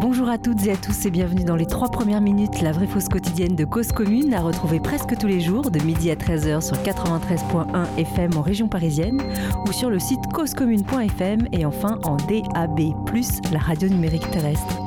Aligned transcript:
Bonjour 0.00 0.28
à 0.28 0.38
toutes 0.38 0.64
et 0.64 0.70
à 0.70 0.76
tous 0.76 1.06
et 1.06 1.10
bienvenue 1.10 1.42
dans 1.42 1.56
les 1.56 1.66
trois 1.66 1.90
premières 1.90 2.20
minutes, 2.20 2.62
la 2.62 2.70
vraie 2.70 2.86
fausse 2.86 3.08
quotidienne 3.08 3.56
de 3.56 3.64
Cause 3.64 3.90
Commune, 3.90 4.32
à 4.32 4.40
retrouver 4.40 4.78
presque 4.78 5.18
tous 5.18 5.26
les 5.26 5.40
jours 5.40 5.72
de 5.72 5.80
midi 5.80 6.12
à 6.12 6.14
13h 6.14 6.60
sur 6.64 6.76
93.1 6.76 7.96
FM 7.96 8.36
en 8.36 8.42
région 8.42 8.68
parisienne 8.68 9.20
ou 9.66 9.72
sur 9.72 9.90
le 9.90 9.98
site 9.98 10.20
causecommune.fm 10.32 11.48
et 11.52 11.64
enfin 11.64 11.98
en 12.04 12.16
DAB+, 12.16 12.94
la 13.50 13.58
radio 13.58 13.88
numérique 13.88 14.30
terrestre. 14.30 14.78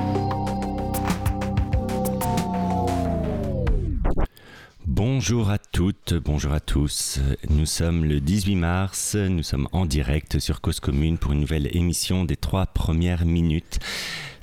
Bonjour 4.85 5.49
à 5.49 5.57
toutes, 5.57 6.13
bonjour 6.13 6.53
à 6.53 6.61
tous. 6.61 7.19
Nous 7.49 7.65
sommes 7.65 8.05
le 8.05 8.21
18 8.21 8.55
mars, 8.55 9.15
nous 9.15 9.43
sommes 9.43 9.67
en 9.73 9.85
direct 9.85 10.39
sur 10.39 10.61
Cause 10.61 10.79
Commune 10.79 11.17
pour 11.17 11.33
une 11.33 11.41
nouvelle 11.41 11.75
émission 11.75 12.23
des 12.23 12.37
trois 12.37 12.65
premières 12.65 13.25
minutes. 13.25 13.79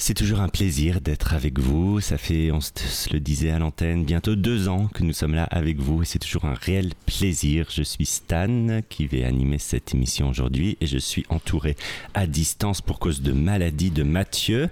C'est 0.00 0.14
toujours 0.14 0.38
un 0.40 0.48
plaisir 0.48 1.00
d'être 1.00 1.34
avec 1.34 1.58
vous. 1.58 2.00
Ça 2.00 2.18
fait, 2.18 2.52
on 2.52 2.60
se 2.60 2.72
le 3.12 3.18
disait 3.18 3.50
à 3.50 3.58
l'antenne, 3.58 4.04
bientôt 4.04 4.36
deux 4.36 4.68
ans 4.68 4.86
que 4.94 5.02
nous 5.02 5.12
sommes 5.12 5.34
là 5.34 5.42
avec 5.50 5.80
vous 5.80 6.02
et 6.02 6.04
c'est 6.04 6.20
toujours 6.20 6.44
un 6.44 6.54
réel 6.54 6.92
plaisir. 7.04 7.66
Je 7.68 7.82
suis 7.82 8.06
Stan 8.06 8.80
qui 8.88 9.08
vais 9.08 9.24
animer 9.24 9.58
cette 9.58 9.94
émission 9.94 10.28
aujourd'hui 10.28 10.78
et 10.80 10.86
je 10.86 10.98
suis 10.98 11.26
entouré 11.30 11.76
à 12.14 12.28
distance 12.28 12.80
pour 12.80 13.00
cause 13.00 13.22
de 13.22 13.32
maladie 13.32 13.90
de 13.90 14.04
Mathieu. 14.04 14.70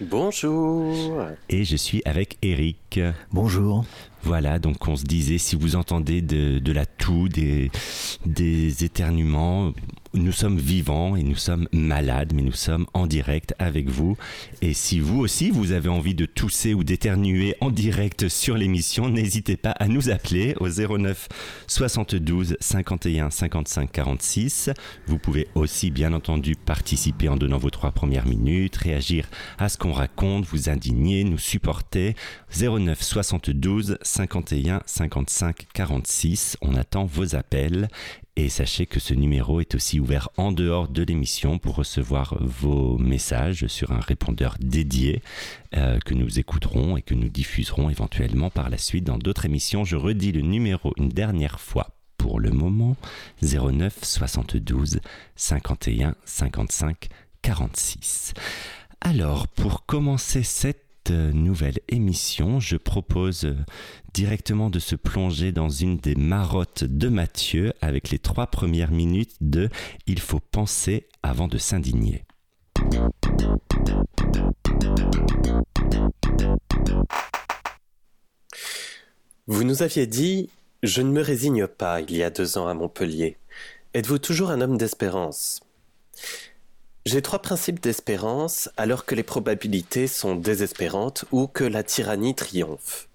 Bonjour. 0.00 1.26
Et 1.50 1.64
je 1.64 1.76
suis 1.76 2.00
avec 2.06 2.38
Eric. 2.40 2.98
Bonjour. 3.32 3.84
Voilà, 4.22 4.58
donc 4.58 4.88
on 4.88 4.96
se 4.96 5.04
disait, 5.04 5.36
si 5.36 5.56
vous 5.56 5.76
entendez 5.76 6.22
de, 6.22 6.58
de 6.58 6.72
la 6.72 6.86
toux, 6.86 7.28
des, 7.28 7.70
des 8.24 8.82
éternuements, 8.82 9.74
nous 10.14 10.32
sommes 10.32 10.58
vivants 10.58 11.16
et 11.16 11.22
nous 11.22 11.36
sommes 11.36 11.68
malades, 11.72 12.32
mais 12.34 12.42
nous 12.42 12.52
sommes 12.52 12.86
en 12.94 13.06
direct 13.06 13.54
avec 13.58 13.88
vous. 13.88 14.16
Et 14.62 14.72
si 14.72 15.00
vous 15.00 15.20
aussi, 15.20 15.50
vous 15.50 15.72
avez 15.72 15.88
envie 15.88 16.14
de 16.14 16.26
tousser 16.26 16.74
ou 16.74 16.84
d'éternuer 16.84 17.56
en 17.60 17.70
direct 17.70 18.28
sur 18.28 18.56
l'émission, 18.56 19.08
n'hésitez 19.08 19.56
pas 19.56 19.72
à 19.72 19.88
nous 19.88 20.10
appeler 20.10 20.54
au 20.60 20.68
09 20.68 21.28
72 21.66 22.56
51 22.60 23.30
55 23.30 23.90
46. 23.90 24.70
Vous 25.06 25.18
pouvez 25.18 25.48
aussi, 25.54 25.90
bien 25.90 26.12
entendu, 26.12 26.54
participer 26.56 27.28
en 27.28 27.36
donnant 27.36 27.58
vos 27.58 27.70
trois 27.70 27.90
premières 27.90 28.26
minutes, 28.26 28.76
réagir 28.76 29.28
à 29.58 29.68
ce 29.68 29.78
qu'on 29.78 29.92
raconte, 29.92 30.46
vous 30.46 30.68
indigner, 30.68 31.24
nous 31.24 31.38
supporter. 31.38 32.14
09 32.56 33.02
72 33.02 33.98
51 34.02 34.82
55 34.86 35.66
46. 35.72 36.56
On 36.62 36.74
attend 36.76 37.04
vos 37.04 37.34
appels 37.34 37.88
et 38.36 38.48
sachez 38.48 38.86
que 38.86 38.98
ce 38.98 39.14
numéro 39.14 39.60
est 39.60 39.74
aussi 39.74 40.00
ouvert 40.00 40.28
en 40.36 40.50
dehors 40.50 40.88
de 40.88 41.02
l'émission 41.02 41.58
pour 41.58 41.76
recevoir 41.76 42.36
vos 42.40 42.98
messages 42.98 43.66
sur 43.68 43.92
un 43.92 44.00
répondeur 44.00 44.56
dédié 44.60 45.22
euh, 45.76 45.98
que 46.00 46.14
nous 46.14 46.38
écouterons 46.38 46.96
et 46.96 47.02
que 47.02 47.14
nous 47.14 47.28
diffuserons 47.28 47.90
éventuellement 47.90 48.50
par 48.50 48.70
la 48.70 48.78
suite 48.78 49.04
dans 49.04 49.18
d'autres 49.18 49.46
émissions. 49.46 49.84
Je 49.84 49.96
redis 49.96 50.32
le 50.32 50.40
numéro 50.40 50.92
une 50.96 51.10
dernière 51.10 51.60
fois 51.60 51.90
pour 52.16 52.40
le 52.40 52.50
moment 52.50 52.96
09 53.42 53.98
72 54.02 55.00
51 55.36 56.14
55 56.24 57.08
46. 57.42 58.34
Alors, 59.00 59.46
pour 59.48 59.84
commencer 59.84 60.42
cette 60.42 60.83
nouvelle 61.10 61.80
émission, 61.88 62.60
je 62.60 62.76
propose 62.76 63.54
directement 64.12 64.70
de 64.70 64.78
se 64.78 64.96
plonger 64.96 65.52
dans 65.52 65.68
une 65.68 65.98
des 65.98 66.14
marottes 66.14 66.84
de 66.84 67.08
Mathieu 67.08 67.72
avec 67.80 68.10
les 68.10 68.18
trois 68.18 68.46
premières 68.46 68.90
minutes 68.90 69.36
de 69.40 69.68
Il 70.06 70.20
faut 70.20 70.40
penser 70.40 71.08
avant 71.22 71.48
de 71.48 71.58
s'indigner. 71.58 72.24
Vous 79.46 79.64
nous 79.64 79.82
aviez 79.82 80.06
dit 80.06 80.48
Je 80.82 81.02
ne 81.02 81.10
me 81.10 81.20
résigne 81.20 81.66
pas 81.66 82.00
il 82.00 82.16
y 82.16 82.22
a 82.22 82.30
deux 82.30 82.56
ans 82.56 82.66
à 82.66 82.74
Montpellier. 82.74 83.36
Êtes-vous 83.92 84.18
toujours 84.18 84.50
un 84.50 84.60
homme 84.60 84.78
d'espérance? 84.78 85.60
J'ai 87.06 87.22
trois 87.22 87.40
principes 87.40 87.80
d'espérance 87.80 88.70
alors 88.76 89.04
que 89.04 89.14
les 89.14 89.22
probabilités 89.22 90.06
sont 90.06 90.34
désespérantes 90.34 91.24
ou 91.32 91.46
que 91.46 91.64
la 91.64 91.82
tyrannie 91.82 92.34
triomphe. 92.34 93.08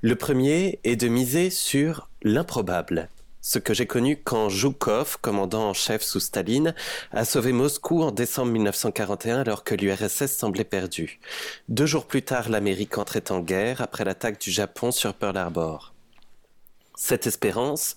Le 0.00 0.16
premier 0.16 0.78
est 0.84 0.96
de 0.96 1.08
miser 1.08 1.50
sur 1.50 2.08
l'improbable, 2.22 3.08
ce 3.42 3.58
que 3.58 3.72
j'ai 3.72 3.86
connu 3.86 4.18
quand 4.22 4.50
Zhukov, 4.50 5.16
commandant 5.20 5.70
en 5.70 5.72
chef 5.72 6.02
sous 6.02 6.20
Staline, 6.20 6.74
a 7.10 7.24
sauvé 7.24 7.52
Moscou 7.52 8.02
en 8.02 8.10
décembre 8.10 8.52
1941 8.52 9.40
alors 9.40 9.64
que 9.64 9.74
l'URSS 9.74 10.26
semblait 10.26 10.64
perdue. 10.64 11.20
Deux 11.70 11.86
jours 11.86 12.06
plus 12.06 12.22
tard, 12.22 12.50
l'Amérique 12.50 12.98
entrait 12.98 13.32
en 13.32 13.40
guerre 13.40 13.80
après 13.80 14.04
l'attaque 14.04 14.38
du 14.40 14.50
Japon 14.50 14.92
sur 14.92 15.14
Pearl 15.14 15.38
Harbor. 15.38 15.94
Cette 16.96 17.26
espérance, 17.26 17.96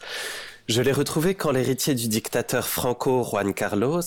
je 0.68 0.82
l'ai 0.82 0.92
retrouvée 0.92 1.36
quand 1.36 1.52
l'héritier 1.52 1.94
du 1.94 2.08
dictateur 2.08 2.68
Franco 2.68 3.24
Juan 3.24 3.54
Carlos 3.54 4.02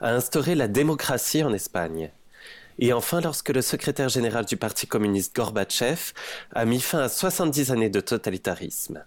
a 0.00 0.12
instauré 0.14 0.54
la 0.54 0.68
démocratie 0.68 1.42
en 1.42 1.52
Espagne. 1.52 2.12
Et 2.78 2.92
enfin, 2.92 3.20
lorsque 3.20 3.48
le 3.48 3.62
secrétaire 3.62 4.08
général 4.08 4.44
du 4.44 4.56
Parti 4.56 4.86
communiste 4.86 5.34
Gorbatchev 5.34 6.12
a 6.54 6.64
mis 6.64 6.80
fin 6.80 7.00
à 7.00 7.08
70 7.08 7.72
années 7.72 7.90
de 7.90 8.00
totalitarisme. 8.00 9.04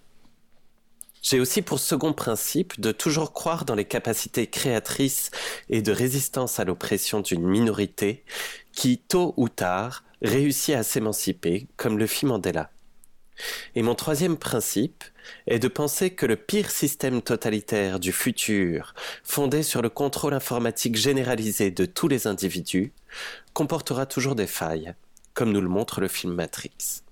J'ai 1.22 1.40
aussi 1.40 1.62
pour 1.62 1.80
second 1.80 2.14
principe 2.14 2.80
de 2.80 2.92
toujours 2.92 3.34
croire 3.34 3.66
dans 3.66 3.76
les 3.76 3.86
capacités 3.86 4.48
créatrices 4.48 5.32
et 5.70 5.82
de 5.82 5.92
résistance 5.92 6.60
à 6.60 6.66
l'oppression 6.66 7.20
d'une 7.22 7.46
minorité 7.46 8.24
qui, 8.72 8.98
tôt 8.98 9.34
ou 9.38 9.50
tard, 9.50 10.04
réussit 10.22 10.76
à 10.76 10.84
s'émanciper, 10.84 11.68
comme 11.78 11.98
le 11.98 12.08
fit 12.08 12.26
Mandela. 12.26 12.72
Et 13.76 13.82
mon 13.82 13.96
troisième 13.96 14.38
principe 14.38 15.04
est 15.48 15.60
de 15.60 15.68
penser 15.68 16.12
que 16.12 16.26
le 16.26 16.36
pire 16.36 16.72
système 16.72 17.22
totalitaire 17.22 18.00
du 18.00 18.12
futur, 18.12 18.94
fondé 19.24 19.64
sur 19.64 19.82
le 19.82 19.90
contrôle 19.90 20.34
informatique 20.34 20.96
généralisé 20.96 21.72
de 21.72 21.86
tous 21.86 22.08
les 22.08 22.28
individus, 22.28 22.94
comportera 23.54 24.06
toujours 24.06 24.36
des 24.36 24.48
failles, 24.48 24.94
comme 25.34 25.52
nous 25.52 25.62
le 25.62 25.70
montre 25.70 26.02
le 26.02 26.08
film 26.08 26.34
Matrix. 26.34 27.04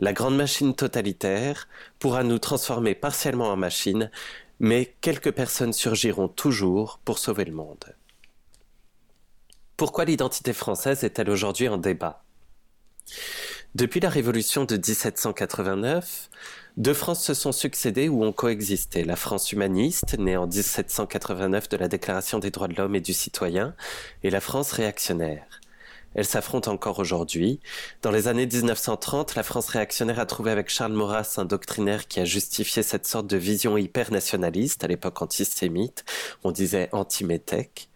La 0.00 0.12
grande 0.12 0.36
machine 0.36 0.74
totalitaire 0.74 1.68
pourra 1.98 2.22
nous 2.22 2.38
transformer 2.38 2.94
partiellement 2.94 3.50
en 3.50 3.56
machine, 3.56 4.10
mais 4.58 4.94
quelques 5.00 5.32
personnes 5.32 5.72
surgiront 5.72 6.28
toujours 6.28 7.00
pour 7.04 7.18
sauver 7.18 7.44
le 7.44 7.52
monde. 7.52 7.94
Pourquoi 9.76 10.04
l'identité 10.04 10.52
française 10.52 11.04
est-elle 11.04 11.30
aujourd'hui 11.30 11.68
en 11.68 11.76
débat? 11.76 12.22
Depuis 13.76 14.00
la 14.00 14.08
Révolution 14.08 14.64
de 14.64 14.74
1789, 14.76 16.30
deux 16.78 16.94
France 16.94 17.22
se 17.22 17.34
sont 17.34 17.52
succédées 17.52 18.08
ou 18.08 18.24
ont 18.24 18.32
coexisté. 18.32 19.04
La 19.04 19.16
France 19.16 19.52
humaniste, 19.52 20.16
née 20.18 20.38
en 20.38 20.46
1789 20.46 21.68
de 21.68 21.76
la 21.76 21.86
Déclaration 21.86 22.38
des 22.38 22.50
droits 22.50 22.68
de 22.68 22.74
l'homme 22.74 22.94
et 22.94 23.02
du 23.02 23.12
citoyen, 23.12 23.74
et 24.22 24.30
la 24.30 24.40
France 24.40 24.72
réactionnaire. 24.72 25.60
Elles 26.14 26.24
s'affrontent 26.24 26.72
encore 26.72 27.00
aujourd'hui. 27.00 27.60
Dans 28.00 28.10
les 28.10 28.28
années 28.28 28.46
1930, 28.46 29.34
la 29.34 29.42
France 29.42 29.68
réactionnaire 29.68 30.20
a 30.20 30.24
trouvé 30.24 30.52
avec 30.52 30.70
Charles 30.70 30.94
Maurras 30.94 31.34
un 31.36 31.44
doctrinaire 31.44 32.08
qui 32.08 32.18
a 32.20 32.24
justifié 32.24 32.82
cette 32.82 33.06
sorte 33.06 33.26
de 33.26 33.36
vision 33.36 33.76
hyper 33.76 34.10
nationaliste, 34.10 34.84
à 34.84 34.86
l'époque 34.86 35.20
antisémite, 35.20 36.06
on 36.44 36.50
disait 36.50 36.88
anti-métèque. 36.92 37.90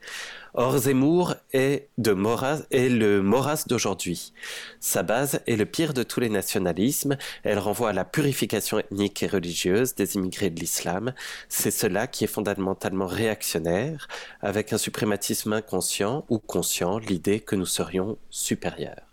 Or, 0.55 0.79
Zemmour 0.79 1.37
est, 1.53 1.89
le 1.97 3.21
Maurras 3.21 3.65
d'aujourd'hui. 3.69 4.33
Sa 4.81 5.03
base 5.03 5.41
est 5.47 5.57
le 5.57 5.67
pire 5.67 5.95
de 5.95 6.03
tous 6.03 6.21
les 6.21 6.29
nationalismes. 6.29 7.17
Elle 7.45 7.59
renvoie 7.59 7.91
à 7.91 7.93
la 7.93 8.05
purification 8.05 8.79
ethnique 8.79 9.23
et 9.23 9.29
religieuse 9.29 9.95
des 9.95 10.17
immigrés 10.17 10.51
de 10.51 10.59
l'islam. 10.59 11.15
C'est 11.49 11.71
cela 11.71 12.07
qui 12.07 12.25
est 12.25 12.27
fondamentalement 12.27 13.07
réactionnaire, 13.07 14.09
avec 14.41 14.73
un 14.73 14.79
suprématisme 14.79 15.53
inconscient 15.53 16.25
ou 16.29 16.39
conscient, 16.39 16.99
l'idée 16.99 17.41
que 17.41 17.55
nous 17.57 17.67
serions 17.67 18.19
supérieurs. 18.31 19.07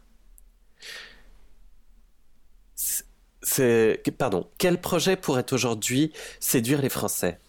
Pardon, 4.17 4.47
quel 4.57 4.81
projet 4.81 5.15
pourrait 5.15 5.53
aujourd'hui 5.53 6.11
séduire 6.39 6.81
les 6.81 6.89
Français? 6.89 7.39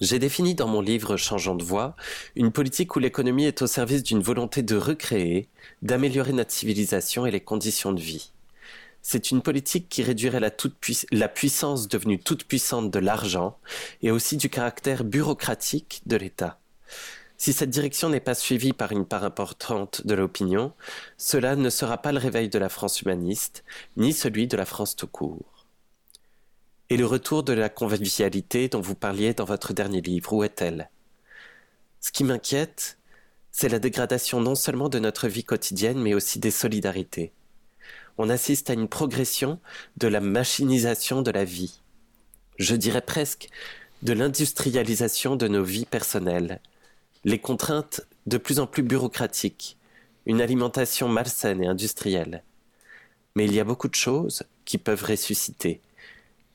J'ai 0.00 0.18
défini 0.18 0.54
dans 0.54 0.68
mon 0.68 0.80
livre 0.80 1.16
Changeant 1.16 1.54
de 1.54 1.64
voie 1.64 1.96
une 2.36 2.52
politique 2.52 2.94
où 2.94 2.98
l'économie 2.98 3.46
est 3.46 3.62
au 3.62 3.66
service 3.66 4.02
d'une 4.02 4.22
volonté 4.22 4.62
de 4.62 4.76
recréer, 4.76 5.48
d'améliorer 5.82 6.32
notre 6.32 6.52
civilisation 6.52 7.26
et 7.26 7.30
les 7.30 7.40
conditions 7.40 7.92
de 7.92 8.00
vie. 8.00 8.30
c'est 9.02 9.30
une 9.30 9.42
politique 9.42 9.88
qui 9.88 10.02
réduirait 10.02 10.40
la, 10.40 10.50
toute 10.50 10.74
la 11.10 11.28
puissance 11.28 11.88
devenue 11.88 12.18
toute 12.18 12.44
puissante 12.44 12.90
de 12.90 12.98
l'argent 12.98 13.58
et 14.02 14.10
aussi 14.10 14.36
du 14.36 14.50
caractère 14.50 15.04
bureaucratique 15.04 16.02
de 16.06 16.16
l'État. 16.16 16.58
Si 17.36 17.52
cette 17.52 17.70
direction 17.70 18.08
n'est 18.08 18.20
pas 18.20 18.34
suivie 18.34 18.72
par 18.72 18.92
une 18.92 19.06
part 19.06 19.24
importante 19.24 20.06
de 20.06 20.14
l'opinion, 20.14 20.72
cela 21.16 21.56
ne 21.56 21.70
sera 21.70 21.98
pas 21.98 22.12
le 22.12 22.18
réveil 22.18 22.48
de 22.48 22.58
la 22.58 22.68
France 22.68 23.00
humaniste, 23.00 23.64
ni 23.96 24.12
celui 24.12 24.48
de 24.48 24.56
la 24.56 24.64
France 24.64 24.96
tout 24.96 25.06
court. 25.06 25.57
Et 26.90 26.96
le 26.96 27.04
retour 27.04 27.42
de 27.42 27.52
la 27.52 27.68
convivialité 27.68 28.68
dont 28.68 28.80
vous 28.80 28.94
parliez 28.94 29.34
dans 29.34 29.44
votre 29.44 29.74
dernier 29.74 30.00
livre, 30.00 30.32
où 30.32 30.42
est-elle? 30.42 30.88
Ce 32.00 32.10
qui 32.10 32.24
m'inquiète, 32.24 32.98
c'est 33.52 33.68
la 33.68 33.78
dégradation 33.78 34.40
non 34.40 34.54
seulement 34.54 34.88
de 34.88 34.98
notre 34.98 35.28
vie 35.28 35.44
quotidienne, 35.44 36.00
mais 36.00 36.14
aussi 36.14 36.38
des 36.38 36.50
solidarités. 36.50 37.32
On 38.16 38.30
assiste 38.30 38.70
à 38.70 38.72
une 38.72 38.88
progression 38.88 39.60
de 39.98 40.08
la 40.08 40.20
machinisation 40.20 41.20
de 41.20 41.30
la 41.30 41.44
vie. 41.44 41.82
Je 42.58 42.74
dirais 42.74 43.02
presque 43.02 43.48
de 44.02 44.14
l'industrialisation 44.14 45.36
de 45.36 45.46
nos 45.46 45.64
vies 45.64 45.84
personnelles, 45.84 46.60
les 47.24 47.38
contraintes 47.38 48.00
de 48.26 48.38
plus 48.38 48.60
en 48.60 48.66
plus 48.66 48.82
bureaucratiques, 48.82 49.76
une 50.24 50.40
alimentation 50.40 51.08
malsaine 51.08 51.62
et 51.62 51.66
industrielle. 51.66 52.44
Mais 53.34 53.44
il 53.44 53.54
y 53.54 53.60
a 53.60 53.64
beaucoup 53.64 53.88
de 53.88 53.94
choses 53.94 54.44
qui 54.64 54.78
peuvent 54.78 55.04
ressusciter, 55.04 55.82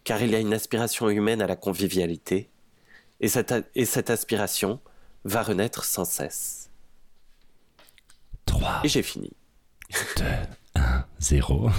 car 0.03 0.21
il 0.21 0.31
y 0.31 0.35
a 0.35 0.39
une 0.39 0.53
aspiration 0.53 1.09
humaine 1.09 1.41
à 1.41 1.47
la 1.47 1.55
convivialité, 1.55 2.50
et 3.19 3.27
cette, 3.27 3.53
et 3.75 3.85
cette 3.85 4.09
aspiration 4.09 4.79
va 5.23 5.44
renaître 5.44 5.85
sans 5.85 6.05
cesse. 6.05 6.69
3. 8.45 8.81
Et 8.83 8.89
j'ai 8.89 9.03
fini. 9.03 9.31
2, 10.17 10.23
1, 10.75 11.05
0. 11.19 11.69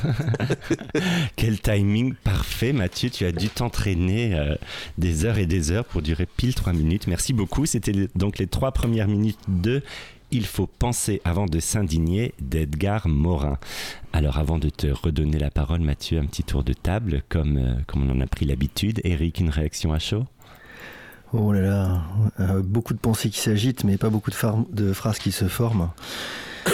Quel 1.36 1.60
timing 1.60 2.14
parfait, 2.14 2.72
Mathieu. 2.72 3.10
Tu 3.10 3.26
as 3.26 3.32
dû 3.32 3.48
t'entraîner 3.48 4.34
euh, 4.34 4.54
des 4.98 5.24
heures 5.24 5.38
et 5.38 5.46
des 5.46 5.70
heures 5.70 5.84
pour 5.84 6.00
durer 6.00 6.26
pile 6.26 6.54
3 6.54 6.72
minutes. 6.72 7.06
Merci 7.06 7.32
beaucoup. 7.32 7.66
C'était 7.66 8.08
donc 8.14 8.38
les 8.38 8.46
trois 8.46 8.72
premières 8.72 9.08
minutes 9.08 9.40
de 9.48 9.82
Il 10.34 10.46
faut 10.46 10.66
penser 10.66 11.22
avant 11.24 11.46
de 11.46 11.60
s'indigner 11.60 12.34
d'Edgar 12.40 13.06
Morin. 13.06 13.56
Alors 14.12 14.36
avant 14.36 14.58
de 14.58 14.68
te 14.68 14.88
redonner 14.88 15.38
la 15.38 15.48
parole, 15.48 15.78
Mathieu, 15.78 16.18
un 16.18 16.26
petit 16.26 16.42
tour 16.42 16.64
de 16.64 16.72
table, 16.72 17.22
comme, 17.28 17.56
euh, 17.56 17.74
comme 17.86 18.10
on 18.10 18.12
en 18.12 18.20
a 18.20 18.26
pris 18.26 18.44
l'habitude. 18.44 19.00
Eric, 19.04 19.38
une 19.38 19.48
réaction 19.48 19.92
à 19.92 20.00
chaud? 20.00 20.24
Oh 21.32 21.52
là 21.52 21.60
là, 21.60 22.02
euh, 22.40 22.62
beaucoup 22.64 22.94
de 22.94 22.98
pensées 22.98 23.30
qui 23.30 23.38
s'agitent, 23.38 23.84
mais 23.84 23.96
pas 23.96 24.10
beaucoup 24.10 24.32
de, 24.32 24.92
phrases 24.92 25.20
qui 25.20 25.30
se 25.30 25.46
forment. 25.46 25.90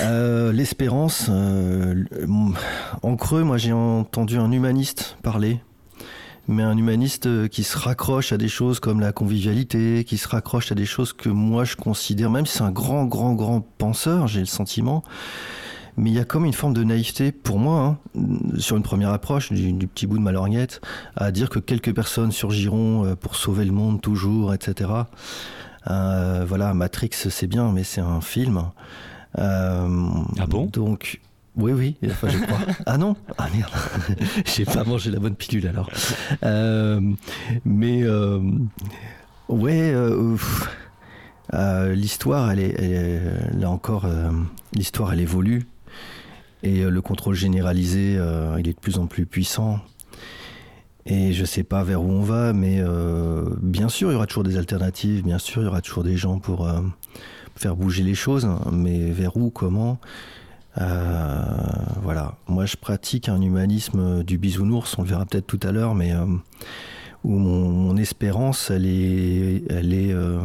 Euh, 0.00 0.52
l'espérance, 0.52 1.28
en 1.28 3.16
creux, 3.16 3.42
moi 3.42 3.58
j'ai 3.58 3.72
entendu 3.72 4.38
un 4.38 4.52
humaniste 4.52 5.16
parler, 5.22 5.58
mais 6.48 6.62
un 6.62 6.76
humaniste 6.76 7.48
qui 7.48 7.64
se 7.64 7.78
raccroche 7.78 8.32
à 8.32 8.36
des 8.36 8.48
choses 8.48 8.80
comme 8.80 9.00
la 9.00 9.12
convivialité, 9.12 10.04
qui 10.04 10.18
se 10.18 10.28
raccroche 10.28 10.72
à 10.72 10.74
des 10.74 10.86
choses 10.86 11.12
que 11.12 11.28
moi 11.28 11.64
je 11.64 11.76
considère, 11.76 12.30
même 12.30 12.46
si 12.46 12.58
c'est 12.58 12.64
un 12.64 12.70
grand, 12.70 13.04
grand, 13.04 13.34
grand 13.34 13.60
penseur, 13.78 14.26
j'ai 14.26 14.40
le 14.40 14.46
sentiment, 14.46 15.02
mais 15.96 16.10
il 16.10 16.16
y 16.16 16.18
a 16.18 16.24
comme 16.24 16.44
une 16.44 16.52
forme 16.52 16.74
de 16.74 16.84
naïveté 16.84 17.32
pour 17.32 17.58
moi, 17.58 17.98
hein, 18.14 18.28
sur 18.58 18.76
une 18.76 18.82
première 18.82 19.10
approche 19.10 19.52
du, 19.52 19.86
petit 19.86 20.06
bout 20.06 20.18
de 20.18 20.22
ma 20.22 20.32
lorgnette, 20.32 20.80
à 21.16 21.30
dire 21.30 21.48
que 21.48 21.58
quelques 21.58 21.94
personnes 21.94 22.32
surgiront 22.32 23.04
euh, 23.04 23.14
pour 23.14 23.36
sauver 23.36 23.64
le 23.64 23.72
monde 23.72 24.00
toujours, 24.00 24.52
etc. 24.54 24.90
voilà, 25.86 26.74
Matrix 26.74 27.10
c'est 27.12 27.46
bien, 27.46 27.70
mais 27.72 27.84
c'est 27.84 28.00
un 28.00 28.20
film. 28.20 28.64
Euh, 29.38 30.08
ah 30.38 30.46
bon? 30.46 30.66
Donc, 30.66 31.20
oui, 31.56 31.72
oui, 31.72 31.96
enfin, 32.06 32.28
je 32.28 32.38
crois. 32.38 32.58
ah 32.86 32.98
non 32.98 33.16
Ah 33.38 33.48
merde 33.54 33.70
J'ai 34.44 34.64
pas 34.64 34.84
mangé 34.84 35.10
la 35.10 35.20
bonne 35.20 35.36
pilule 35.36 35.66
alors. 35.66 35.88
Euh, 36.42 37.00
mais, 37.64 38.02
euh, 38.02 38.40
ouais, 39.48 39.94
l'histoire, 41.94 42.50
elle 42.50 42.60
est, 42.60 43.20
là 43.56 43.70
encore, 43.70 44.06
l'histoire, 44.72 45.12
elle 45.12 45.20
évolue. 45.20 45.66
Et 46.62 46.82
le 46.82 47.00
contrôle 47.02 47.34
généralisé, 47.34 48.18
il 48.58 48.68
est 48.68 48.72
de 48.72 48.80
plus 48.80 48.98
en 48.98 49.06
plus 49.06 49.26
puissant. 49.26 49.80
Et 51.06 51.34
je 51.34 51.44
sais 51.44 51.64
pas 51.64 51.84
vers 51.84 52.02
où 52.02 52.10
on 52.10 52.22
va, 52.22 52.52
mais 52.52 52.82
bien 53.60 53.88
sûr, 53.88 54.10
il 54.10 54.14
y 54.14 54.16
aura 54.16 54.26
toujours 54.26 54.44
des 54.44 54.56
alternatives, 54.56 55.22
bien 55.22 55.38
sûr, 55.38 55.62
il 55.62 55.66
y 55.66 55.68
aura 55.68 55.82
toujours 55.82 56.02
des 56.02 56.16
gens 56.16 56.38
pour, 56.38 56.68
faire 57.56 57.76
bouger 57.76 58.02
les 58.02 58.16
choses, 58.16 58.48
mais 58.72 59.10
vers 59.10 59.36
où, 59.36 59.50
comment? 59.50 60.00
euh, 60.00 60.43
Voilà. 60.76 62.34
Moi, 62.48 62.66
je 62.66 62.76
pratique 62.76 63.28
un 63.28 63.40
humanisme 63.40 64.22
du 64.22 64.38
bisounours, 64.38 64.98
on 64.98 65.02
le 65.02 65.08
verra 65.08 65.24
peut-être 65.24 65.46
tout 65.46 65.60
à 65.62 65.72
l'heure, 65.72 65.94
mais 65.94 66.12
euh, 66.12 66.26
où 67.24 67.38
mon, 67.38 67.96
espérance, 67.96 68.70
elle 68.70 68.86
est, 68.86 69.62
elle 69.70 69.94
est 69.94 70.12
euh, 70.12 70.40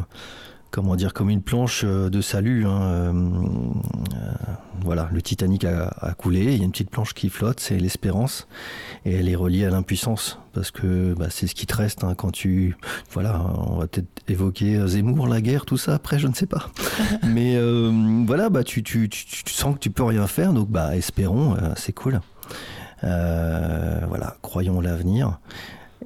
comment 0.72 0.96
dire, 0.96 1.14
comme 1.14 1.30
une 1.30 1.42
planche 1.42 1.84
euh, 1.86 2.10
de 2.10 2.22
salut. 2.22 2.66
Hein, 2.66 2.82
euh, 2.82 3.12
euh, 3.12 4.32
voilà, 4.82 5.10
le 5.12 5.22
Titanic 5.22 5.66
a, 5.66 6.14
coulé, 6.18 6.42
il 6.54 6.58
y 6.58 6.62
a 6.62 6.64
une 6.64 6.72
petite 6.72 6.90
planche 6.90 7.14
qui 7.14 7.30
flotte, 7.30 7.60
c'est 7.60 7.78
l'espérance, 7.78 8.48
et 9.06 9.14
elle 9.14 9.28
est 9.28 9.36
reliée 9.36 9.66
à 9.66 9.70
l'impuissance, 9.70 10.40
parce 10.54 10.72
que 10.72 11.14
bah, 11.16 11.28
c'est 11.30 11.48
ce 11.48 11.56
qui 11.56 11.66
te 11.66 11.76
reste 11.76 12.04
hein, 12.06 12.16
quand 12.16 12.32
tu... 12.32 12.78
Voilà, 13.12 13.44
on 13.68 13.78
va 13.78 13.88
peut-être 13.88 14.08
évoquer 14.30 14.88
Zemmour, 14.88 15.28
la 15.28 15.42
guerre, 15.42 15.66
tout 15.66 15.78
ça, 15.78 15.96
après, 15.96 16.18
je 16.18 16.28
ne 16.28 16.34
sais 16.34 16.46
pas. 16.46 16.70
Mais 17.28 17.60
voilà, 18.26 18.50
bah, 18.50 18.64
tu, 18.64 18.84
tu, 18.84 19.10
tu, 19.10 19.54
sens 19.54 19.76
que 19.76 19.80
tu 19.80 19.90
peux 19.90 20.04
rien 20.04 20.28
faire, 20.28 20.54
donc 20.54 20.70
bah, 20.70 20.96
espérons, 20.96 21.58
c'est 21.76 21.94
cool. 21.94 22.22
voilà, 23.02 24.38
croyons 24.42 24.80
l'avenir. 24.80 25.40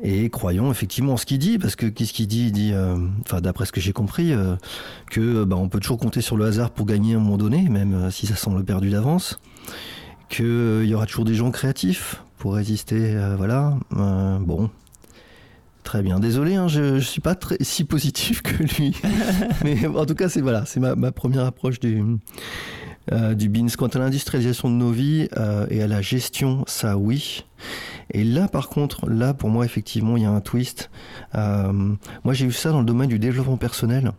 Et 0.01 0.29
croyons 0.29 0.71
effectivement 0.71 1.17
ce 1.17 1.25
qu'il 1.25 1.37
dit, 1.37 1.59
parce 1.59 1.75
que 1.75 1.85
qu'est-ce 1.85 2.13
qu'il 2.13 2.27
dit 2.27 2.47
Il 2.47 2.51
dit, 2.51 2.71
euh, 2.73 2.97
enfin 3.21 3.41
d'après 3.41 3.65
ce 3.65 3.71
que 3.71 3.79
j'ai 3.79 3.93
compris, 3.93 4.33
euh, 4.33 4.55
que 5.11 5.43
bah, 5.43 5.55
on 5.55 5.69
peut 5.69 5.79
toujours 5.79 5.99
compter 5.99 6.21
sur 6.21 6.35
le 6.35 6.45
hasard 6.45 6.71
pour 6.71 6.85
gagner 6.85 7.13
à 7.13 7.17
un 7.17 7.19
moment 7.19 7.37
donné, 7.37 7.69
même 7.69 7.93
euh, 7.93 8.11
si 8.11 8.25
ça 8.25 8.35
semble 8.35 8.63
perdu 8.63 8.89
d'avance. 8.89 9.39
Qu'il 10.29 10.85
y 10.85 10.95
aura 10.95 11.05
toujours 11.05 11.25
des 11.25 11.35
gens 11.35 11.51
créatifs 11.51 12.23
pour 12.39 12.55
résister. 12.55 13.15
voilà. 13.37 13.77
bon, 13.91 14.71
Très 15.83 16.01
bien. 16.01 16.19
Désolé, 16.19 16.55
hein, 16.55 16.67
je, 16.67 16.95
ne 16.95 16.99
suis 16.99 17.21
pas 17.21 17.35
si 17.61 17.83
positif 17.83 18.41
que 18.41 18.63
lui. 18.63 18.95
Mais 19.63 19.85
en 19.85 20.05
tout 20.05 20.15
cas, 20.15 20.29
c'est 20.29 20.41
voilà, 20.41 20.63
ma, 20.95 21.11
première 21.11 21.45
approche 21.45 21.79
du, 21.79 22.03
euh, 23.11 23.33
du 23.33 23.50
BINS. 23.50 23.69
Quant 23.77 23.88
à 23.88 24.00
l'industrialisation 24.00 24.69
de 24.69 24.75
nos 24.75 24.91
vies 24.91 25.27
euh, 25.38 25.65
et 25.69 25.81
à 25.81 25.88
la 25.88 26.01
gestion, 26.01 26.63
ça 26.67 26.98
oui. 26.98 27.43
Et 28.12 28.24
là, 28.24 28.48
par 28.48 28.69
contre, 28.69 29.10
là, 29.10 29.33
pour 29.33 29.50
moi, 29.50 29.65
effectivement, 29.65 30.15
il 30.15 30.24
y 30.24 30.25
a 30.25 30.31
un 30.31 30.39
twist. 30.39 30.89
Euh, 31.36 31.72
moi, 32.24 32.33
j'ai 32.33 32.45
vu 32.45 32.53
ça 32.53 32.72
dans 32.72 32.79
le 32.79 32.86
domaine 32.86 33.10
du 33.10 33.19
développement 33.19 33.57
personnel. 33.57 34.12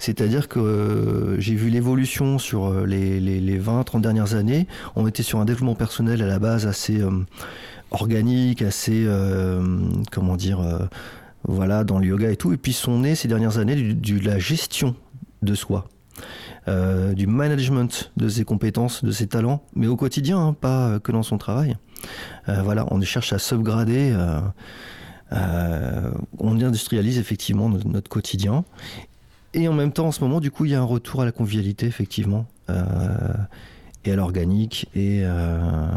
C'est-à-dire 0.00 0.48
que 0.48 1.36
j'ai 1.38 1.54
vu 1.54 1.70
l'évolution 1.70 2.38
sur 2.38 2.86
les, 2.86 3.18
les, 3.18 3.60
20-30 3.60 4.00
dernières 4.00 4.34
années. 4.34 4.68
On 4.94 5.08
était 5.08 5.24
sur 5.24 5.40
un 5.40 5.44
développement 5.44 5.74
personnel 5.74 6.22
à 6.22 6.26
la 6.26 6.38
base 6.38 6.68
assez 6.68 7.00
organique, 7.90 8.62
assez, 8.62 9.08
comment 10.12 10.36
dire, 10.36 10.60
voilà, 11.42 11.82
dans 11.82 11.98
le 11.98 12.06
yoga 12.06 12.30
et 12.30 12.36
tout. 12.36 12.52
Et 12.52 12.56
puis 12.56 12.72
sont 12.72 13.00
nées 13.00 13.16
ces 13.16 13.26
dernières 13.26 13.58
années 13.58 13.74
de 13.74 14.24
la 14.24 14.38
gestion 14.38 14.94
de 15.42 15.56
soi. 15.56 15.88
Euh, 16.68 17.14
du 17.14 17.26
management 17.26 18.12
de 18.18 18.28
ses 18.28 18.44
compétences, 18.44 19.02
de 19.02 19.10
ses 19.10 19.26
talents, 19.26 19.62
mais 19.74 19.86
au 19.86 19.96
quotidien, 19.96 20.38
hein, 20.38 20.52
pas 20.52 20.98
que 21.00 21.12
dans 21.12 21.22
son 21.22 21.38
travail. 21.38 21.78
Euh, 22.48 22.60
voilà, 22.62 22.86
on 22.90 23.00
cherche 23.00 23.32
à 23.32 23.38
subgrader. 23.38 24.14
Euh, 25.32 26.10
on 26.38 26.60
industrialise 26.60 27.18
effectivement 27.18 27.70
notre, 27.70 28.10
quotidien. 28.10 28.64
Et 29.54 29.66
en 29.66 29.72
même 29.72 29.92
temps, 29.92 30.08
en 30.08 30.12
ce 30.12 30.20
moment, 30.20 30.40
du 30.40 30.50
coup, 30.50 30.66
il 30.66 30.72
y 30.72 30.74
a 30.74 30.80
un 30.80 30.84
retour 30.84 31.22
à 31.22 31.24
la 31.24 31.32
convivialité, 31.32 31.86
effectivement, 31.86 32.46
et 32.68 34.12
à 34.12 34.16
l'organique. 34.16 34.90
Et 34.94 35.22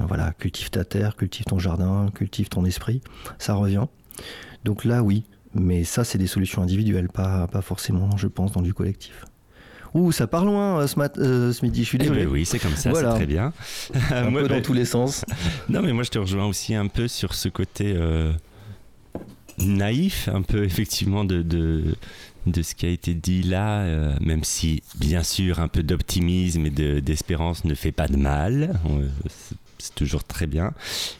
voilà, 0.08 0.32
cultive 0.38 0.70
ta 0.70 0.86
terre, 0.86 1.18
cultive 1.18 1.46
ton 1.46 1.60
jardin, 1.60 2.08
cultive 2.14 2.48
ton 2.48 2.64
esprit. 2.64 3.02
Ça 3.40 3.56
revient. 3.56 3.86
Donc 4.64 4.86
là, 4.86 5.04
oui. 5.04 5.26
Mais 5.54 5.84
ça, 5.84 6.06
c'est 6.06 6.18
des 6.18 6.28
solutions 6.28 6.62
individuelles, 6.62 7.10
pas 7.10 7.48
forcément, 7.62 8.16
je 8.16 8.28
pense, 8.28 8.54
dans 8.54 8.62
du 8.62 8.74
collectif. 8.74 9.26
Ouh, 9.94 10.12
ça 10.12 10.28
part 10.28 10.46
loin 10.46 10.80
euh, 10.80 10.88
ce, 10.88 10.96
euh, 11.20 11.52
ce 11.52 11.66
midi, 11.66 11.84
je 11.84 11.90
suis 11.90 11.98
eh 11.98 12.04
désolé. 12.04 12.26
oui, 12.26 12.46
c'est 12.46 12.60
comme 12.60 12.76
ça, 12.76 12.94
c'est 12.94 13.04
très 13.04 13.26
bien. 13.26 13.52
Un 14.12 14.32
peu 14.34 14.48
dans 14.48 14.62
tous 14.62 14.74
les 14.74 14.86
sens. 14.86 15.26
Non, 15.70 15.82
mais 15.82 15.94
moi 15.94 16.04
je 16.04 16.10
te 16.10 16.20
rejoins 16.20 16.46
aussi 16.46 16.76
un 16.76 16.88
peu 16.88 17.08
sur 17.08 17.34
ce 17.34 17.50
côté 17.50 17.94
euh, 17.96 18.32
naïf, 19.58 20.30
un 20.34 20.42
peu 20.42 20.64
effectivement 20.64 21.24
de, 21.24 21.42
de, 21.42 21.96
de, 22.46 22.62
ce 22.62 22.76
qui 22.76 22.86
a 22.86 22.90
été 22.90 23.14
dit 23.14 23.44
là, 23.44 23.86
même 24.20 24.44
si 24.44 24.82
bien 24.96 25.24
sûr 25.24 25.60
un 25.60 25.68
peu 25.68 25.84
d'optimisme 25.84 26.66
et 26.66 27.02
d'espérance 27.02 27.64
ne 27.66 27.74
fait 27.74 27.92
pas 27.92 28.08
de 28.08 28.18
mal 28.18 28.80
c'est 29.82 29.96
toujours 29.96 30.24
très 30.24 30.48
bien. 30.48 30.74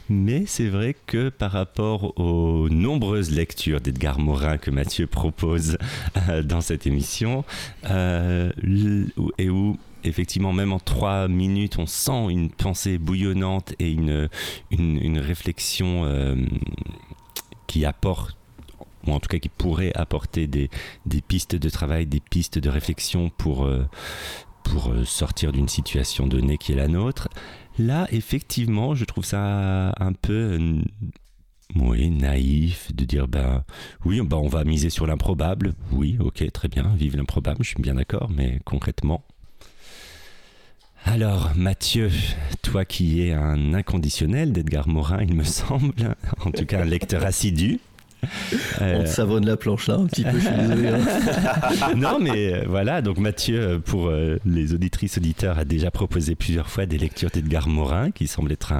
Mais 0.08 0.44
c'est 0.46 0.68
vrai 0.68 0.94
que 1.06 1.28
par 1.28 1.52
rapport 1.52 2.18
aux 2.18 2.68
nombreuses 2.68 3.30
lectures 3.30 3.80
d'Edgar 3.80 4.18
Morin 4.18 4.56
que 4.56 4.70
Mathieu 4.70 5.06
propose 5.06 5.78
euh, 6.28 6.42
dans 6.42 6.60
cette 6.60 6.86
émission, 6.86 7.44
euh, 7.90 8.52
et 9.38 9.50
où 9.50 9.78
effectivement, 10.04 10.52
même 10.52 10.72
en 10.72 10.78
trois 10.78 11.28
minutes, 11.28 11.78
on 11.78 11.86
sent 11.86 12.30
une 12.30 12.50
pensée 12.50 12.98
bouillonnante 12.98 13.74
et 13.78 13.90
une, 13.90 14.28
une, 14.70 15.18
réflexion 15.18 16.04
euh, 16.04 16.36
qui 17.66 17.84
apporte 17.84 18.36
ou 19.06 19.12
en 19.12 19.18
tout 19.18 19.28
cas 19.28 19.38
qui 19.38 19.48
pourrait 19.48 19.92
apporter 19.96 20.46
des, 20.46 20.70
des, 21.06 21.20
pistes 21.20 21.56
de 21.56 21.68
travail, 21.68 22.06
des 22.06 22.20
pistes 22.20 22.58
de 22.58 22.70
réflexion 22.70 23.30
pour, 23.30 23.68
pour 24.62 24.92
sortir 25.04 25.50
d'une 25.50 25.68
situation 25.68 26.28
donnée 26.28 26.56
qui 26.56 26.70
est 26.70 26.76
la 26.76 26.86
nôtre. 26.86 27.28
Là, 27.78 28.06
effectivement, 28.10 28.94
je 28.94 29.04
trouve 29.04 29.24
ça 29.24 29.94
un 29.98 30.12
peu 30.12 30.58
naïf 31.74 32.94
de 32.94 33.04
dire 33.04 33.28
ben 33.28 33.64
oui, 34.04 34.20
ben, 34.20 34.36
on 34.36 34.48
va 34.48 34.64
miser 34.64 34.90
sur 34.90 35.06
l'improbable. 35.06 35.74
Oui, 35.90 36.16
ok, 36.20 36.50
très 36.52 36.68
bien, 36.68 36.92
vive 36.96 37.16
l'improbable, 37.16 37.58
je 37.62 37.68
suis 37.68 37.82
bien 37.82 37.94
d'accord, 37.94 38.30
mais 38.34 38.60
concrètement. 38.64 39.24
Alors, 41.04 41.50
Mathieu, 41.56 42.10
toi 42.62 42.84
qui 42.84 43.22
es 43.22 43.32
un 43.32 43.74
inconditionnel 43.74 44.52
d'Edgar 44.52 44.88
Morin, 44.88 45.22
il 45.22 45.34
me 45.34 45.44
semble, 45.44 46.16
en 46.44 46.50
tout 46.52 46.64
cas 46.64 46.82
un 46.82 46.84
lecteur 46.84 47.24
assidu. 47.24 47.80
Euh, 48.80 48.98
On 49.00 49.02
te 49.04 49.08
savonne 49.08 49.46
la 49.46 49.56
planche 49.56 49.88
là 49.88 49.94
un 49.94 50.06
petit 50.06 50.22
peu, 50.22 50.38
je 50.38 50.46
suis 50.46 50.56
désolé. 50.56 50.88
Hein. 50.88 51.94
non, 51.96 52.18
mais 52.20 52.54
euh, 52.54 52.64
voilà, 52.68 53.02
donc 53.02 53.18
Mathieu, 53.18 53.60
euh, 53.60 53.78
pour 53.78 54.10
les 54.44 54.74
auditrices 54.74 55.18
auditeurs, 55.18 55.58
a 55.58 55.64
déjà 55.64 55.90
proposé 55.90 56.34
plusieurs 56.34 56.68
fois 56.68 56.86
des 56.86 56.98
lectures 56.98 57.30
d'Edgar 57.30 57.68
Morin, 57.68 58.10
qui 58.10 58.26
semble 58.26 58.52
être 58.52 58.72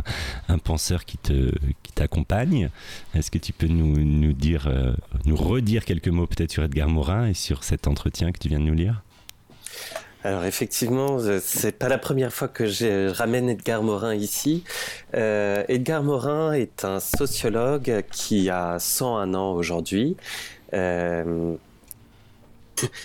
un, 0.48 0.58
penseur 0.58 1.04
qui 1.04 1.18
te 1.18 1.52
qui 1.82 1.92
t'accompagne. 1.92 2.70
Est-ce 3.14 3.30
que 3.30 3.38
tu 3.38 3.52
peux 3.52 3.66
nous, 3.66 3.98
nous 3.98 4.32
dire, 4.32 4.70
nous 5.26 5.36
redire 5.36 5.84
quelques 5.84 6.08
mots 6.08 6.26
peut-être 6.26 6.52
sur 6.52 6.62
Edgar 6.62 6.88
Morin 6.88 7.26
et 7.26 7.34
sur 7.34 7.64
cet 7.64 7.88
entretien 7.88 8.32
que 8.32 8.38
tu 8.38 8.48
viens 8.48 8.60
de 8.60 8.64
nous 8.64 8.74
lire? 8.74 9.02
Alors 10.24 10.44
effectivement, 10.44 11.18
c'est 11.40 11.76
pas 11.76 11.88
la 11.88 11.98
première 11.98 12.32
fois 12.32 12.46
que 12.48 12.66
je 12.66 13.08
ramène 13.08 13.48
Edgar 13.48 13.82
Morin 13.82 14.14
ici. 14.14 14.62
Euh, 15.14 15.64
Edgar 15.68 16.02
Morin 16.02 16.52
est 16.52 16.84
un 16.84 17.00
sociologue 17.00 18.04
qui 18.12 18.48
a 18.48 18.78
101 18.78 19.34
ans 19.34 19.52
aujourd'hui. 19.52 20.16
Euh, 20.74 21.56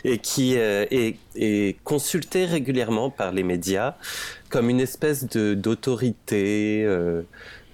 et 0.04 0.18
qui 0.18 0.58
euh, 0.58 0.86
est, 0.90 1.18
est, 1.36 1.78
consulté 1.84 2.46
régulièrement 2.46 3.10
par 3.10 3.32
les 3.32 3.44
médias 3.44 3.96
comme 4.50 4.70
une 4.70 4.80
espèce 4.80 5.26
d'autorité 5.26 6.84
euh, 6.86 6.90
euh, 6.90 7.24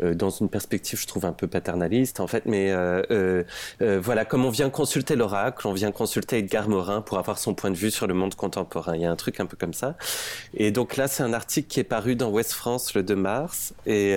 dans 0.02 0.30
une 0.30 0.50
perspective, 0.50 1.00
je 1.00 1.08
trouve, 1.08 1.26
un 1.26 1.34
peu 1.34 1.48
paternaliste, 1.48 2.20
en 2.20 2.28
fait. 2.28 2.46
Mais 2.46 2.72
euh, 2.72 3.44
voilà, 3.80 4.26
comme 4.26 4.46
on 4.46 4.50
vient 4.50 4.70
consulter 4.70 5.16
l'oracle, 5.16 5.68
on 5.68 5.74
vient 5.74 5.92
consulter 5.92 6.40
Edgar 6.40 6.70
Morin 6.70 7.02
pour 7.02 7.18
avoir 7.18 7.38
son 7.38 7.54
point 7.54 7.72
de 7.72 7.76
vue 7.76 7.92
sur 7.92 8.08
le 8.08 8.14
monde 8.14 8.36
contemporain. 8.36 8.96
Il 8.96 9.02
y 9.02 9.06
a 9.06 9.12
un 9.12 9.16
truc 9.16 9.40
un 9.40 9.46
peu 9.46 9.58
comme 9.58 9.74
ça. 9.74 9.96
Et 10.54 10.72
donc 10.72 10.98
là, 10.98 11.08
c'est 11.08 11.24
un 11.24 11.34
article 11.34 11.68
qui 11.68 11.80
est 11.80 11.86
paru 11.86 12.16
dans 12.16 12.30
Ouest 12.30 12.54
France 12.54 12.94
le 12.94 13.04
2 13.04 13.16
mars. 13.16 13.74
Et 13.86 14.16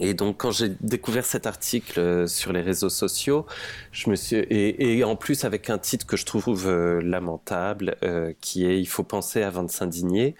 et 0.00 0.14
donc, 0.14 0.38
quand 0.38 0.50
j'ai 0.50 0.70
découvert 0.80 1.24
cet 1.24 1.46
article 1.46 2.00
euh, 2.00 2.26
sur 2.26 2.52
les 2.52 2.60
réseaux 2.62 2.88
sociaux, 2.88 3.46
je 3.92 4.10
me 4.10 4.16
suis 4.16 4.36
et, 4.36 4.98
et 4.98 5.04
en 5.04 5.16
plus 5.16 5.44
avec 5.44 5.70
un 5.70 5.78
titre 5.78 6.06
que 6.06 6.16
je 6.16 6.24
trouve 6.26 6.66
euh, 6.68 7.00
lamentable, 7.00 7.96
euh, 8.02 8.32
qui 8.40 8.66
est 8.66 8.80
"Il 8.80 8.86
faut 8.86 9.04
penser 9.04 9.42
avant 9.42 9.62
de 9.62 9.70
s'indigner", 9.70 10.34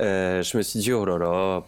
euh, 0.00 0.42
je 0.42 0.56
me 0.56 0.62
suis 0.62 0.78
dit 0.80 0.92
oh 0.92 1.04
là 1.04 1.18
là, 1.18 1.64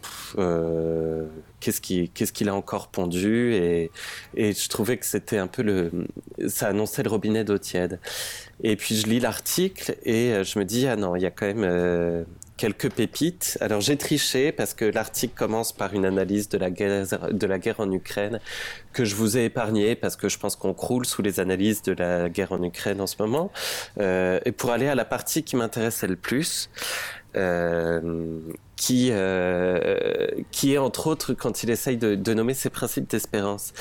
qu'est-ce 1.59 1.81
qui 1.81 2.09
qu'est-ce 2.09 2.33
qu'il 2.33 2.49
a 2.49 2.55
encore 2.55 2.87
pondu 2.89 3.53
et 3.53 3.91
et 4.35 4.53
je 4.53 4.69
trouvais 4.69 4.97
que 4.97 5.05
c'était 5.05 5.37
un 5.37 5.47
peu 5.47 5.61
le 5.63 5.91
ça 6.47 6.67
annonçait 6.67 7.03
le 7.03 7.09
robinet 7.09 7.43
d'eau 7.43 7.57
tiède. 7.57 7.99
Et 8.63 8.75
puis 8.75 8.95
je 8.95 9.07
lis 9.07 9.19
l'article 9.19 9.97
et 10.03 10.43
je 10.43 10.59
me 10.59 10.65
dis 10.65 10.87
ah 10.87 10.95
non, 10.95 11.15
il 11.15 11.21
y 11.23 11.25
a 11.25 11.31
quand 11.31 11.47
même 11.47 12.25
quelques 12.57 12.89
pépites. 12.89 13.57
Alors 13.61 13.81
j'ai 13.81 13.97
triché 13.97 14.51
parce 14.51 14.73
que 14.73 14.85
l'article 14.85 15.33
commence 15.35 15.71
par 15.71 15.93
une 15.93 16.05
analyse 16.05 16.49
de 16.49 16.57
la 16.57 16.69
guerre, 16.69 17.79
en 17.79 17.91
Ukraine 17.91 18.39
que 18.93 19.03
je 19.03 19.15
vous 19.15 19.37
ai 19.37 19.45
épargné 19.45 19.95
parce 19.95 20.15
que 20.15 20.29
je 20.29 20.37
pense 20.37 20.55
qu'on 20.55 20.73
croule 20.73 21.05
sous 21.05 21.21
les 21.21 21.39
analyses 21.39 21.81
de 21.81 21.93
la 21.93 22.29
guerre 22.29 22.51
en 22.51 22.63
Ukraine 22.63 23.01
en 23.01 23.07
ce 23.07 23.15
moment. 23.19 23.51
Euh, 23.99 24.39
et 24.45 24.51
pour 24.51 24.71
aller 24.71 24.87
à 24.87 24.95
la 24.95 25.05
partie 25.05 25.43
qui 25.43 25.55
m'intéressait 25.55 26.07
le 26.07 26.15
plus, 26.15 26.69
euh, 27.35 28.39
qui, 28.77 29.07
euh, 29.11 30.27
qui 30.51 30.73
est 30.73 30.77
entre 30.77 31.07
autres 31.07 31.33
quand 31.33 31.63
il 31.63 31.69
essaye 31.69 31.95
de, 31.95 32.33
nommer 32.33 32.53
ses 32.53 32.69
principes 32.69 33.09
d'espérance. 33.09 33.73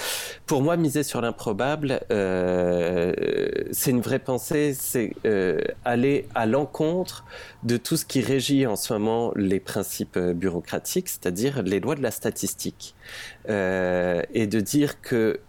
Pour 0.47 0.63
moi, 0.63 0.77
miser 0.77 1.03
sur 1.03 1.21
l'improbable, 1.21 2.01
euh, 2.13 3.13
c'est 3.73 3.91
une 3.91 4.01
vraie 4.01 4.21
pensée, 4.21 4.73
c'est 4.73 5.13
aller 5.85 6.29
à 6.35 6.47
l'encontre 6.47 7.25
de 7.65 7.77
tout 7.77 7.97
ce 7.97 8.05
qui 8.05 8.21
régit 8.21 8.67
en 8.67 8.77
ce 8.77 8.93
moment 8.93 9.33
les 9.35 9.59
principes 9.59 10.19
bureaucratiques, 10.19 11.09
c'est-à-dire 11.09 11.63
les 11.63 11.81
lois 11.81 11.97
de 11.97 12.03
la 12.03 12.13
statistique, 12.13 12.95
et 13.49 14.47
de 14.47 14.61
dire 14.61 15.01
que 15.01 15.41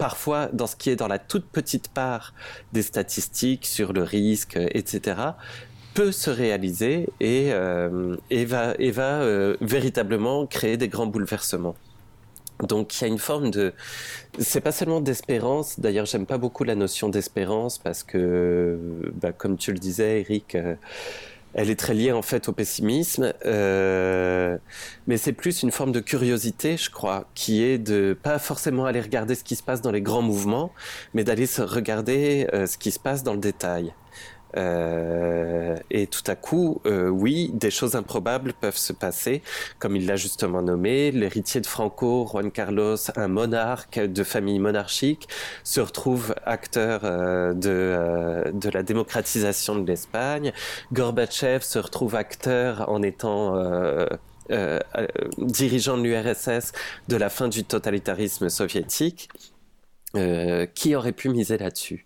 parfois, 0.00 0.48
dans 0.54 0.66
ce 0.66 0.76
qui 0.76 0.88
est 0.88 0.96
dans 0.96 1.08
la 1.08 1.18
toute 1.18 1.44
petite 1.44 1.88
part 1.88 2.32
des 2.72 2.80
statistiques 2.82 3.66
sur 3.66 3.92
le 3.92 4.02
risque, 4.02 4.56
etc., 4.56 5.32
peut 5.94 6.12
se 6.12 6.30
réaliser 6.30 7.08
et, 7.20 7.50
euh, 7.52 8.16
et 8.30 8.44
va, 8.44 8.74
et 8.78 8.90
va 8.90 9.22
euh, 9.22 9.56
véritablement 9.60 10.46
créer 10.46 10.76
des 10.76 10.88
grands 10.88 11.06
bouleversements. 11.06 11.74
Donc 12.66 13.00
il 13.00 13.02
y 13.02 13.04
a 13.04 13.08
une 13.08 13.18
forme 13.18 13.50
de, 13.50 13.72
c'est 14.38 14.60
pas 14.60 14.72
seulement 14.72 15.00
d'espérance. 15.00 15.80
D'ailleurs, 15.80 16.04
j'aime 16.04 16.26
pas 16.26 16.38
beaucoup 16.38 16.64
la 16.64 16.74
notion 16.74 17.08
d'espérance 17.08 17.78
parce 17.78 18.02
que, 18.02 18.78
bah, 19.14 19.32
comme 19.32 19.56
tu 19.56 19.72
le 19.72 19.78
disais, 19.78 20.20
Eric, 20.20 20.54
euh, 20.54 20.74
elle 21.54 21.70
est 21.70 21.78
très 21.78 21.94
liée 21.94 22.12
en 22.12 22.20
fait 22.22 22.48
au 22.48 22.52
pessimisme. 22.52 23.32
Mais 23.44 25.16
c'est 25.16 25.32
plus 25.32 25.62
une 25.62 25.72
forme 25.72 25.90
de 25.90 26.00
curiosité, 26.00 26.76
je 26.76 26.90
crois, 26.90 27.28
qui 27.34 27.64
est 27.64 27.78
de 27.78 28.16
pas 28.22 28.38
forcément 28.38 28.84
aller 28.84 29.00
regarder 29.00 29.34
ce 29.34 29.42
qui 29.42 29.56
se 29.56 29.62
passe 29.62 29.80
dans 29.80 29.90
les 29.90 30.02
grands 30.02 30.22
mouvements, 30.22 30.70
mais 31.14 31.24
d'aller 31.24 31.46
regarder 31.58 32.46
ce 32.52 32.76
qui 32.76 32.90
se 32.90 33.00
passe 33.00 33.24
dans 33.24 33.32
le 33.32 33.40
détail. 33.40 33.94
Euh, 34.56 35.76
et 35.90 36.06
tout 36.06 36.22
à 36.26 36.34
coup, 36.36 36.80
euh, 36.86 37.08
oui, 37.08 37.50
des 37.54 37.70
choses 37.70 37.94
improbables 37.94 38.52
peuvent 38.52 38.76
se 38.76 38.92
passer, 38.92 39.42
comme 39.78 39.96
il 39.96 40.06
l'a 40.06 40.16
justement 40.16 40.62
nommé. 40.62 41.10
L'héritier 41.10 41.60
de 41.60 41.66
Franco, 41.66 42.26
Juan 42.30 42.50
Carlos, 42.50 42.96
un 43.16 43.28
monarque 43.28 43.98
de 43.98 44.24
famille 44.24 44.58
monarchique, 44.58 45.28
se 45.64 45.80
retrouve 45.80 46.34
acteur 46.44 47.02
euh, 47.04 47.52
de, 47.54 47.70
euh, 47.70 48.52
de 48.52 48.70
la 48.70 48.82
démocratisation 48.82 49.76
de 49.76 49.86
l'Espagne. 49.86 50.52
Gorbatchev 50.92 51.62
se 51.62 51.78
retrouve 51.78 52.14
acteur 52.14 52.88
en 52.88 53.02
étant 53.02 53.56
euh, 53.56 54.06
euh, 54.50 54.78
dirigeant 55.38 55.96
de 55.96 56.02
l'URSS 56.02 56.72
de 57.08 57.16
la 57.16 57.28
fin 57.30 57.48
du 57.48 57.64
totalitarisme 57.64 58.48
soviétique. 58.48 59.28
qui 60.74 60.96
aurait 60.96 61.12
pu 61.12 61.28
miser 61.28 61.56
là-dessus? 61.56 62.04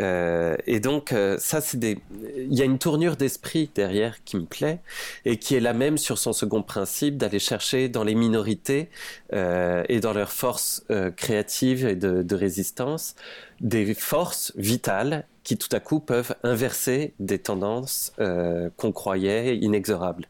Euh, 0.00 0.56
et 0.66 0.80
donc 0.80 1.12
euh, 1.12 1.36
ça, 1.38 1.60
c'est 1.60 1.78
des. 1.78 1.98
Il 2.36 2.54
y 2.54 2.62
a 2.62 2.64
une 2.64 2.78
tournure 2.78 3.16
d'esprit 3.16 3.70
derrière 3.74 4.22
qui 4.24 4.36
me 4.36 4.44
plaît 4.44 4.80
et 5.24 5.38
qui 5.38 5.54
est 5.54 5.60
la 5.60 5.72
même 5.72 5.98
sur 5.98 6.18
son 6.18 6.32
second 6.32 6.62
principe 6.62 7.16
d'aller 7.16 7.38
chercher 7.38 7.88
dans 7.88 8.04
les 8.04 8.14
minorités 8.14 8.90
euh, 9.32 9.84
et 9.88 10.00
dans 10.00 10.12
leurs 10.12 10.32
forces 10.32 10.84
créatives 11.16 11.86
et 11.86 11.96
de, 11.96 12.34
résistance 12.34 13.14
des 13.60 13.94
forces 13.94 14.52
vitales 14.56 15.26
qui 15.44 15.56
tout 15.56 15.68
à 15.70 15.78
coup 15.78 16.00
peuvent 16.00 16.34
inverser 16.42 17.14
des 17.20 17.38
tendances 17.38 18.12
qu'on 18.76 18.92
croyait 18.92 19.56
inexorables. 19.56 20.26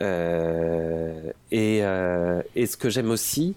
et 0.00 1.80
ce 1.80 2.76
que 2.76 2.90
j'aime 2.90 3.10
aussi, 3.10 3.54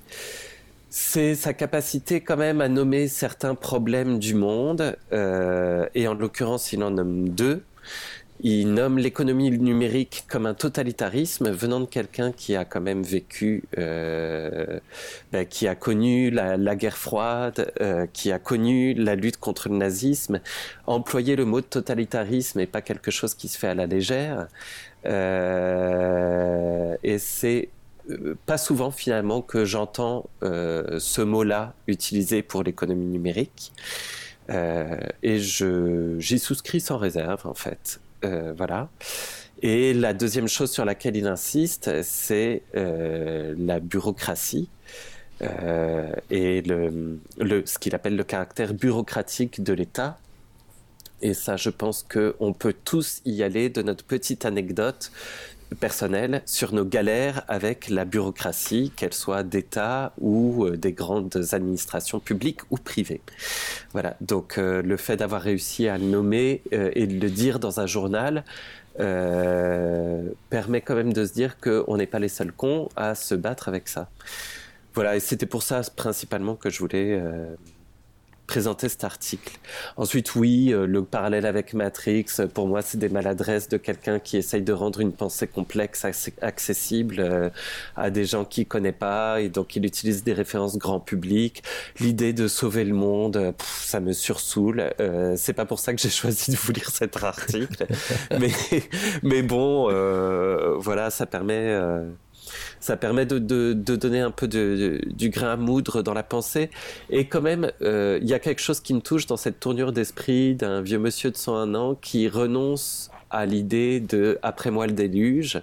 c'est 0.97 1.35
sa 1.35 1.53
capacité 1.53 2.21
quand 2.21 2.37
même 2.37 2.61
à 2.61 2.69
nommer 2.69 3.09
certains 3.09 3.53
problèmes 3.53 4.17
du 4.17 4.33
monde, 4.33 4.95
euh, 5.11 5.85
et 5.93 6.07
en 6.07 6.13
l'occurrence 6.13 6.71
il 6.71 6.81
en 6.83 6.91
nomme 6.91 7.27
deux. 7.27 7.63
Il 8.39 8.73
nomme 8.73 8.97
l'économie 8.97 9.51
numérique 9.51 10.23
comme 10.29 10.45
un 10.45 10.53
totalitarisme 10.53 11.51
venant 11.51 11.81
de 11.81 11.85
quelqu'un 11.85 12.31
qui 12.31 12.55
a 12.55 12.63
quand 12.63 12.79
même 12.79 13.03
vécu, 13.03 13.65
euh, 13.77 14.79
ben, 15.33 15.45
qui 15.45 15.67
a 15.67 15.75
connu 15.75 16.31
la, 16.31 16.75
guerre 16.77 16.97
froide, 16.97 17.73
euh, 17.81 18.05
qui 18.13 18.31
a 18.31 18.39
connu 18.39 18.93
la 18.93 19.15
lutte 19.15 19.37
contre 19.37 19.67
le 19.67 19.75
nazisme. 19.75 20.39
Employer 20.87 21.35
le 21.35 21.43
mot 21.43 21.59
de 21.59 21.65
totalitarisme 21.65 22.59
n'est 22.59 22.67
pas 22.67 22.81
quelque 22.81 23.11
chose 23.11 23.35
qui 23.35 23.49
se 23.49 23.57
fait 23.57 23.67
à 23.67 23.75
la 23.75 23.85
légère. 23.85 24.47
Euh, 25.05 26.95
et 27.03 27.17
c'est 27.19 27.69
pas 28.45 28.57
souvent 28.57 28.91
finalement 28.91 29.41
que 29.41 29.65
j'entends 29.65 30.29
euh, 30.43 30.99
ce 30.99 31.21
mot-là 31.21 31.73
utilisé 31.87 32.41
pour 32.41 32.63
l'économie 32.63 33.05
numérique. 33.05 33.71
Euh, 34.49 34.97
et 35.23 35.39
j'y 35.39 36.39
souscris 36.39 36.79
sans 36.79 36.97
réserve 36.97 37.45
en 37.45 37.53
fait. 37.53 37.99
Euh, 38.23 38.53
voilà. 38.55 38.89
Et 39.61 39.93
la 39.93 40.13
deuxième 40.13 40.47
chose 40.47 40.71
sur 40.71 40.85
laquelle 40.85 41.15
il 41.15 41.27
insiste, 41.27 42.03
c'est 42.03 42.61
euh, 42.75 43.55
la 43.57 43.79
bureaucratie. 43.79 44.69
et 45.41 46.61
le, 46.61 47.19
le, 47.39 47.65
ce 47.65 47.77
qu'il 47.79 47.95
appelle 47.95 48.15
le 48.15 48.23
caractère 48.23 48.73
bureaucratique 48.73 49.63
de 49.63 49.73
l'État, 49.73 50.17
Et 51.21 51.33
ça, 51.33 51.57
je 51.57 51.69
pense 51.69 52.03
qu'on 52.03 52.53
peut 52.53 52.75
tous 52.83 53.21
y 53.25 53.43
aller 53.43 53.69
de 53.69 53.81
notre 53.81 54.03
petite 54.03 54.45
anecdote 54.45 55.11
personnelle 55.79 56.41
sur 56.45 56.73
nos 56.73 56.85
galères 56.85 57.43
avec 57.47 57.89
la 57.89 58.05
bureaucratie, 58.05 58.91
qu'elle 58.95 59.13
soit 59.13 59.43
d'État 59.43 60.13
ou 60.19 60.65
euh, 60.65 60.77
des 60.77 60.93
grandes 60.93 61.35
administrations 61.51 62.19
publiques 62.19 62.61
ou 62.69 62.77
privées. 62.77 63.21
Voilà, 63.93 64.15
donc 64.21 64.57
euh, 64.57 64.81
le 64.81 64.97
fait 64.97 65.17
d'avoir 65.17 65.41
réussi 65.41 65.87
à 65.87 65.97
le 65.97 66.05
nommer 66.05 66.61
euh, 66.73 66.91
et 66.93 67.07
de 67.07 67.19
le 67.19 67.29
dire 67.29 67.59
dans 67.59 67.79
un 67.79 67.87
journal 67.87 68.43
permet 68.97 70.79
quand 70.79 70.95
même 70.95 71.11
de 71.11 71.25
se 71.25 71.33
dire 71.33 71.57
qu'on 71.59 71.97
n'est 71.97 72.05
pas 72.05 72.19
les 72.19 72.29
seuls 72.29 72.53
cons 72.53 72.87
à 72.95 73.13
se 73.13 73.35
battre 73.35 73.67
avec 73.67 73.89
ça. 73.89 74.09
Voilà, 74.93 75.17
et 75.17 75.19
c'était 75.19 75.45
pour 75.45 75.63
ça 75.63 75.81
principalement 75.97 76.55
que 76.55 76.69
je 76.69 76.79
voulais 76.79 77.21
présenter 78.47 78.89
cet 78.89 79.03
article. 79.03 79.59
Ensuite, 79.97 80.35
oui, 80.35 80.71
euh, 80.71 80.85
le 80.85 81.03
parallèle 81.03 81.45
avec 81.45 81.73
Matrix, 81.73 82.25
pour 82.53 82.67
moi, 82.67 82.81
c'est 82.81 82.97
des 82.97 83.09
maladresses 83.09 83.67
de 83.69 83.77
quelqu'un 83.77 84.19
qui 84.19 84.37
essaye 84.37 84.61
de 84.61 84.73
rendre 84.73 84.99
une 84.99 85.11
pensée 85.11 85.47
complexe 85.47 86.05
accessible 86.41 87.17
euh, 87.19 87.49
à 87.95 88.09
des 88.09 88.25
gens 88.25 88.45
qui 88.45 88.65
connaissent 88.65 88.85
pas, 88.99 89.41
et 89.41 89.49
donc 89.49 89.75
il 89.75 89.85
utilise 89.85 90.23
des 90.23 90.33
références 90.33 90.77
grand 90.77 90.99
public. 90.99 91.63
L'idée 91.99 92.33
de 92.33 92.47
sauver 92.47 92.83
le 92.83 92.93
monde, 92.93 93.53
ça 93.59 93.99
me 93.99 94.13
sursoule. 94.13 94.91
Euh, 94.99 95.33
c'est 95.37 95.53
pas 95.53 95.65
pour 95.65 95.79
ça 95.79 95.93
que 95.93 96.01
j'ai 96.01 96.09
choisi 96.21 96.51
de 96.51 96.57
vous 96.57 96.71
lire 96.71 96.89
cet 96.89 97.21
article, 97.23 97.87
mais 98.39 98.51
mais 99.23 99.41
bon, 99.41 99.87
euh, 99.89 100.75
voilà, 100.77 101.09
ça 101.09 101.25
permet 101.25 101.75
ça 102.79 102.97
permet 102.97 103.25
de, 103.25 103.39
donner 103.73 104.19
un 104.19 104.31
peu 104.31 104.47
du 104.47 105.29
grain 105.29 105.53
à 105.53 105.55
moudre 105.55 106.01
dans 106.01 106.13
la 106.13 106.23
pensée. 106.23 106.69
Et 107.09 107.25
quand 107.25 107.41
même, 107.41 107.71
euh, 107.81 108.19
il 108.21 108.27
y 108.27 108.33
a 108.33 108.39
quelque 108.39 108.61
chose 108.61 108.79
qui 108.79 108.93
me 108.93 109.01
touche 109.01 109.25
dans 109.25 109.37
cette 109.37 109.59
tournure 109.59 109.91
d'esprit 109.91 110.55
d'un 110.55 110.81
vieux 110.81 110.99
monsieur 110.99 111.31
de 111.31 111.37
101 111.37 111.75
ans 111.75 111.95
qui 111.95 112.27
renonce 112.27 113.09
à 113.29 113.45
l'idée 113.45 113.99
de 113.99 114.37
après 114.43 114.71
moi 114.71 114.87
le 114.87 114.93
déluge 114.93 115.61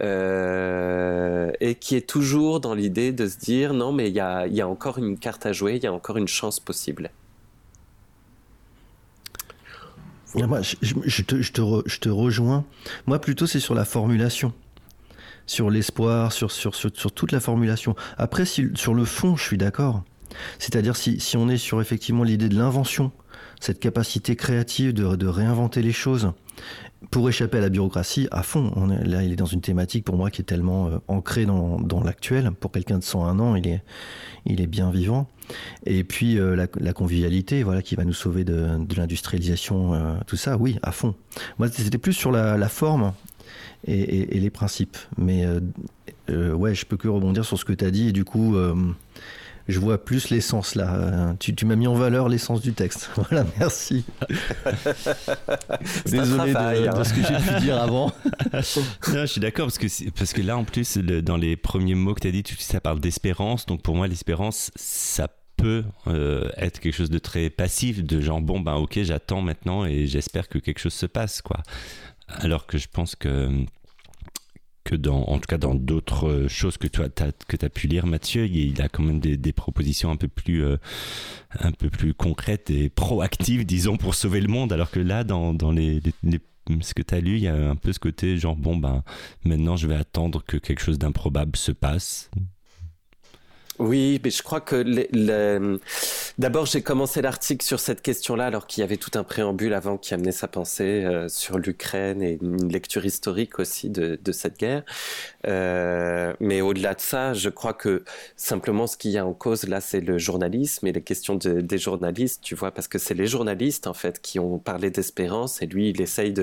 euh, 0.00 1.50
et 1.60 1.74
qui 1.74 1.96
est 1.96 2.08
toujours 2.08 2.60
dans 2.60 2.74
l'idée 2.74 3.12
de 3.12 3.26
se 3.26 3.38
dire 3.38 3.74
non 3.74 3.92
mais 3.92 4.08
il 4.08 4.14
y 4.14 4.20
a, 4.20 4.68
encore 4.68 4.98
une 4.98 5.18
carte 5.18 5.46
à 5.46 5.52
jouer, 5.52 5.76
il 5.76 5.82
y 5.82 5.86
a 5.86 5.92
encore 5.92 6.16
une 6.16 6.28
chance 6.28 6.60
possible. 6.60 7.10
Moi, 10.34 10.60
je 10.60 11.22
te 11.98 12.08
rejoins. 12.10 12.64
Moi, 13.06 13.18
plutôt, 13.18 13.46
c'est 13.46 13.60
sur 13.60 13.74
la 13.74 13.86
formulation 13.86 14.52
sur 15.48 15.70
l'espoir, 15.70 16.32
sur, 16.32 16.52
sur, 16.52 16.74
sur, 16.76 16.92
toute 16.92 17.32
la 17.32 17.40
formulation. 17.40 17.96
Après, 18.18 18.44
sur 18.44 18.94
le 18.94 19.04
fond, 19.04 19.34
je 19.34 19.42
suis 19.42 19.58
d'accord. 19.58 20.04
C'est-à-dire 20.58 20.94
si, 20.94 21.18
si 21.18 21.36
on 21.36 21.48
est 21.48 21.56
sur 21.56 21.80
effectivement 21.80 22.22
l'idée 22.22 22.50
de 22.50 22.56
l'invention, 22.56 23.10
cette 23.58 23.80
capacité 23.80 24.36
créative 24.36 24.92
de, 24.92 25.16
de, 25.16 25.26
réinventer 25.26 25.82
les 25.82 25.90
choses 25.90 26.32
pour 27.10 27.28
échapper 27.28 27.58
à 27.58 27.60
la 27.62 27.70
bureaucratie 27.70 28.28
à 28.30 28.42
fond. 28.42 28.72
Là, 29.04 29.22
il 29.22 29.32
est 29.32 29.36
dans 29.36 29.46
une 29.46 29.62
thématique 29.62 30.04
pour 30.04 30.16
moi 30.16 30.30
qui 30.30 30.42
est 30.42 30.44
tellement 30.44 30.88
euh, 30.88 30.98
ancrée 31.08 31.46
dans, 31.46 31.80
dans 31.80 32.02
l'actuel. 32.02 32.50
Pour 32.52 32.70
quelqu'un 32.70 32.98
de 32.98 33.04
101 33.04 33.38
ans, 33.40 33.56
il 33.56 33.66
est, 33.66 33.82
il 34.44 34.60
est 34.60 34.66
bien 34.66 34.90
vivant. 34.90 35.28
Et 35.86 36.04
puis 36.04 36.38
euh, 36.38 36.54
la, 36.56 36.92
convivialité, 36.92 37.62
voilà, 37.62 37.80
qui 37.80 37.94
va 37.94 38.04
nous 38.04 38.12
sauver 38.12 38.44
de, 38.44 38.84
de 38.84 38.94
l'industrialisation, 38.96 39.94
euh, 39.94 40.14
tout 40.26 40.36
ça, 40.36 40.58
oui, 40.58 40.78
à 40.82 40.92
fond. 40.92 41.14
Moi, 41.58 41.68
c'était 41.68 41.98
plus 41.98 42.12
sur 42.12 42.30
la 42.30 42.68
forme 42.68 43.12
et, 43.86 44.40
les 44.40 44.50
principes. 44.50 44.96
Mais 45.16 45.44
euh, 45.44 45.60
euh, 46.30 46.52
ouais, 46.52 46.74
je 46.74 46.86
peux 46.86 46.96
que 46.96 47.08
rebondir 47.08 47.44
sur 47.44 47.58
ce 47.58 47.64
que 47.64 47.72
tu 47.72 47.84
as 47.84 47.90
dit 47.90 48.08
et 48.08 48.12
du 48.12 48.24
coup, 48.24 48.56
euh, 48.56 48.74
je 49.68 49.78
vois 49.78 50.02
plus 50.02 50.30
l'essence 50.30 50.74
là. 50.74 51.34
Tu, 51.38 51.54
m'as 51.64 51.76
mis 51.76 51.86
en 51.86 51.94
valeur 51.94 52.28
l'essence 52.28 52.60
du 52.60 52.72
texte. 52.72 53.10
Voilà, 53.16 53.46
merci. 53.58 54.04
Désolé 56.06 56.52
de, 56.52 56.88
hein. 56.88 57.04
ce 57.04 57.12
que 57.12 57.22
j'ai 57.22 57.36
pu 57.36 57.60
dire 57.60 57.80
avant. 57.80 58.12
non, 58.52 58.60
je 58.62 59.26
suis 59.26 59.40
d'accord 59.40 59.66
parce 59.66 59.78
que, 59.78 60.10
parce 60.10 60.32
que 60.32 60.42
là, 60.42 60.56
en 60.56 60.64
plus, 60.64 60.98
dans 60.98 61.36
les 61.36 61.56
premiers 61.56 61.94
mots 61.94 62.14
que 62.14 62.20
tu 62.20 62.28
as 62.28 62.32
dit, 62.32 62.42
ça 62.58 62.80
parle 62.80 63.00
d'espérance. 63.00 63.66
Donc 63.66 63.82
pour 63.82 63.94
moi, 63.94 64.08
l'espérance, 64.08 64.70
ça 64.76 65.28
peut 65.56 65.84
être 66.56 66.78
quelque 66.78 66.94
chose 66.94 67.10
de 67.10 67.18
très 67.18 67.50
passif, 67.50 68.04
de 68.04 68.20
genre 68.20 68.40
bon 68.40 68.60
ben 68.60 68.74
ok 68.74 69.00
j'attends 69.02 69.42
maintenant 69.42 69.84
et 69.84 70.06
j'espère 70.06 70.48
que 70.48 70.60
quelque 70.60 70.78
chose 70.78 70.94
se 70.94 71.06
passe 71.06 71.42
quoi. 71.42 71.62
Alors 72.28 72.66
que 72.66 72.78
je 72.78 72.88
pense 72.92 73.16
que 73.16 73.66
dans, 74.96 75.22
en 75.24 75.38
tout 75.38 75.46
cas 75.46 75.58
dans 75.58 75.74
d'autres 75.74 76.46
choses 76.48 76.78
que 76.78 76.86
tu 76.86 77.00
as, 77.02 77.68
pu 77.68 77.86
lire, 77.86 78.06
Mathieu, 78.06 78.46
il 78.46 78.80
a 78.80 78.88
quand 78.88 79.02
même 79.02 79.20
des, 79.20 79.52
propositions 79.52 80.10
un 80.10 80.16
peu 80.16 80.28
plus, 80.28 80.64
euh, 80.64 80.76
un 81.58 81.72
peu 81.72 81.90
plus 81.90 82.14
concrètes 82.14 82.70
et 82.70 82.88
proactives, 82.88 83.66
disons, 83.66 83.96
pour 83.96 84.14
sauver 84.14 84.40
le 84.40 84.48
monde. 84.48 84.72
Alors 84.72 84.90
que 84.90 85.00
là, 85.00 85.24
dans, 85.24 85.52
dans 85.54 85.72
les, 85.72 86.00
ce 86.80 86.94
que 86.94 87.02
tu 87.02 87.14
as 87.14 87.20
lu, 87.20 87.36
il 87.36 87.42
y 87.42 87.48
a 87.48 87.70
un 87.70 87.76
peu 87.76 87.92
ce 87.92 87.98
côté 87.98 88.38
genre, 88.38 88.56
bon, 88.56 88.76
ben, 88.76 89.02
maintenant 89.44 89.76
je 89.76 89.86
vais 89.86 89.96
attendre 89.96 90.42
que 90.46 90.56
quelque 90.56 90.80
chose 90.80 90.98
d'improbable 90.98 91.56
se 91.56 91.72
passe. 91.72 92.30
Oui, 93.78 94.20
mais 94.24 94.30
je 94.30 94.42
crois 94.42 94.60
que 94.60 94.82
d'abord 96.38 96.66
j'ai 96.66 96.82
commencé 96.82 97.22
l'article 97.22 97.64
sur 97.64 97.78
cette 97.78 98.02
question-là 98.02 98.46
alors 98.46 98.66
qu'il 98.66 98.80
y 98.80 98.84
avait 98.84 98.96
tout 98.96 99.12
un 99.14 99.22
préambule 99.22 99.72
avant 99.72 99.96
qui 99.98 100.14
amenait 100.14 100.32
sa 100.32 100.48
pensée 100.48 101.04
euh, 101.04 101.28
sur 101.28 101.58
l'Ukraine 101.58 102.20
et 102.20 102.38
une 102.42 102.72
lecture 102.72 103.06
historique 103.06 103.60
aussi 103.60 103.88
de, 103.88 104.18
cette 104.32 104.58
guerre. 104.58 104.82
Euh, 105.46 106.32
mais 106.40 106.60
au-delà 106.60 106.94
de 106.94 107.00
ça, 107.00 107.34
je 107.34 107.48
crois 107.48 107.72
que 107.72 108.02
simplement 108.36 108.88
ce 108.88 108.96
qu'il 108.96 109.12
y 109.12 109.18
a 109.18 109.24
en 109.24 109.32
cause 109.32 109.68
là, 109.68 109.80
c'est 109.80 110.00
le 110.00 110.18
journalisme 110.18 110.86
et 110.88 110.92
les 110.92 111.02
questions 111.02 111.36
des 111.36 111.78
journalistes, 111.78 112.40
tu 112.42 112.56
vois, 112.56 112.72
parce 112.72 112.88
que 112.88 112.98
c'est 112.98 113.14
les 113.14 113.26
journalistes 113.28 113.86
en 113.86 113.94
fait 113.94 114.20
qui 114.20 114.40
ont 114.40 114.58
parlé 114.58 114.90
d'espérance 114.90 115.62
et 115.62 115.66
lui 115.66 115.90
il 115.90 116.00
essaye 116.00 116.34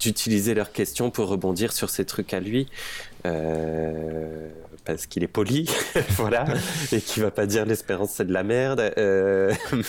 d'utiliser 0.00 0.54
leurs 0.54 0.72
questions 0.72 1.10
pour 1.10 1.28
rebondir 1.28 1.72
sur 1.72 1.90
ces 1.90 2.06
trucs 2.06 2.32
à 2.32 2.40
lui. 2.40 2.68
Euh, 3.24 4.48
parce 4.84 5.06
qu'il 5.06 5.22
est 5.22 5.28
poli, 5.28 5.70
voilà, 6.16 6.44
et 6.90 7.00
qui 7.00 7.20
va 7.20 7.30
pas 7.30 7.46
dire 7.46 7.64
l'espérance 7.64 8.14
c'est 8.14 8.26
de 8.26 8.32
la 8.32 8.42
merde. 8.42 8.80
Euh, 8.98 9.54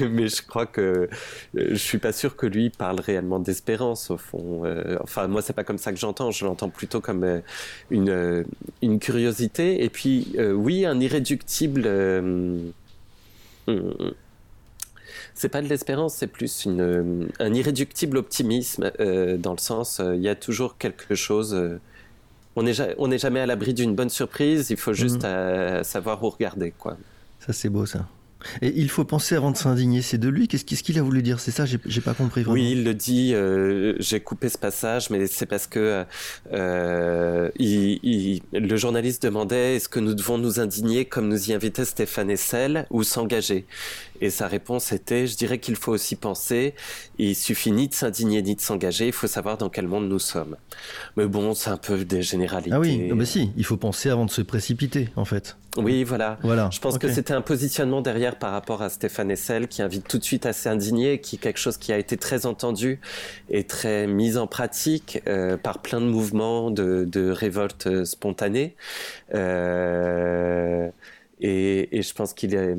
mais, 0.00 0.28
je 0.28 0.42
crois 0.46 0.66
que 0.66 0.80
euh, 0.80 1.08
je 1.52 1.74
suis 1.74 1.98
pas 1.98 2.12
sûr 2.12 2.36
que 2.36 2.46
lui 2.46 2.70
parle 2.70 3.00
réellement 3.00 3.40
d'espérance 3.40 4.12
au 4.12 4.18
fond. 4.18 4.62
Enfin, 5.02 5.26
moi 5.26 5.42
c'est 5.42 5.52
pas 5.52 5.64
comme 5.64 5.78
ça 5.78 5.90
que 5.90 5.98
j'entends. 5.98 6.30
Je 6.30 6.44
l'entends 6.44 6.68
plutôt 6.68 7.00
comme 7.00 7.42
une 7.90 8.44
une 8.82 9.00
curiosité 9.00 9.82
et 9.82 9.90
puis 9.90 10.36
oui 10.38 10.86
un 10.86 11.00
irréductible. 11.00 11.90
c'est 15.34 15.48
pas 15.48 15.60
de 15.60 15.68
l'espérance, 15.68 16.14
c'est 16.14 16.28
plus 16.28 16.68
un 16.68 17.52
irréductible 17.52 18.16
optimisme 18.16 18.92
dans 19.38 19.52
le 19.52 19.58
sens 19.58 20.00
il 20.14 20.22
y 20.22 20.28
a 20.28 20.36
toujours 20.36 20.78
quelque 20.78 21.16
chose 21.16 21.80
on 22.56 23.08
n'est 23.08 23.18
jamais 23.18 23.40
à 23.40 23.46
l'abri 23.46 23.74
d'une 23.74 23.94
bonne 23.94 24.08
surprise, 24.08 24.70
il 24.70 24.76
faut 24.76 24.94
juste 24.94 25.22
mhm. 25.22 25.30
euh, 25.30 25.82
savoir 25.82 26.22
où 26.24 26.30
regarder. 26.30 26.72
Quoi. 26.72 26.96
Ça, 27.40 27.52
c'est 27.52 27.68
beau, 27.68 27.86
ça. 27.86 28.06
Et 28.62 28.72
il 28.76 28.90
faut 28.90 29.04
penser 29.04 29.34
avant 29.34 29.50
de 29.50 29.56
s'indigner. 29.56 30.02
C'est 30.02 30.18
de 30.18 30.28
lui 30.28 30.48
Qu'est-ce 30.48 30.82
qu'il 30.82 30.98
a 30.98 31.02
voulu 31.02 31.22
dire 31.22 31.40
C'est 31.40 31.50
ça, 31.50 31.64
j'ai 31.64 32.00
pas 32.00 32.14
compris 32.14 32.42
vraiment. 32.42 32.54
Oui, 32.54 32.72
il 32.72 32.84
le 32.84 32.94
dit. 32.94 33.34
Euh, 33.34 33.94
j'ai 33.98 34.20
coupé 34.20 34.48
ce 34.48 34.58
passage, 34.58 35.10
mais 35.10 35.26
c'est 35.26 35.46
parce 35.46 35.66
que 35.66 36.04
euh, 36.52 37.50
le 37.58 38.76
journaliste 38.76 39.22
demandait 39.22 39.76
est-ce 39.76 39.88
que 39.88 40.00
nous 40.00 40.14
devons 40.14 40.38
nous 40.38 40.60
indigner 40.60 41.04
comme 41.04 41.28
nous 41.28 41.50
y 41.50 41.54
invitait 41.54 41.84
Stéphane 41.84 42.30
Essel 42.30 42.86
ou 42.90 43.02
s'engager? 43.02 43.66
Et 44.20 44.30
sa 44.30 44.46
réponse 44.46 44.92
était, 44.92 45.26
je 45.26 45.36
dirais 45.36 45.58
qu'il 45.58 45.76
faut 45.76 45.92
aussi 45.92 46.16
penser, 46.16 46.74
il 47.18 47.36
suffit 47.36 47.72
ni 47.72 47.88
de 47.88 47.94
s'indigner 47.94 48.42
ni 48.42 48.54
de 48.54 48.60
s'engager, 48.60 49.06
il 49.06 49.12
faut 49.12 49.26
savoir 49.26 49.58
dans 49.58 49.68
quel 49.68 49.86
monde 49.86 50.08
nous 50.08 50.18
sommes. 50.18 50.56
Mais 51.16 51.26
bon, 51.26 51.54
c'est 51.54 51.70
un 51.70 51.76
peu 51.76 52.04
des 52.04 52.22
généralités. 52.22 52.72
Ah 52.72 52.80
oui, 52.80 53.10
mais 53.14 53.26
si, 53.26 53.50
il 53.56 53.64
faut 53.64 53.76
penser 53.76 54.08
avant 54.08 54.24
de 54.24 54.30
se 54.30 54.42
précipiter, 54.42 55.08
en 55.16 55.24
fait. 55.24 55.56
Oui, 55.76 56.04
voilà. 56.04 56.38
voilà. 56.42 56.70
Je 56.72 56.80
pense 56.80 56.96
que 56.98 57.12
c'était 57.12 57.34
un 57.34 57.42
positionnement 57.42 58.00
derrière 58.00 58.25
par 58.34 58.50
rapport 58.50 58.82
à 58.82 58.90
Stéphane 58.90 59.30
Essel 59.30 59.68
qui 59.68 59.82
invite 59.82 60.08
tout 60.08 60.18
de 60.18 60.24
suite 60.24 60.44
à 60.44 60.52
s'indigner, 60.52 61.20
qui 61.20 61.36
est 61.36 61.38
quelque 61.38 61.58
chose 61.58 61.76
qui 61.76 61.92
a 61.92 61.98
été 61.98 62.16
très 62.16 62.44
entendu 62.44 63.00
et 63.48 63.64
très 63.64 64.08
mis 64.08 64.36
en 64.36 64.48
pratique 64.48 65.22
euh, 65.28 65.56
par 65.56 65.78
plein 65.78 66.00
de 66.00 66.06
mouvements 66.06 66.70
de, 66.70 67.30
révolte 67.30 68.04
spontanée. 68.04 68.74
Euh, 69.34 70.90
et, 71.40 71.98
et, 71.98 72.02
je 72.02 72.14
pense 72.14 72.32
qu'il 72.32 72.54
est, 72.54 72.74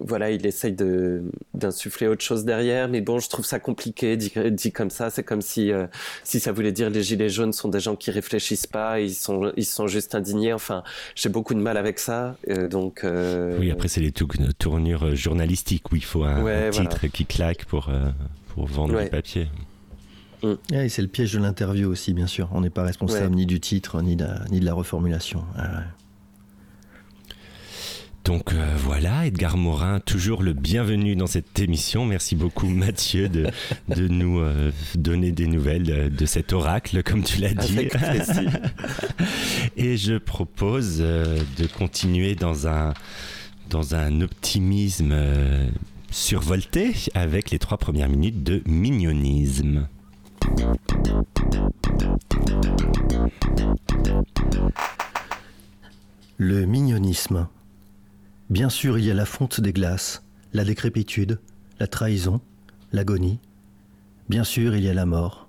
voilà, 0.00 0.30
il 0.30 0.46
essaye 0.46 0.72
de 0.72 1.22
d'insuffler 1.52 2.06
autre 2.06 2.22
chose 2.22 2.46
derrière. 2.46 2.88
Mais 2.88 3.02
bon, 3.02 3.18
je 3.18 3.28
trouve 3.28 3.44
ça 3.44 3.60
compliqué 3.60 4.16
dit, 4.16 4.32
dit 4.52 4.72
comme 4.72 4.88
ça. 4.88 5.10
C'est 5.10 5.22
comme 5.22 5.42
si 5.42 5.70
euh, 5.70 5.86
si 6.24 6.40
ça 6.40 6.52
voulait 6.52 6.72
dire 6.72 6.88
les 6.88 7.02
gilets 7.02 7.28
jaunes 7.28 7.52
sont 7.52 7.68
des 7.68 7.80
gens 7.80 7.94
qui 7.94 8.10
réfléchissent 8.10 8.66
pas, 8.66 9.00
ils 9.00 9.14
sont 9.14 9.52
ils 9.56 9.66
sont 9.66 9.86
juste 9.86 10.14
indignés. 10.14 10.54
Enfin, 10.54 10.82
j'ai 11.14 11.28
beaucoup 11.28 11.52
de 11.52 11.60
mal 11.60 11.76
avec 11.76 11.98
ça. 11.98 12.36
Euh, 12.48 12.68
donc 12.68 13.04
euh... 13.04 13.58
oui, 13.60 13.70
après 13.70 13.88
c'est 13.88 14.00
les 14.00 14.12
tournures 14.12 15.14
journalistiques 15.14 15.92
où 15.92 15.96
il 15.96 16.04
faut 16.04 16.24
un, 16.24 16.70
titre 16.70 17.06
qui 17.08 17.26
claque 17.26 17.66
pour 17.66 17.90
euh, 17.90 18.08
pour 18.54 18.66
vendre 18.66 18.94
ouais. 18.94 19.04
du 19.04 19.10
papier. 19.10 19.48
Mm. 20.42 20.54
et 20.72 20.88
c'est 20.88 21.02
le 21.02 21.08
piège 21.08 21.34
de 21.34 21.40
l'interview 21.40 21.90
aussi, 21.90 22.14
bien 22.14 22.28
sûr. 22.28 22.48
On 22.52 22.62
n'est 22.62 22.70
pas 22.70 22.84
responsable 22.84 23.34
ni 23.34 23.44
du 23.44 23.60
titre 23.60 24.00
ni 24.00 24.16
de, 24.16 24.26
ni 24.50 24.60
de 24.60 24.64
la 24.64 24.72
reformulation. 24.72 25.44
Donc 28.24 28.52
euh, 28.52 28.74
voilà, 28.76 29.26
Edgar 29.26 29.56
Morin, 29.56 30.00
toujours 30.00 30.42
le 30.42 30.52
bienvenu 30.52 31.16
dans 31.16 31.26
cette 31.26 31.58
émission. 31.58 32.04
Merci 32.04 32.36
beaucoup 32.36 32.68
Mathieu 32.68 33.28
de, 33.28 33.46
de 33.88 34.06
nous 34.06 34.40
euh, 34.40 34.70
donner 34.94 35.32
des 35.32 35.46
nouvelles 35.46 36.14
de 36.14 36.26
cet 36.26 36.52
oracle, 36.52 37.02
comme 37.02 37.22
tu 37.22 37.40
l'as 37.40 37.54
dit. 37.54 37.88
Et 39.76 39.96
je 39.96 40.18
propose 40.18 40.98
euh, 41.00 41.38
de 41.56 41.66
continuer 41.66 42.34
dans 42.34 42.68
un, 42.68 42.92
dans 43.70 43.94
un 43.94 44.20
optimisme 44.20 45.12
euh, 45.12 45.68
survolté 46.10 46.92
avec 47.14 47.50
les 47.50 47.58
trois 47.58 47.78
premières 47.78 48.08
minutes 48.08 48.42
de 48.42 48.62
mignonisme. 48.66 49.88
Le 56.36 56.66
mignonisme. 56.66 57.48
Bien 58.50 58.70
sûr, 58.70 58.98
il 58.98 59.04
y 59.04 59.10
a 59.10 59.14
la 59.14 59.26
fonte 59.26 59.60
des 59.60 59.74
glaces, 59.74 60.22
la 60.54 60.64
décrépitude, 60.64 61.38
la 61.80 61.86
trahison, 61.86 62.40
l'agonie. 62.92 63.40
Bien 64.30 64.42
sûr, 64.42 64.74
il 64.74 64.82
y 64.82 64.88
a 64.88 64.94
la 64.94 65.04
mort. 65.04 65.48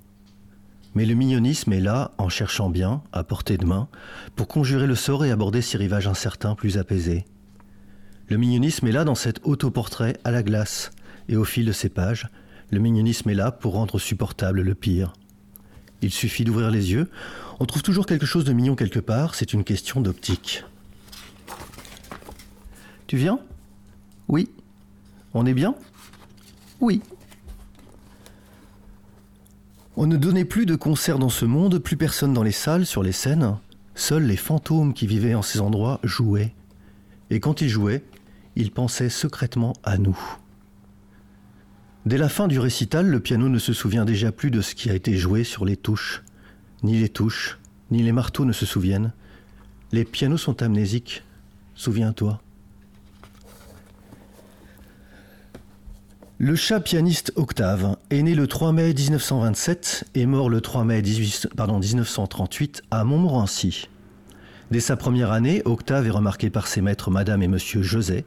Mais 0.96 1.06
le 1.06 1.16
mignonisme 1.16 1.72
est 1.72 1.80
là, 1.80 2.12
en 2.18 2.28
cherchant 2.28 2.70
bien, 2.70 3.02
à 3.14 3.24
portée 3.24 3.58
de 3.58 3.66
main, 3.66 3.88
pour 4.36 4.50
conjurer 4.50 4.86
le 4.86 4.96
sort 4.96 5.24
et 5.24 5.32
aborder 5.32 5.62
ces 5.62 5.78
rivages 5.78 6.08
incertains 6.08 6.56
plus 6.56 6.78
apaisés. 6.78 7.24
Le 8.28 8.36
mignonisme 8.36 8.86
est 8.88 8.92
là 8.92 9.06
dans 9.06 9.16
cet 9.16 9.40
autoportrait 9.46 10.18
à 10.26 10.32
la 10.32 10.44
glace, 10.44 10.92
et 11.30 11.38
au 11.38 11.46
fil 11.46 11.66
de 11.66 11.72
ces 11.72 11.90
pages, 11.90 12.28
le 12.70 12.80
mignonisme 12.80 13.30
est 13.30 13.36
là 13.36 13.54
pour 13.54 13.76
rendre 13.76 13.98
supportable 13.98 14.62
le 14.62 14.76
pire. 14.76 15.14
Il 16.02 16.12
suffit 16.12 16.44
d'ouvrir 16.44 16.70
les 16.70 16.92
yeux, 16.92 17.10
on 17.62 17.66
trouve 17.66 17.82
toujours 17.82 18.06
quelque 18.06 18.26
chose 18.26 18.44
de 18.44 18.52
mignon 18.52 18.76
quelque 18.76 19.00
part, 19.00 19.36
c'est 19.36 19.54
une 19.54 19.64
question 19.64 20.02
d'optique. 20.02 20.66
Tu 23.10 23.18
viens? 23.18 23.40
Oui. 24.28 24.52
On 25.34 25.48
est 25.48 25.56
bien? 25.56 25.74
Oui. 26.80 27.02
On 29.98 30.06
ne 30.06 30.16
donnait 30.16 30.46
plus 30.46 30.68
de 30.68 30.76
concerts 30.76 31.18
dans 31.18 31.30
ce 31.30 31.46
monde, 31.46 31.80
plus 31.80 31.98
personne 31.98 32.36
dans 32.36 32.44
les 32.44 32.52
salles, 32.52 32.86
sur 32.86 33.02
les 33.02 33.12
scènes. 33.12 33.58
Seuls 33.96 34.26
les 34.26 34.38
fantômes 34.38 34.94
qui 34.94 35.08
vivaient 35.08 35.34
en 35.34 35.42
ces 35.42 35.60
endroits 35.60 36.00
jouaient. 36.04 36.54
Et 37.32 37.40
quand 37.40 37.62
ils 37.62 37.70
jouaient, 37.70 38.04
ils 38.56 38.70
pensaient 38.70 39.10
secrètement 39.10 39.74
à 39.82 39.98
nous. 39.98 40.20
Dès 42.06 42.20
la 42.20 42.30
fin 42.30 42.48
du 42.48 42.60
récital, 42.60 43.08
le 43.08 43.20
piano 43.20 43.50
ne 43.50 43.58
se 43.58 43.74
souvient 43.74 44.06
déjà 44.06 44.32
plus 44.32 44.52
de 44.52 44.62
ce 44.62 44.76
qui 44.76 44.92
a 44.92 44.94
été 44.94 45.18
joué 45.18 45.44
sur 45.44 45.66
les 45.66 45.78
touches. 45.78 46.22
Ni 46.84 47.00
les 47.00 47.10
touches, 47.10 47.58
ni 47.90 48.04
les 48.04 48.12
marteaux 48.12 48.46
ne 48.46 48.54
se 48.54 48.68
souviennent. 48.68 49.14
Les 49.94 50.06
pianos 50.06 50.38
sont 50.38 50.62
amnésiques. 50.62 51.24
Souviens-toi. 51.74 52.40
Le 56.42 56.56
chat 56.56 56.80
pianiste 56.80 57.34
Octave 57.36 57.98
est 58.12 58.22
né 58.24 58.34
le 58.34 58.48
3 58.48 58.72
mai 58.72 58.94
1927 58.94 60.06
et 60.16 60.26
mort 60.26 60.50
le 60.50 60.62
3 60.62 60.86
mai 60.86 61.02
18 61.02 61.50
pardon, 61.54 61.80
1938 61.80 62.82
à 62.92 63.04
Montmorency. 63.04 63.90
Dès 64.72 64.80
sa 64.80 64.96
première 64.96 65.34
année, 65.34 65.62
Octave 65.66 66.08
est 66.08 66.12
remarqué 66.12 66.50
par 66.50 66.68
ses 66.68 66.80
maîtres 66.80 67.12
Madame 67.12 67.44
et 67.44 67.50
Monsieur 67.50 67.82
José. 67.82 68.24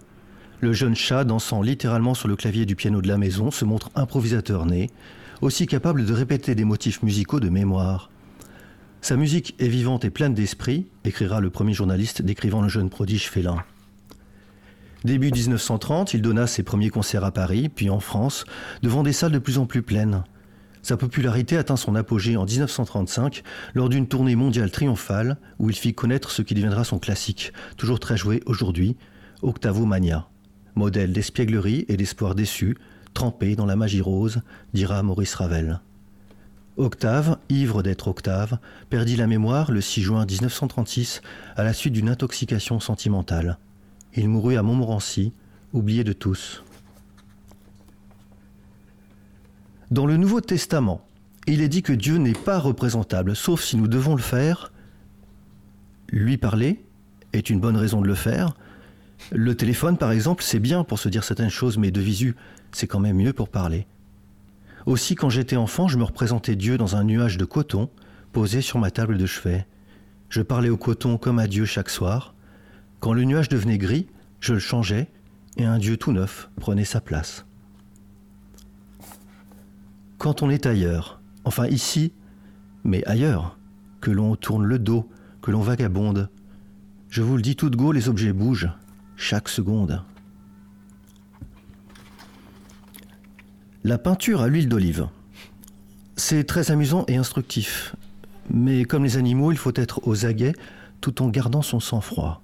Le 0.61 0.75
jeune 0.75 0.95
chat, 0.95 1.25
dansant 1.25 1.63
littéralement 1.63 2.13
sur 2.13 2.29
le 2.29 2.37
clavier 2.37 2.67
du 2.67 2.77
piano 2.77 3.01
de 3.01 3.09
la 3.09 3.17
maison, 3.17 3.51
se 3.51 3.65
montre 3.65 3.91
improvisateur 3.95 4.67
né, 4.67 4.91
aussi 5.41 5.67
capable 5.67 6.05
de 6.05 6.13
répéter 6.13 6.55
des 6.55 6.67
motifs 6.67 7.03
musicaux 7.03 7.41
de 7.41 7.49
mémoire. 7.49 8.11
Sa 9.01 9.17
musique 9.17 9.55
est 9.59 9.69
vivante 9.69 10.05
et 10.05 10.11
pleine 10.11 10.35
d'esprit, 10.35 10.87
écrira 11.05 11.41
le 11.41 11.49
premier 11.49 11.73
journaliste 11.73 12.21
décrivant 12.21 12.61
le 12.61 12.69
jeune 12.69 12.91
prodige 12.91 13.31
félin. 13.31 13.65
Début 15.05 15.33
1930, 15.33 16.15
il 16.15 16.23
donna 16.23 16.47
ses 16.47 16.63
premiers 16.63 16.91
concerts 16.91 17.25
à 17.25 17.33
Paris, 17.33 17.69
puis 17.69 17.91
en 17.91 17.99
France, 17.99 18.45
devant 18.83 19.03
des 19.03 19.13
salles 19.13 19.33
de 19.33 19.41
plus 19.41 19.59
en 19.59 19.67
plus 19.67 19.83
pleines. 19.83 20.23
Sa 20.83 20.97
popularité 20.97 21.57
atteint 21.57 21.77
son 21.77 21.95
apogée 21.97 22.37
en 22.37 22.45
1935 22.45 23.43
lors 23.75 23.89
d'une 23.89 24.07
tournée 24.07 24.37
mondiale 24.37 24.71
triomphale 24.71 25.39
où 25.59 25.71
il 25.71 25.77
fit 25.77 25.95
connaître 25.95 26.31
ce 26.31 26.43
qui 26.43 26.55
deviendra 26.55 26.85
son 26.85 26.99
classique, 26.99 27.53
toujours 27.77 27.99
très 27.99 28.17
joué 28.17 28.43
aujourd'hui, 28.47 28.97
Octavo 29.43 29.87
Mania. 29.87 30.29
Modèle 30.77 31.13
d'espièglerie 31.13 31.85
et 31.89 31.97
d'espoir 31.97 32.35
déçu, 32.35 32.77
trempé 33.13 33.57
dans 33.57 33.67
la 33.67 33.77
magie 33.77 34.01
rose, 34.01 34.41
dira 34.73 35.03
Maurice 35.03 35.35
Ravel. 35.35 35.81
Octave, 36.77 37.39
ivre 37.49 37.83
d'être 37.83 38.09
Octave, 38.09 38.59
perdit 38.89 39.17
la 39.17 39.27
mémoire 39.27 39.71
le 39.71 39.81
6 39.81 40.03
juin 40.03 40.27
1936 40.27 41.23
à 41.57 41.65
la 41.65 41.73
suite 41.73 41.93
d'une 41.93 42.09
intoxication 42.09 42.81
sentimentale. 42.81 43.59
Il 44.15 44.29
mourut 44.29 44.57
à 44.57 44.63
Montmorency, 44.63 45.33
oublié 45.73 46.05
de 46.05 46.13
tous. 46.13 46.63
Dans 49.91 50.07
le 50.07 50.17
Nouveau 50.17 50.41
Testament, 50.41 51.07
il 51.47 51.61
est 51.61 51.69
dit 51.69 51.83
que 51.83 51.93
Dieu 51.93 52.17
n'est 52.17 52.33
pas 52.33 52.59
représentable, 52.59 53.35
sauf 53.35 53.63
si 53.63 53.77
nous 53.77 53.89
devons 53.89 54.15
le 54.15 54.23
faire. 54.23 54.73
Lui 56.09 56.37
parler 56.37 56.85
est 57.33 57.51
une 57.51 57.61
bonne 57.61 57.77
raison 57.77 58.01
de 58.01 58.07
le 58.07 58.15
faire. 58.15 58.55
Le 59.31 59.55
téléphone, 59.55 59.97
par 59.97 60.13
exemple, 60.13 60.43
c'est 60.43 60.61
bien 60.61 60.85
pour 60.85 60.99
se 60.99 61.09
dire 61.09 61.25
certaines 61.25 61.51
choses, 61.51 61.79
mais 61.79 61.91
de 61.91 62.01
visu, 62.01 62.37
c'est 62.73 62.87
quand 62.87 63.01
même 63.01 63.17
mieux 63.17 63.33
pour 63.33 63.49
parler. 63.49 63.87
Aussi, 64.87 65.15
quand 65.15 65.31
j'étais 65.31 65.57
enfant, 65.57 65.89
je 65.89 65.97
me 65.97 66.05
représentais 66.05 66.57
Dieu 66.57 66.77
dans 66.77 66.97
un 66.97 67.05
nuage 67.05 67.39
de 67.39 67.45
coton 67.45 67.89
posé 68.33 68.61
sur 68.61 68.79
ma 68.79 68.91
table 68.91 69.17
de 69.17 69.27
chevet. 69.27 69.67
Je 70.29 70.43
parlais 70.43 70.71
au 70.71 70.77
coton 70.77 71.19
comme 71.19 71.39
à 71.39 71.47
Dieu 71.47 71.65
chaque 71.67 71.91
soir. 71.91 72.35
Quand 73.03 73.15
le 73.15 73.25
nuage 73.25 73.49
devenait 73.49 73.79
gris, 73.79 74.07
je 74.39 74.53
le 74.53 74.61
changeais 74.61 75.11
et 75.57 75.65
un 75.65 75.79
Dieu 75.79 75.97
tout 75.97 76.13
neuf 76.13 76.49
prenait 76.55 76.85
sa 76.85 77.01
place. 77.01 77.45
Quand 80.19 80.41
on 80.43 80.51
est 80.51 80.67
ailleurs, 80.67 81.21
enfin 81.43 81.67
ici, 81.67 82.13
mais 82.85 83.05
ailleurs, 83.07 83.59
que 84.01 84.13
l'on 84.13 84.37
tourne 84.37 84.65
le 84.65 84.79
dos, 84.79 85.11
que 85.43 85.51
l'on 85.51 85.63
vagabonde, 85.63 86.31
je 87.09 87.23
vous 87.23 87.35
le 87.35 87.43
dis 87.43 87.57
tout 87.57 87.71
de 87.71 87.77
go, 87.77 87.91
les 87.91 88.09
objets 88.09 88.33
bougent, 88.33 88.71
chaque 89.17 89.49
seconde. 89.49 90.05
La 93.83 93.99
peinture 93.99 94.43
à 94.43 94.47
l'huile 94.47 94.69
d'olive. 94.69 95.09
C'est 96.17 96.45
très 96.45 96.71
amusant 96.71 97.05
et 97.09 97.17
instructif. 97.17 97.97
Mais 98.49 98.85
comme 98.85 99.03
les 99.03 99.17
animaux, 99.17 99.51
il 99.51 99.59
faut 99.59 99.75
être 99.75 100.07
aux 100.07 100.25
aguets 100.25 100.55
tout 101.01 101.21
en 101.21 101.31
gardant 101.31 101.63
son 101.63 101.81
sang-froid. 101.81 102.42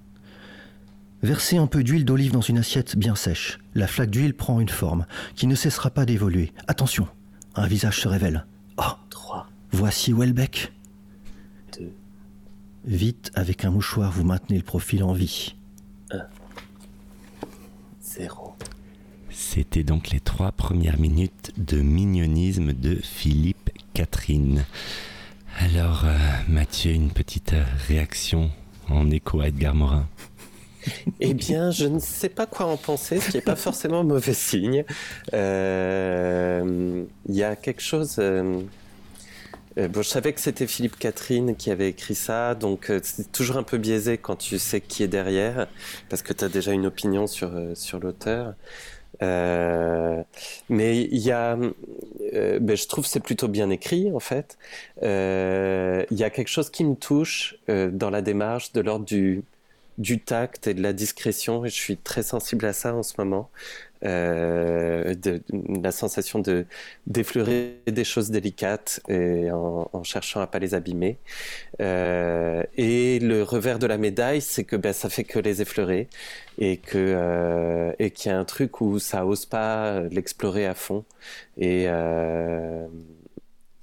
Versez 1.22 1.56
un 1.56 1.66
peu 1.66 1.82
d'huile 1.82 2.04
d'olive 2.04 2.32
dans 2.32 2.40
une 2.40 2.58
assiette 2.58 2.96
bien 2.96 3.14
sèche. 3.16 3.58
La 3.74 3.86
flaque 3.86 4.10
d'huile 4.10 4.34
prend 4.34 4.60
une 4.60 4.68
forme 4.68 5.06
qui 5.34 5.46
ne 5.46 5.54
cessera 5.54 5.90
pas 5.90 6.06
d'évoluer. 6.06 6.52
Attention, 6.68 7.08
un 7.56 7.66
visage 7.66 8.00
se 8.00 8.08
révèle. 8.08 8.46
Oh, 8.76 8.92
3, 9.10 9.48
voici 9.72 10.12
Welbeck. 10.12 10.72
2, 11.78 11.92
Vite, 12.84 13.32
avec 13.34 13.64
un 13.64 13.70
mouchoir, 13.70 14.12
vous 14.12 14.24
maintenez 14.24 14.56
le 14.56 14.62
profil 14.64 15.02
en 15.02 15.12
vie. 15.12 15.56
0. 18.00 18.56
C'était 19.30 19.84
donc 19.84 20.10
les 20.10 20.20
trois 20.20 20.50
premières 20.50 20.98
minutes 20.98 21.52
de 21.56 21.80
mignonisme 21.80 22.72
de 22.72 22.96
Philippe 22.96 23.70
Catherine. 23.92 24.64
Alors, 25.58 26.04
euh, 26.04 26.16
Mathieu, 26.48 26.92
une 26.92 27.10
petite 27.10 27.52
euh, 27.52 27.64
réaction 27.86 28.50
en 28.88 29.10
écho 29.10 29.40
à 29.40 29.48
Edgar 29.48 29.74
Morin? 29.74 30.08
Eh 31.20 31.34
bien, 31.34 31.70
je 31.70 31.86
ne 31.86 31.98
sais 31.98 32.28
pas 32.28 32.46
quoi 32.46 32.66
en 32.66 32.76
penser, 32.76 33.20
ce 33.20 33.30
qui 33.30 33.36
n'est 33.36 33.42
pas 33.42 33.56
forcément 33.56 34.04
mauvais 34.04 34.34
signe. 34.34 34.84
Euh, 35.34 37.04
Il 37.28 37.34
y 37.34 37.42
a 37.42 37.56
quelque 37.56 37.82
chose. 37.82 38.16
euh, 38.18 38.62
euh, 39.78 39.88
bon, 39.88 40.02
je 40.02 40.08
savais 40.08 40.32
que 40.32 40.40
c'était 40.40 40.66
Philippe 40.66 40.98
Catherine 40.98 41.56
qui 41.56 41.70
avait 41.70 41.88
écrit 41.88 42.14
ça, 42.14 42.54
donc 42.54 42.90
c'est 43.02 43.30
toujours 43.32 43.56
un 43.58 43.62
peu 43.62 43.78
biaisé 43.78 44.18
quand 44.18 44.36
tu 44.36 44.58
sais 44.58 44.80
qui 44.80 45.02
est 45.02 45.08
derrière, 45.08 45.68
parce 46.08 46.22
que 46.22 46.32
tu 46.32 46.44
as 46.44 46.48
déjà 46.48 46.72
une 46.72 46.86
opinion 46.86 47.26
sur, 47.26 47.52
sur 47.74 48.00
l'auteur. 48.00 48.54
Mais 50.68 51.02
il 51.02 51.18
y 51.18 51.30
a, 51.32 51.56
ben, 51.56 52.76
je 52.76 52.86
trouve 52.88 53.06
c'est 53.06 53.20
plutôt 53.20 53.48
bien 53.48 53.70
écrit 53.70 54.10
en 54.12 54.20
fait. 54.20 54.58
Il 55.02 55.06
y 56.18 56.24
a 56.24 56.30
quelque 56.30 56.48
chose 56.48 56.70
qui 56.70 56.84
me 56.84 56.94
touche 56.96 57.56
dans 57.68 58.10
la 58.10 58.22
démarche 58.22 58.72
de 58.72 58.80
l'ordre 58.80 59.04
du, 59.04 59.44
du 59.98 60.20
tact 60.20 60.66
et 60.66 60.74
de 60.74 60.82
la 60.82 60.92
discrétion, 60.92 61.64
et 61.64 61.68
je 61.68 61.74
suis 61.74 61.96
très 61.96 62.22
sensible 62.22 62.64
à 62.66 62.72
ça 62.72 62.94
en 62.94 63.02
ce 63.02 63.14
moment. 63.18 63.50
Euh, 64.04 65.16
de, 65.16 65.42
la 65.82 65.90
sensation 65.90 66.38
de 66.38 66.66
d'effleurer 67.08 67.78
des 67.88 68.04
choses 68.04 68.30
délicates 68.30 69.00
et 69.08 69.50
en, 69.50 70.04
cherchant 70.04 70.40
à 70.40 70.46
pas 70.46 70.60
les 70.60 70.74
abîmer. 70.74 71.18
Euh, 71.80 72.62
et 72.76 73.18
le 73.18 73.42
revers 73.42 73.80
de 73.80 73.88
la 73.88 73.98
médaille, 73.98 74.40
c'est 74.40 74.62
que 74.64 74.76
ben, 74.76 74.92
ça 74.92 75.08
fait 75.08 75.24
que 75.24 75.40
les 75.40 75.62
effleurer 75.62 76.08
et 76.58 76.76
que 76.76 76.96
euh, 76.96 77.92
qu'il 78.10 78.30
y 78.30 78.34
a 78.34 78.38
un 78.38 78.44
truc 78.44 78.80
où 78.80 79.00
ça 79.00 79.26
ose 79.26 79.46
pas 79.46 80.00
l'explorer 80.10 80.66
à 80.66 80.74
fond. 80.74 81.04
Et 81.56 81.86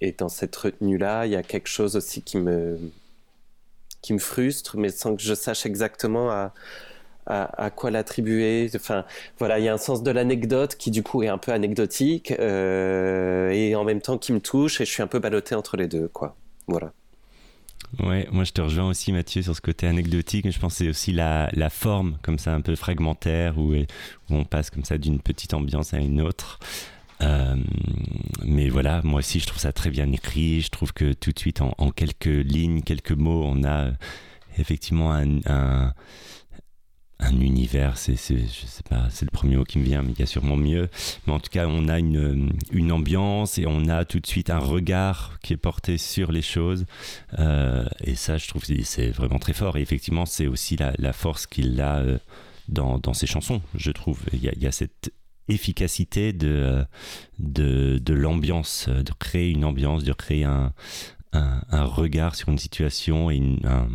et 0.02 0.12
dans 0.12 0.30
cette 0.30 0.56
retenue 0.56 0.98
là, 0.98 1.26
il 1.26 1.32
y 1.32 1.36
a 1.36 1.44
quelque 1.44 1.68
chose 1.68 1.96
aussi 1.96 2.22
qui 2.22 2.38
me 2.38 2.78
qui 4.06 4.14
me 4.14 4.20
frustre, 4.20 4.78
mais 4.78 4.90
sans 4.90 5.16
que 5.16 5.24
je 5.24 5.34
sache 5.34 5.66
exactement 5.66 6.30
à, 6.30 6.54
à, 7.26 7.72
quoi 7.72 7.90
l'attribuer. 7.90 8.70
Enfin, 8.76 9.04
voilà, 9.40 9.58
il 9.58 9.66
y 9.66 9.68
a 9.68 9.74
un 9.74 9.80
sens 9.80 10.04
de 10.04 10.12
l'anecdote 10.12 10.76
qui 10.76 10.92
du 10.92 11.02
coup 11.02 11.24
est 11.24 11.28
un 11.28 11.40
peu 11.40 11.52
anecdotique 11.52 12.32
euh, 12.40 13.50
et 13.50 13.76
en 13.76 13.84
même 13.84 14.02
temps 14.02 14.20
qui 14.20 14.32
me 14.32 14.40
touche 14.40 14.80
et 14.80 14.86
je 14.86 14.92
suis 14.92 15.02
un 15.02 15.08
peu 15.08 15.18
ballotté 15.18 15.56
entre 15.56 15.76
les 15.76 15.88
deux, 15.88 16.08
quoi. 16.08 16.36
Voilà. 16.68 16.94
Ouais, 18.00 18.28
moi 18.32 18.44
je 18.44 18.52
te 18.52 18.62
rejoins 18.62 18.90
aussi 18.90 19.12
Mathieu 19.12 19.42
sur 19.42 19.56
ce 19.56 19.62
côté 19.62 19.88
anecdotique, 19.88 20.50
je 20.52 20.60
pense 20.60 20.74
que 20.74 20.78
c'est 20.80 20.90
aussi 20.90 21.12
la, 21.12 21.50
la, 21.54 21.70
forme, 21.70 22.18
comme 22.22 22.38
ça 22.38 22.54
un 22.54 22.62
peu 22.62 22.76
fragmentaire, 22.76 23.58
où, 23.58 23.74
où 23.74 23.86
on 24.30 24.44
passe 24.44 24.70
comme 24.70 24.84
ça 24.84 24.98
d'une 24.98 25.20
petite 25.20 25.54
ambiance 25.54 25.94
à 25.94 25.98
une 25.98 26.22
autre. 26.22 26.60
Euh, 27.26 27.56
mais 28.44 28.70
voilà, 28.70 29.02
moi 29.04 29.20
aussi 29.20 29.40
je 29.40 29.48
trouve 29.48 29.60
ça 29.60 29.74
très 29.74 29.90
bien 29.90 30.12
écrit, 30.12 30.62
je 30.62 30.70
trouve 30.70 30.94
que 30.94 31.14
tout 31.14 31.32
de 31.32 31.40
suite 31.40 31.62
en, 31.62 31.92
quelques 31.92 32.26
lignes, 32.26 32.82
quelques 32.82 33.12
mots, 33.12 33.44
on 33.46 33.64
a 33.64 33.92
effectivement 34.58 35.14
un, 35.14 35.40
un 35.48 35.94
un 37.20 37.40
univers, 37.40 37.98
c'est, 37.98 38.16
je 38.16 38.66
sais 38.66 38.84
pas, 38.90 39.08
c'est 39.10 39.26
le 39.26 39.32
premier 39.32 39.56
mot 39.56 39.64
qui 39.64 39.80
me 39.80 39.84
vient, 39.84 40.02
mais 40.02 40.12
il 40.12 40.20
y 40.20 40.24
a 40.24 40.26
sûrement 40.26 40.58
mieux. 40.58 40.90
Mais 41.26 41.34
en 41.34 41.40
tout 41.40 41.50
cas, 41.50 41.66
on 41.68 41.88
a 41.88 42.00
une, 42.00 42.52
ambiance 42.92 43.58
et 43.58 43.66
on 43.68 43.88
a 43.88 44.06
tout 44.06 44.20
de 44.20 44.28
suite 44.28 44.50
un 44.50 44.60
regard 44.60 45.40
qui 45.42 45.54
est 45.54 45.58
porté 45.58 45.98
sur 45.98 46.32
les 46.32 46.42
choses. 46.42 46.86
Euh, 47.40 47.86
et 48.04 48.16
ça, 48.16 48.38
je 48.38 48.48
trouve, 48.48 48.64
c'est 48.66 49.10
vraiment 49.10 49.40
très 49.40 49.54
fort. 49.54 49.78
Et 49.78 49.82
effectivement, 49.82 50.26
c'est 50.26 50.48
aussi 50.48 50.78
la, 50.78 51.14
force 51.14 51.48
qu'il 51.48 51.80
a 51.80 51.98
euh, 52.00 52.18
dans, 52.68 53.14
ses 53.14 53.28
chansons, 53.28 53.62
je 53.76 53.92
trouve. 53.92 54.20
Il 54.34 54.52
il 54.56 54.64
y 54.64 54.68
a 54.68 54.72
cette 54.72 55.12
efficacité 55.48 56.34
de, 56.34 56.86
de, 57.40 58.00
de 58.00 58.14
l'ambiance, 58.14 58.90
de 58.90 59.12
créer 59.14 59.52
une 59.52 59.66
ambiance, 59.66 60.04
de 60.04 60.14
créer 60.14 60.44
un, 60.44 60.74
un, 61.34 61.86
regard 61.86 62.36
sur 62.36 62.50
une 62.50 62.58
situation 62.58 63.30
et 63.30 63.36
une, 63.36 63.60
un, 63.66 63.88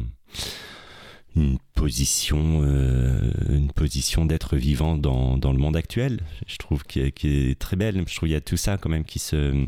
une 1.36 1.58
position, 1.74 2.62
euh, 2.62 3.32
une 3.48 3.72
position 3.72 4.24
d'être 4.26 4.56
vivant 4.56 4.96
dans, 4.96 5.36
dans, 5.36 5.52
le 5.52 5.58
monde 5.58 5.76
actuel. 5.76 6.20
Je 6.46 6.56
trouve 6.56 6.84
qui 6.84 7.00
est, 7.00 7.24
est, 7.24 7.58
très 7.58 7.76
belle. 7.76 7.96
Je 8.06 8.14
trouve 8.16 8.28
qu'il 8.28 8.34
y 8.34 8.36
a 8.36 8.40
tout 8.40 8.56
ça 8.56 8.76
quand 8.78 8.90
même 8.90 9.04
qui 9.04 9.18
se, 9.18 9.64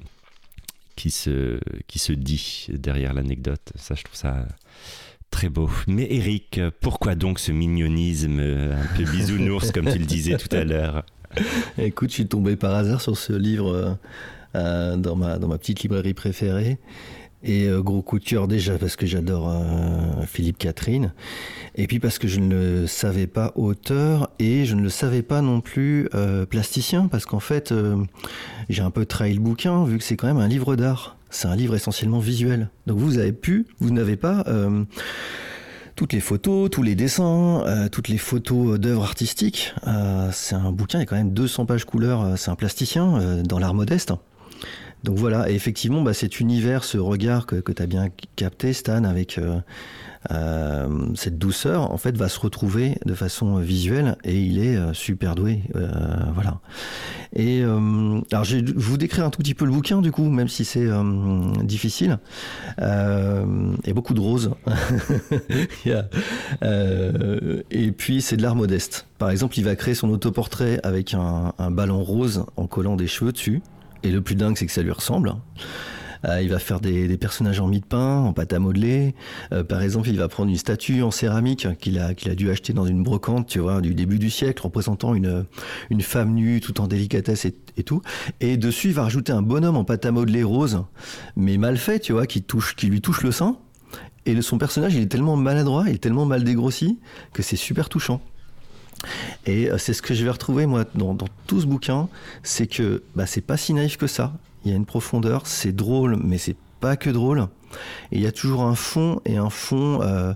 qui 0.96 1.10
se, 1.10 1.60
qui 1.86 1.98
se 1.98 2.12
dit 2.12 2.66
derrière 2.70 3.14
l'anecdote. 3.14 3.72
Ça, 3.76 3.94
je 3.94 4.02
trouve 4.02 4.16
ça 4.16 4.46
très 5.30 5.48
beau. 5.48 5.70
Mais 5.86 6.06
Eric, 6.10 6.60
pourquoi 6.80 7.14
donc 7.14 7.38
ce 7.38 7.52
mignonisme 7.52 8.40
un 8.40 8.96
peu 8.96 9.04
bisounours, 9.04 9.72
comme 9.72 9.90
tu 9.90 9.98
le 9.98 10.06
disais 10.06 10.36
tout 10.36 10.54
à 10.54 10.64
l'heure 10.64 11.04
Écoute, 11.78 12.10
je 12.10 12.14
suis 12.14 12.26
tombé 12.26 12.56
par 12.56 12.74
hasard 12.74 13.00
sur 13.00 13.16
ce 13.16 13.32
livre 13.32 13.98
euh, 14.54 14.96
dans, 14.96 15.16
ma, 15.16 15.38
dans 15.38 15.48
ma 15.48 15.58
petite 15.58 15.82
librairie 15.82 16.14
préférée. 16.14 16.78
Et 17.44 17.66
euh, 17.66 17.82
gros 17.82 18.02
coup 18.02 18.20
de 18.20 18.24
cœur 18.24 18.46
déjà 18.46 18.78
parce 18.78 18.94
que 18.94 19.04
j'adore 19.04 19.48
euh, 19.50 20.24
Philippe 20.26 20.58
Catherine. 20.58 21.12
Et 21.74 21.86
puis 21.86 21.98
parce 21.98 22.18
que 22.18 22.28
je 22.28 22.38
ne 22.38 22.54
le 22.54 22.86
savais 22.86 23.26
pas 23.26 23.52
auteur 23.56 24.30
et 24.38 24.64
je 24.64 24.76
ne 24.76 24.82
le 24.82 24.88
savais 24.88 25.22
pas 25.22 25.42
non 25.42 25.60
plus 25.60 26.08
euh, 26.14 26.46
plasticien 26.46 27.08
parce 27.08 27.24
qu'en 27.24 27.40
fait 27.40 27.72
euh, 27.72 27.96
j'ai 28.68 28.82
un 28.82 28.90
peu 28.90 29.06
trahi 29.06 29.34
le 29.34 29.40
bouquin 29.40 29.84
vu 29.84 29.98
que 29.98 30.04
c'est 30.04 30.16
quand 30.16 30.28
même 30.28 30.38
un 30.38 30.48
livre 30.48 30.76
d'art. 30.76 31.16
C'est 31.30 31.48
un 31.48 31.56
livre 31.56 31.74
essentiellement 31.74 32.18
visuel. 32.20 32.68
Donc 32.86 32.98
vous 32.98 33.18
avez 33.18 33.32
pu, 33.32 33.66
vous 33.80 33.90
n'avez 33.90 34.16
pas 34.16 34.44
euh, 34.46 34.84
toutes 36.02 36.14
les 36.14 36.20
photos, 36.20 36.68
tous 36.68 36.82
les 36.82 36.96
dessins, 36.96 37.62
euh, 37.64 37.88
toutes 37.88 38.08
les 38.08 38.18
photos 38.18 38.76
d'œuvres 38.76 39.04
artistiques. 39.04 39.72
Euh, 39.86 40.30
c'est 40.32 40.56
un 40.56 40.72
bouquin, 40.72 40.98
il 40.98 41.02
y 41.02 41.04
a 41.04 41.06
quand 41.06 41.14
même 41.14 41.32
200 41.32 41.64
pages 41.64 41.84
couleurs, 41.84 42.36
c'est 42.36 42.50
un 42.50 42.56
plasticien 42.56 43.20
euh, 43.20 43.42
dans 43.44 43.60
l'art 43.60 43.72
modeste. 43.72 44.12
Donc 45.04 45.16
voilà, 45.16 45.48
effectivement, 45.48 46.02
bah, 46.02 46.12
cet 46.12 46.40
univers, 46.40 46.82
ce 46.82 46.98
regard 46.98 47.46
que 47.46 47.60
tu 47.70 47.80
as 47.80 47.86
bien 47.86 48.08
capté, 48.34 48.72
Stan, 48.72 49.04
avec 49.04 49.38
euh, 50.30 50.88
cette 51.14 51.38
douceur, 51.38 51.90
en 51.90 51.96
fait, 51.98 52.16
va 52.16 52.28
se 52.28 52.38
retrouver 52.38 52.96
de 53.04 53.14
façon 53.14 53.56
visuelle 53.56 54.16
et 54.24 54.40
il 54.40 54.58
est 54.58 54.76
euh, 54.76 54.92
super 54.92 55.34
doué. 55.34 55.62
Euh, 55.74 55.88
voilà. 56.34 56.60
Et 57.34 57.62
alors, 57.62 58.44
je 58.44 58.58
vais 58.58 58.72
vous 58.76 58.98
décrire 58.98 59.24
un 59.24 59.30
tout 59.30 59.38
petit 59.38 59.54
peu 59.54 59.64
le 59.64 59.70
bouquin, 59.70 60.02
du 60.02 60.12
coup, 60.12 60.28
même 60.28 60.48
si 60.48 60.66
c'est 60.66 60.86
difficile. 61.62 62.18
et 62.78 63.92
beaucoup 63.94 64.12
de 64.12 64.20
roses. 64.20 64.50
et 67.70 67.92
puis, 67.92 68.20
c'est 68.20 68.36
de 68.36 68.42
l'art 68.42 68.54
modeste. 68.54 69.06
Par 69.16 69.30
exemple, 69.30 69.58
il 69.58 69.64
va 69.64 69.76
créer 69.76 69.94
son 69.94 70.10
autoportrait 70.10 70.78
avec 70.82 71.14
un, 71.14 71.54
un 71.58 71.70
ballon 71.70 72.02
rose 72.02 72.44
en 72.56 72.66
collant 72.66 72.96
des 72.96 73.06
cheveux 73.06 73.32
dessus. 73.32 73.62
Et 74.02 74.10
le 74.10 74.20
plus 74.20 74.34
dingue, 74.34 74.58
c'est 74.58 74.66
que 74.66 74.72
ça 74.72 74.82
lui 74.82 74.92
ressemble. 74.92 75.34
Euh, 76.24 76.42
il 76.42 76.48
va 76.48 76.58
faire 76.58 76.80
des, 76.80 77.16
personnages 77.16 77.60
en 77.60 77.66
mie 77.66 77.80
de 77.80 77.86
pain, 77.86 78.18
en 78.18 78.32
pâte 78.32 78.52
à 78.52 78.58
modeler. 78.58 79.14
Euh, 79.52 79.64
par 79.64 79.82
exemple, 79.82 80.08
il 80.08 80.18
va 80.18 80.28
prendre 80.28 80.50
une 80.50 80.56
statue 80.56 81.02
en 81.02 81.10
céramique 81.10 81.66
qu'il 81.78 81.98
a, 81.98 82.14
qu'il 82.14 82.30
a 82.30 82.34
dû 82.34 82.50
acheter 82.50 82.72
dans 82.72 82.86
une 82.86 83.02
brocante, 83.02 83.46
tu 83.46 83.58
vois, 83.58 83.80
du 83.80 83.94
début 83.94 84.18
du 84.18 84.30
siècle, 84.30 84.62
représentant 84.62 85.14
une, 85.14 85.44
une 85.90 86.02
femme 86.02 86.34
nue, 86.34 86.60
tout 86.60 86.80
en 86.80 86.86
délicatesse 86.86 87.44
et, 87.44 87.54
et, 87.76 87.82
tout. 87.82 88.02
Et 88.40 88.56
dessus, 88.56 88.88
il 88.88 88.94
va 88.94 89.02
rajouter 89.02 89.32
un 89.32 89.42
bonhomme 89.42 89.76
en 89.76 89.84
pâte 89.84 90.06
à 90.06 90.12
modeler 90.12 90.42
rose, 90.42 90.84
mais 91.36 91.56
mal 91.58 91.76
fait, 91.76 92.00
tu 92.00 92.12
vois, 92.12 92.26
qui, 92.26 92.42
touche, 92.42 92.74
qui 92.76 92.86
lui 92.86 93.00
touche 93.00 93.22
le 93.22 93.32
sein. 93.32 93.56
Et 94.24 94.40
son 94.40 94.58
personnage, 94.58 94.94
il 94.94 95.02
est 95.02 95.06
tellement 95.06 95.36
maladroit, 95.36 95.84
il 95.88 95.94
est 95.94 95.98
tellement 95.98 96.26
mal 96.26 96.44
dégrossi, 96.44 96.98
que 97.32 97.42
c'est 97.42 97.56
super 97.56 97.88
touchant. 97.88 98.20
Et 99.46 99.70
euh, 99.70 99.78
c'est 99.78 99.94
ce 99.94 100.02
que 100.02 100.14
je 100.14 100.24
vais 100.24 100.30
retrouver 100.30 100.66
moi 100.66 100.84
dans, 100.94 101.14
dans 101.14 101.26
tout 101.46 101.60
ce 101.60 101.66
bouquin, 101.66 102.08
c'est 102.42 102.66
que 102.66 103.02
bah, 103.16 103.26
c'est 103.26 103.40
pas 103.40 103.56
si 103.56 103.74
naïf 103.74 103.96
que 103.96 104.06
ça. 104.06 104.32
Il 104.64 104.70
y 104.70 104.74
a 104.74 104.76
une 104.76 104.86
profondeur, 104.86 105.46
c'est 105.46 105.72
drôle, 105.72 106.16
mais 106.22 106.38
c'est 106.38 106.56
pas 106.80 106.96
que 106.96 107.10
drôle. 107.10 107.46
Et 108.10 108.16
il 108.16 108.20
y 108.20 108.26
a 108.26 108.32
toujours 108.32 108.62
un 108.62 108.74
fond 108.74 109.20
et 109.24 109.36
un 109.36 109.50
fond 109.50 110.00
euh, 110.02 110.34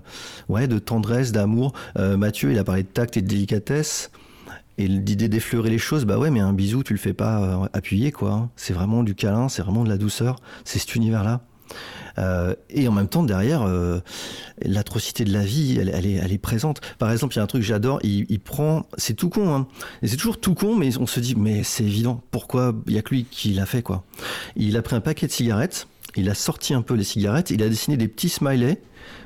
de 0.49 0.79
tendresse, 0.79 1.31
d'amour. 1.31 1.73
Euh, 1.97 2.17
Mathieu, 2.17 2.51
il 2.51 2.57
a 2.57 2.63
parlé 2.63 2.83
de 2.83 2.87
tact 2.87 3.17
et 3.17 3.21
de 3.21 3.27
délicatesse. 3.27 4.11
Et 4.79 4.87
l'idée 4.87 5.27
d'effleurer 5.27 5.71
les 5.71 5.79
choses, 5.79 6.05
bah 6.05 6.19
ouais, 6.19 6.29
mais 6.29 6.39
un 6.39 6.53
bisou, 6.53 6.83
tu 6.83 6.93
le 6.93 6.99
fais 6.99 7.13
pas 7.13 7.41
euh, 7.41 7.67
appuyer, 7.73 8.11
quoi. 8.11 8.49
C'est 8.55 8.73
vraiment 8.73 9.03
du 9.03 9.15
câlin, 9.15 9.49
c'est 9.49 9.63
vraiment 9.63 9.83
de 9.83 9.89
la 9.89 9.97
douceur. 9.97 10.35
C'est 10.65 10.79
cet 10.79 10.95
univers-là. 10.95 11.41
Euh, 12.17 12.55
et 12.69 12.87
en 12.87 12.91
même 12.91 13.07
temps, 13.07 13.23
derrière, 13.23 13.63
euh, 13.63 13.99
l'atrocité 14.61 15.23
de 15.23 15.31
la 15.31 15.43
vie, 15.43 15.77
elle, 15.79 16.05
est, 16.05 16.37
présente. 16.37 16.81
Par 16.99 17.11
exemple, 17.11 17.33
il 17.35 17.37
y 17.37 17.39
a 17.39 17.43
un 17.43 17.47
truc 17.47 17.61
que 17.61 17.67
j'adore, 17.67 17.99
il, 18.03 18.39
prend, 18.39 18.85
c'est 18.97 19.13
tout 19.13 19.29
con, 19.29 19.53
hein, 19.53 19.67
et 20.01 20.07
c'est 20.07 20.17
toujours 20.17 20.39
tout 20.39 20.53
con, 20.53 20.75
mais 20.75 20.97
on 20.97 21.07
se 21.07 21.19
dit, 21.19 21.35
mais 21.35 21.63
c'est 21.63 21.83
évident, 21.83 22.21
pourquoi 22.31 22.73
il 22.87 22.93
y 22.93 22.97
a 22.97 23.01
que 23.01 23.13
lui 23.13 23.25
qui 23.25 23.53
l'a 23.53 23.65
fait, 23.65 23.81
quoi. 23.81 24.03
Il 24.55 24.77
a 24.77 24.81
pris 24.81 24.95
un 24.95 25.01
paquet 25.01 25.27
de 25.27 25.31
cigarettes, 25.31 25.87
il 26.15 26.29
a 26.29 26.33
sorti 26.33 26.73
un 26.73 26.81
peu 26.81 26.95
les 26.95 27.03
cigarettes, 27.03 27.49
il 27.51 27.61
a 27.63 27.69
dessiné 27.69 27.97
des 27.97 28.07
petits 28.07 28.29
smileys 28.29 28.79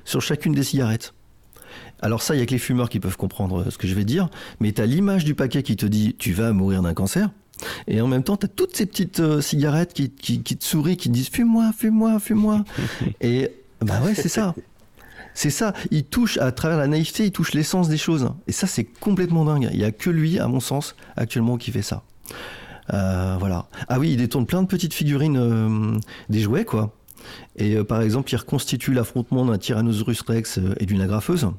sur 0.06 0.22
chacune 0.22 0.54
des 0.54 0.64
cigarettes. 0.64 1.14
Alors 2.02 2.22
ça, 2.22 2.36
il 2.36 2.40
y 2.40 2.42
a 2.42 2.46
que 2.46 2.52
les 2.52 2.60
fumeurs 2.60 2.90
qui 2.90 3.00
peuvent 3.00 3.18
comprendre 3.18 3.70
ce 3.70 3.78
que 3.78 3.88
je 3.88 3.94
vais 3.94 4.04
dire, 4.04 4.30
mais 4.60 4.72
tu 4.72 4.82
as 4.82 4.86
l'image 4.86 5.24
du 5.24 5.36
paquet 5.36 5.64
qui 5.64 5.76
te 5.76 5.86
dit, 5.86 6.16
tu 6.18 6.34
vas 6.34 6.52
mourir 6.52 6.82
d'un 6.82 6.94
cancer. 6.94 7.30
Et 7.88 8.02
en 8.02 8.08
même 8.08 8.24
temps, 8.24 8.38
tu 8.38 8.46
as 8.46 8.50
toutes 8.50 8.76
ces 8.76 8.86
petites 8.86 9.20
euh, 9.20 9.42
cigarettes 9.42 9.94
qui, 9.94 10.10
qui, 10.10 10.42
qui, 10.42 10.58
te 10.58 10.64
sourient, 10.64 10.98
qui 10.98 11.10
te 11.10 11.14
disent 11.14 11.30
fume-moi, 11.30 11.72
fume-moi, 11.78 12.20
fume-moi. 12.20 12.64
Et 13.22 13.52
bah 13.82 14.02
ouais, 14.04 14.16
c'est 14.16 14.30
ça. 14.30 14.54
C'est 15.34 15.50
ça. 15.50 15.74
Il 15.92 16.04
touche, 16.04 16.38
à 16.38 16.52
travers 16.52 16.78
la 16.78 16.88
naïveté, 16.88 17.26
il 17.26 17.32
touche 17.32 17.54
l'essence 17.54 17.88
des 17.90 17.98
choses. 17.98 18.30
Et 18.48 18.52
ça, 18.52 18.68
c'est 18.68 18.84
complètement 18.84 19.46
dingue. 19.46 19.70
Il 19.72 19.78
n'y 19.78 19.86
a 19.86 19.92
que 19.92 20.10
lui, 20.10 20.40
à 20.40 20.48
mon 20.48 20.60
sens, 20.60 20.96
actuellement, 21.16 21.58
qui 21.58 21.72
fait 21.72 21.82
ça. 21.82 22.04
Euh, 22.94 23.38
voilà. 23.40 23.68
Ah 23.88 24.00
oui, 24.00 24.12
il 24.12 24.18
détourne 24.18 24.46
plein 24.46 24.62
de 24.62 24.68
petites 24.68 24.94
figurines 24.94 25.38
euh, 25.38 26.00
des 26.30 26.40
jouets, 26.40 26.66
quoi. 26.66 26.94
Et 27.56 27.76
euh, 27.76 27.84
par 27.84 28.02
exemple, 28.02 28.32
il 28.32 28.36
reconstitue 28.36 28.94
l'affrontement 28.94 29.46
d'un 29.46 29.58
Tyrannosaurus 29.58 30.22
Rex 30.22 30.60
et 30.80 30.86
d'une 30.86 31.02
agrafeuse. 31.02 31.50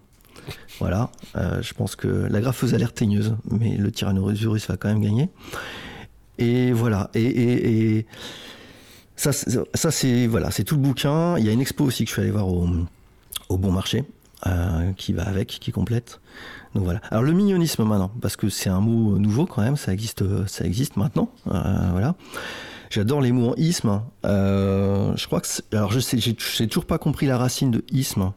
Voilà, 0.80 1.12
je 1.36 1.72
pense 1.72 1.94
que 1.94 2.08
la 2.08 2.40
graffeuse 2.40 2.74
a 2.74 2.78
l'air 2.78 2.92
teigneuse, 2.92 3.36
mais 3.48 3.76
le 3.76 3.92
Tyrannosaurus 3.92 4.66
va 4.66 4.76
quand 4.76 4.88
même 4.88 5.00
gagner. 5.00 5.28
Et 6.42 6.72
voilà, 6.72 7.08
et, 7.14 7.98
et, 7.98 8.06
ça, 9.14 9.32
c'est 9.32 10.26
voilà, 10.26 10.50
c'est 10.50 10.64
tout 10.64 10.74
le 10.74 10.80
bouquin. 10.80 11.38
Il 11.38 11.44
y 11.44 11.48
a 11.48 11.52
une 11.52 11.60
expo 11.60 11.84
aussi 11.84 12.04
que 12.04 12.08
je 12.08 12.14
suis 12.14 12.22
allé 12.22 12.32
voir 12.32 12.48
au, 12.48 12.66
Bon 13.50 13.70
Marché, 13.70 14.04
euh, 14.46 14.92
qui 14.94 15.12
va 15.12 15.22
avec, 15.22 15.46
qui 15.46 15.70
complète. 15.70 16.20
Donc 16.74 16.84
voilà. 16.84 17.00
Alors 17.10 17.22
le 17.22 17.32
mignonisme 17.32 17.84
maintenant, 17.84 18.10
parce 18.20 18.34
que 18.34 18.48
c'est 18.48 18.70
un 18.70 18.80
mot 18.80 19.18
nouveau 19.18 19.46
quand 19.46 19.62
même, 19.62 19.76
ça 19.76 19.92
existe, 19.92 20.24
maintenant. 20.96 21.30
Euh, 21.48 21.60
voilà. 21.92 22.16
J'adore 22.90 23.20
les 23.20 23.30
mots 23.30 23.50
en 23.50 23.54
isme. 23.54 24.02
Euh, 24.24 25.14
je 25.16 25.26
crois 25.26 25.40
que 25.40 25.46
alors 25.76 25.92
je 25.92 26.00
sais, 26.00 26.18
j'ai 26.18 26.34
toujours 26.66 26.86
pas 26.86 26.98
compris 26.98 27.26
la 27.26 27.38
racine 27.38 27.70
de 27.70 27.84
isme 27.92 28.32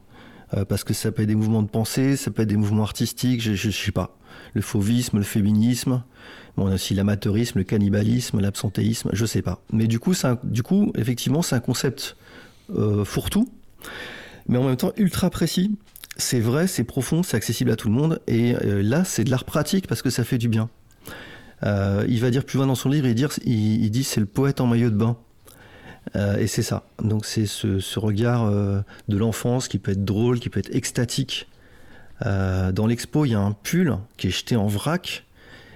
parce 0.70 0.84
que 0.84 0.94
ça 0.94 1.12
peut 1.12 1.24
être 1.24 1.28
des 1.28 1.36
mouvements 1.36 1.64
de 1.64 1.68
pensée, 1.68 2.16
ça 2.16 2.30
peut 2.30 2.44
être 2.44 2.50
des 2.50 2.56
mouvements 2.56 2.84
artistiques, 2.84 3.42
je, 3.42 3.56
je 3.56 3.72
sais 3.72 3.92
pas. 3.92 4.16
Le 4.56 4.62
fauvisme, 4.62 5.18
le 5.18 5.24
féminisme, 5.24 6.02
bon, 6.58 6.66
on 6.66 6.68
a 6.72 6.76
aussi 6.76 6.96
l'amateurisme, 6.96 7.60
le 7.60 7.64
cannibalisme, 7.64 8.40
l'absentéisme, 8.40 9.10
je 9.14 9.26
sais 9.26 9.42
pas. 9.42 9.62
Mais 9.72 9.88
du 9.88 10.00
coup, 10.00 10.14
un, 10.24 10.40
du 10.44 10.64
coup, 10.64 10.92
effectivement, 10.96 11.42
c'est 11.42 11.56
un 11.56 11.60
concept 11.60 12.16
euh, 12.74 13.06
fourre-tout, 13.06 13.48
mais 14.48 14.58
en 14.58 14.64
même 14.64 14.76
temps 14.76 14.92
ultra 14.98 15.30
précis. 15.30 15.78
C'est 16.18 16.40
vrai, 16.40 16.68
c'est 16.68 16.86
profond, 16.86 17.24
c'est 17.24 17.36
accessible 17.36 17.72
à 17.72 17.76
tout 17.76 17.90
le 17.90 17.94
monde, 17.94 18.22
et 18.28 18.56
euh, 18.56 18.82
là, 18.82 19.04
c'est 19.04 19.26
de 19.26 19.30
l'art 19.30 19.44
pratique 19.44 19.88
parce 19.88 20.02
que 20.02 20.10
ça 20.10 20.24
fait 20.24 20.38
du 20.38 20.48
bien. 20.48 20.70
Euh, 21.64 22.06
il 22.08 22.22
va 22.22 22.32
dire 22.32 22.46
plus 22.46 22.58
loin 22.58 22.68
dans 22.68 22.76
son 22.76 22.90
livre, 22.90 23.08
il, 23.08 23.16
dire, 23.16 23.30
il, 23.46 23.90
dit 23.92 24.04
c'est 24.04 24.20
le 24.20 24.26
poète 24.26 24.62
en 24.62 24.68
maillot 24.68 24.90
de 24.90 24.96
bain. 24.96 25.18
Et 26.40 26.48
c'est 26.48 26.62
ça. 26.62 26.88
Donc 27.04 27.26
c'est 27.26 27.48
ce, 27.48 28.00
regard 28.00 28.50
de 28.50 29.18
l'enfance 29.18 29.68
qui 29.68 29.80
peut 29.80 29.92
être 29.92 30.06
drôle, 30.06 30.40
qui 30.40 30.50
peut 30.50 30.60
être 30.60 30.74
extatique, 30.74 31.50
dans 32.22 32.88
l'expo, 32.88 33.26
il 33.26 33.32
y 33.32 33.36
a 33.36 33.40
un 33.40 33.52
pull 33.52 33.98
qui 34.18 34.28
est 34.28 34.32
jeté 34.32 34.56
en 34.56 34.68
vrac 34.68 35.26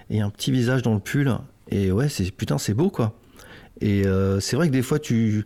et 0.10 0.22
un 0.22 0.30
petit 0.30 0.52
visage 0.52 0.82
dans 0.82 0.94
le 0.94 1.00
pull. 1.00 1.36
Et 1.70 1.92
ouais, 1.92 2.10
c'est 2.10 2.32
putain, 2.32 2.58
c'est 2.58 2.74
beau 2.74 2.90
quoi. 2.90 3.14
Et 3.82 4.04
c'est 4.40 4.56
vrai 4.56 4.68
que 4.68 4.74
des 4.74 4.82
fois, 4.82 5.00
tu. 5.00 5.46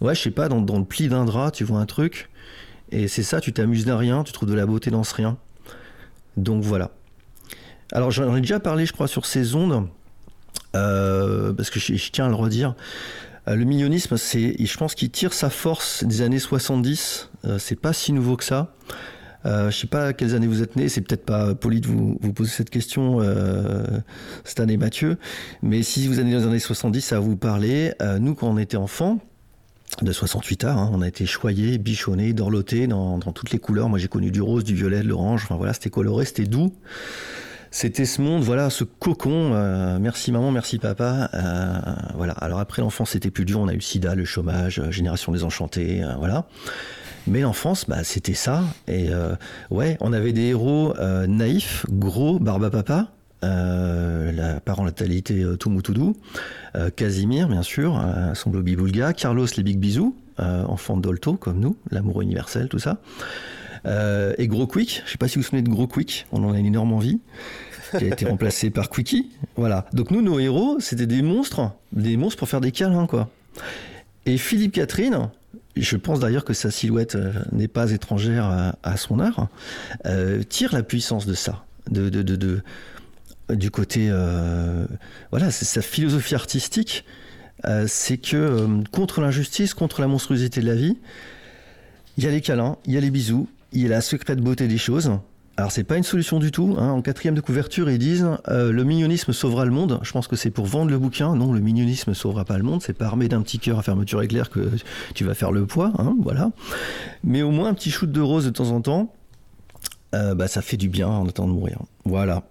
Ouais, 0.00 0.16
je 0.16 0.20
sais 0.20 0.30
pas, 0.32 0.48
dans, 0.48 0.78
le 0.78 0.84
pli 0.84 1.08
d'un 1.08 1.24
drap, 1.24 1.52
tu 1.52 1.62
vois 1.62 1.78
un 1.78 1.86
truc. 1.86 2.28
Et 2.90 3.08
c'est 3.08 3.22
ça, 3.22 3.40
tu 3.40 3.52
t'amuses 3.52 3.84
d'un 3.84 3.96
rien, 3.96 4.24
tu 4.24 4.32
trouves 4.32 4.48
de 4.48 4.54
la 4.54 4.66
beauté 4.66 4.90
dans 4.90 5.04
ce 5.04 5.14
rien. 5.14 5.38
Donc 6.36 6.62
voilà. 6.62 6.90
Alors 7.92 8.10
j'en 8.10 8.34
ai 8.34 8.40
déjà 8.40 8.58
parlé, 8.58 8.86
je 8.86 8.92
crois, 8.92 9.06
sur 9.06 9.26
ces 9.26 9.54
ondes, 9.54 9.86
euh, 10.74 11.52
parce 11.52 11.70
que 11.70 11.78
je, 11.78 12.10
tiens 12.10 12.26
à 12.26 12.28
le 12.28 12.34
redire. 12.34 12.74
Euh, 13.48 13.54
le 13.54 13.64
millionnisme, 13.64 14.16
c'est, 14.16 14.56
je 14.58 14.76
pense 14.76 14.94
qu'il 14.94 15.10
tire 15.10 15.32
sa 15.32 15.50
force 15.50 16.04
des 16.04 16.22
années 16.22 16.38
70. 16.38 17.30
Euh, 17.44 17.58
c'est 17.58 17.76
pas 17.76 17.92
si 17.92 18.12
nouveau 18.12 18.36
que 18.36 18.44
ça. 18.44 18.74
Euh, 19.44 19.70
je 19.70 19.76
sais 19.76 19.86
pas 19.86 20.06
à 20.06 20.12
quelles 20.12 20.34
années 20.34 20.46
vous 20.46 20.62
êtes 20.62 20.76
né, 20.76 20.88
c'est 20.88 21.00
peut-être 21.00 21.24
pas 21.24 21.54
poli 21.54 21.80
de 21.80 21.88
vous, 21.88 22.16
poser 22.32 22.50
cette 22.50 22.70
question 22.70 23.20
cette 24.44 24.60
année, 24.60 24.76
Mathieu, 24.76 25.16
mais 25.62 25.82
si 25.82 26.06
vous 26.06 26.20
êtes 26.20 26.24
dans 26.24 26.38
les 26.38 26.46
années 26.46 26.58
70, 26.58 27.00
ça 27.00 27.16
va 27.16 27.20
vous 27.20 27.36
parler. 27.36 27.92
nous, 28.20 28.34
quand 28.34 28.48
on 28.48 28.58
était 28.58 28.76
enfants, 28.76 29.18
de 30.00 30.12
68 30.12 30.64
heures. 30.64 30.78
Hein. 30.78 30.90
On 30.94 31.02
a 31.02 31.08
été 31.08 31.26
choyé, 31.26 31.76
bichonné, 31.76 32.32
dorloté 32.32 32.86
dans, 32.86 33.18
toutes 33.18 33.50
les 33.50 33.58
couleurs. 33.58 33.88
Moi, 33.88 33.98
j'ai 33.98 34.08
connu 34.08 34.30
du 34.30 34.40
rose, 34.40 34.64
du 34.64 34.74
violet, 34.74 35.02
de 35.02 35.08
l'orange. 35.08 35.42
Enfin 35.44 35.56
voilà, 35.56 35.74
c'était 35.74 35.90
coloré, 35.90 36.24
c'était 36.24 36.46
doux. 36.46 36.72
C'était 37.70 38.04
ce 38.04 38.20
monde, 38.20 38.42
voilà, 38.42 38.68
ce 38.68 38.84
cocon. 38.84 39.52
Euh, 39.54 39.98
merci 39.98 40.30
maman, 40.30 40.50
merci 40.50 40.78
papa. 40.78 41.30
Euh, 41.32 41.80
voilà. 42.16 42.34
Alors 42.34 42.58
après 42.58 42.82
l'enfance, 42.82 43.10
c'était 43.10 43.30
plus 43.30 43.44
dur. 43.44 43.60
On 43.60 43.68
a 43.68 43.72
eu 43.72 43.76
le 43.76 43.82
SIDA, 43.82 44.14
le 44.14 44.24
chômage, 44.24 44.78
euh, 44.78 44.90
génération 44.90 45.32
désenchantée, 45.32 46.02
voilà. 46.18 46.46
Mais 47.26 47.40
l'enfance, 47.40 47.84
bah, 47.88 48.04
c'était 48.04 48.34
ça. 48.34 48.64
Et 48.88 49.10
ouais, 49.70 49.96
on 50.00 50.12
avait 50.12 50.32
des 50.32 50.48
héros 50.48 50.94
naïfs, 51.28 51.86
gros, 51.90 52.38
barba 52.38 52.70
papa. 52.70 53.08
la 53.42 54.60
parentalité 54.60 55.44
tout 55.58 55.70
mou 55.70 55.82
tout 55.82 55.94
doux. 55.94 56.16
Casimir, 56.96 57.48
bien 57.48 57.62
sûr, 57.62 58.02
son 58.34 58.50
Blobby 58.50 58.76
Boulga. 58.76 59.12
Carlos, 59.12 59.46
les 59.56 59.62
Big 59.62 59.78
Bisous, 59.78 60.16
enfant 60.38 60.96
d'Olto, 60.96 61.34
comme 61.34 61.60
nous, 61.60 61.76
l'amour 61.90 62.22
universel, 62.22 62.68
tout 62.68 62.78
ça. 62.78 62.98
Euh, 63.86 64.34
et 64.38 64.46
Gros 64.46 64.66
Quick, 64.66 65.02
je 65.04 65.12
sais 65.12 65.18
pas 65.18 65.28
si 65.28 65.36
vous 65.36 65.42
vous 65.42 65.46
souvenez 65.46 65.62
de 65.62 65.68
Gros 65.68 65.86
Quick, 65.86 66.26
on 66.32 66.44
en 66.44 66.52
a 66.52 66.58
une 66.58 66.66
énorme 66.66 66.92
envie, 66.92 67.20
qui 67.98 68.04
a 68.04 68.08
été 68.08 68.24
remplacé 68.28 68.70
par 68.70 68.90
Quickie. 68.90 69.30
Voilà. 69.56 69.86
Donc 69.92 70.10
nous, 70.10 70.22
nos 70.22 70.38
héros, 70.38 70.78
c'était 70.80 71.06
des 71.06 71.22
monstres, 71.22 71.72
des 71.92 72.16
monstres 72.16 72.38
pour 72.38 72.48
faire 72.48 72.60
des 72.60 72.72
câlins, 72.72 73.06
quoi. 73.06 73.28
Et 74.24 74.38
Philippe 74.38 74.72
Catherine, 74.72 75.30
je 75.76 75.96
pense 75.96 76.20
d'ailleurs 76.20 76.44
que 76.44 76.52
sa 76.52 76.70
silhouette 76.70 77.14
euh, 77.14 77.32
n'est 77.52 77.68
pas 77.68 77.90
étrangère 77.92 78.74
à, 78.82 78.96
son 78.96 79.20
art, 79.20 79.48
euh, 80.06 80.42
tire 80.42 80.72
la 80.72 80.82
puissance 80.82 81.26
de 81.26 81.34
ça, 81.34 81.64
de, 81.90 82.08
du 83.50 83.70
côté, 83.70 84.10
voilà, 85.30 85.50
c'est 85.50 85.64
sa 85.64 85.82
philosophie 85.82 86.34
artistique, 86.34 87.04
c'est 87.86 88.18
que 88.18 88.66
contre 88.90 89.20
l'injustice, 89.20 89.74
contre 89.74 90.00
la 90.00 90.06
monstruosité 90.06 90.60
de 90.60 90.66
la 90.66 90.74
vie, 90.74 90.96
il 92.16 92.24
y 92.24 92.26
a 92.26 92.30
les 92.30 92.40
câlins, 92.40 92.76
il 92.86 92.92
y 92.92 92.96
a 92.96 93.00
les 93.00 93.10
bisous, 93.10 93.48
il 93.72 93.82
y 93.82 93.86
a 93.86 93.88
la 93.88 94.00
secrète 94.00 94.40
beauté 94.40 94.68
des 94.68 94.78
choses. 94.78 95.10
Alors 95.56 95.70
c'est 95.70 95.84
pas 95.84 95.96
une 95.96 96.02
solution 96.02 96.38
du 96.38 96.50
tout. 96.50 96.76
Hein. 96.78 96.90
En 96.90 97.02
quatrième 97.02 97.34
de 97.34 97.40
couverture, 97.40 97.90
ils 97.90 97.98
disent 97.98 98.26
euh, 98.48 98.72
le 98.72 98.84
mignonisme 98.84 99.32
sauvera 99.32 99.64
le 99.64 99.70
monde. 99.70 100.00
Je 100.02 100.10
pense 100.12 100.26
que 100.26 100.36
c'est 100.36 100.50
pour 100.50 100.64
vendre 100.64 100.90
le 100.90 100.98
bouquin. 100.98 101.34
Non, 101.36 101.52
le 101.52 101.60
mignonisme 101.60 102.14
sauvera 102.14 102.44
pas 102.44 102.56
le 102.56 102.64
monde. 102.64 102.82
C'est 102.82 102.94
pas 102.94 103.06
armé 103.06 103.28
d'un 103.28 103.42
petit 103.42 103.58
cœur 103.58 103.78
à 103.78 103.82
fermeture 103.82 104.22
éclair 104.22 104.48
que 104.48 104.70
tu 105.14 105.24
vas 105.24 105.34
faire 105.34 105.52
le 105.52 105.66
poids. 105.66 105.92
Hein, 105.98 106.16
voilà. 106.22 106.50
Mais 107.22 107.42
au 107.42 107.50
moins 107.50 107.68
un 107.68 107.74
petit 107.74 107.90
shoot 107.90 108.10
de 108.10 108.20
rose 108.20 108.46
de 108.46 108.50
temps 108.50 108.70
en 108.70 108.80
temps, 108.80 109.12
euh, 110.14 110.34
bah, 110.34 110.48
ça 110.48 110.62
fait 110.62 110.78
du 110.78 110.88
bien 110.88 111.08
en 111.08 111.28
attendant 111.28 111.48
de 111.52 111.54
mourir. 111.54 111.78
Voilà. 112.04 112.42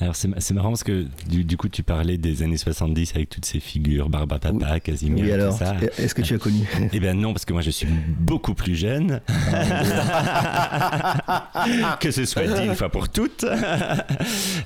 Alors 0.00 0.16
c'est 0.16 0.52
marrant 0.52 0.70
parce 0.70 0.82
que 0.82 1.04
du, 1.28 1.56
coup 1.58 1.68
tu 1.68 1.82
parlais 1.82 2.16
des 2.16 2.42
années 2.42 2.56
70 2.56 3.12
avec 3.16 3.28
toutes 3.28 3.44
ces 3.44 3.60
figures, 3.60 4.08
Barba 4.08 4.38
Papa, 4.38 4.80
Casimir, 4.80 5.24
oui, 5.24 5.32
alors, 5.32 5.58
Est-ce 5.98 6.14
que 6.14 6.22
tu 6.22 6.32
as 6.34 6.38
connu 6.38 6.66
Eh 6.92 7.00
bien 7.00 7.12
non, 7.12 7.34
parce 7.34 7.44
que 7.44 7.52
moi 7.52 7.60
je 7.60 7.70
suis 7.70 7.86
beaucoup 8.18 8.54
plus 8.54 8.74
jeune. 8.74 9.20
que 12.00 12.10
ce 12.10 12.24
soit 12.24 12.46
dit 12.46 12.64
une 12.64 12.74
fois 12.74 12.88
pour 12.88 13.10
toutes. 13.10 13.44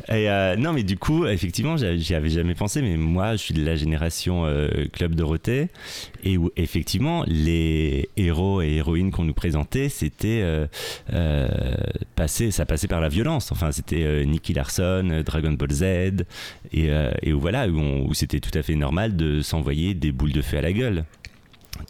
Et 0.09 0.31
euh, 0.31 0.55
non, 0.57 0.73
mais 0.73 0.85
du 0.85 0.97
coup, 0.97 1.27
effectivement, 1.27 1.77
j'y 1.77 2.15
avais 2.15 2.31
jamais 2.31 2.55
pensé, 2.55 2.81
mais 2.81 2.97
moi 2.97 3.33
je 3.33 3.39
suis 3.39 3.55
de 3.55 3.65
la 3.65 3.75
génération 3.75 4.47
euh, 4.47 4.69
Club 4.93 5.17
Dorothée 5.17 5.69
et 6.23 6.39
où 6.39 6.53
effectivement 6.57 7.25
les 7.27 8.09
héros 8.17 8.63
et 8.63 8.75
héroïnes 8.75 9.11
qu'on 9.11 9.25
nous 9.25 9.35
présentait, 9.35 9.89
c'était 9.89 10.43
euh, 10.43 10.69
passé, 12.15 12.53
ça 12.53 12.67
passait 12.67 12.89
par 12.89 13.01
la 13.01 13.09
violence. 13.09 13.51
Enfin, 13.51 13.73
c'était 13.73 14.25
Nicky 14.25 14.55
Larson, 14.55 15.24
Dragon 15.25 15.53
Ball 15.53 15.73
Z, 15.73 15.83
et, 16.73 16.91
euh, 16.91 17.11
où 17.27 17.41
voilà, 17.41 17.69
où, 17.69 18.15
c'était 18.15 18.41
tout 18.41 18.57
à 18.57 18.63
fait 18.63 18.77
normal 18.77 19.17
de 19.17 19.41
s'envoyer 19.41 19.95
des 19.95 20.13
boules 20.13 20.33
de 20.33 20.43
feu 20.43 20.59
à 20.59 20.63
la 20.63 20.73
gueule 20.73 21.05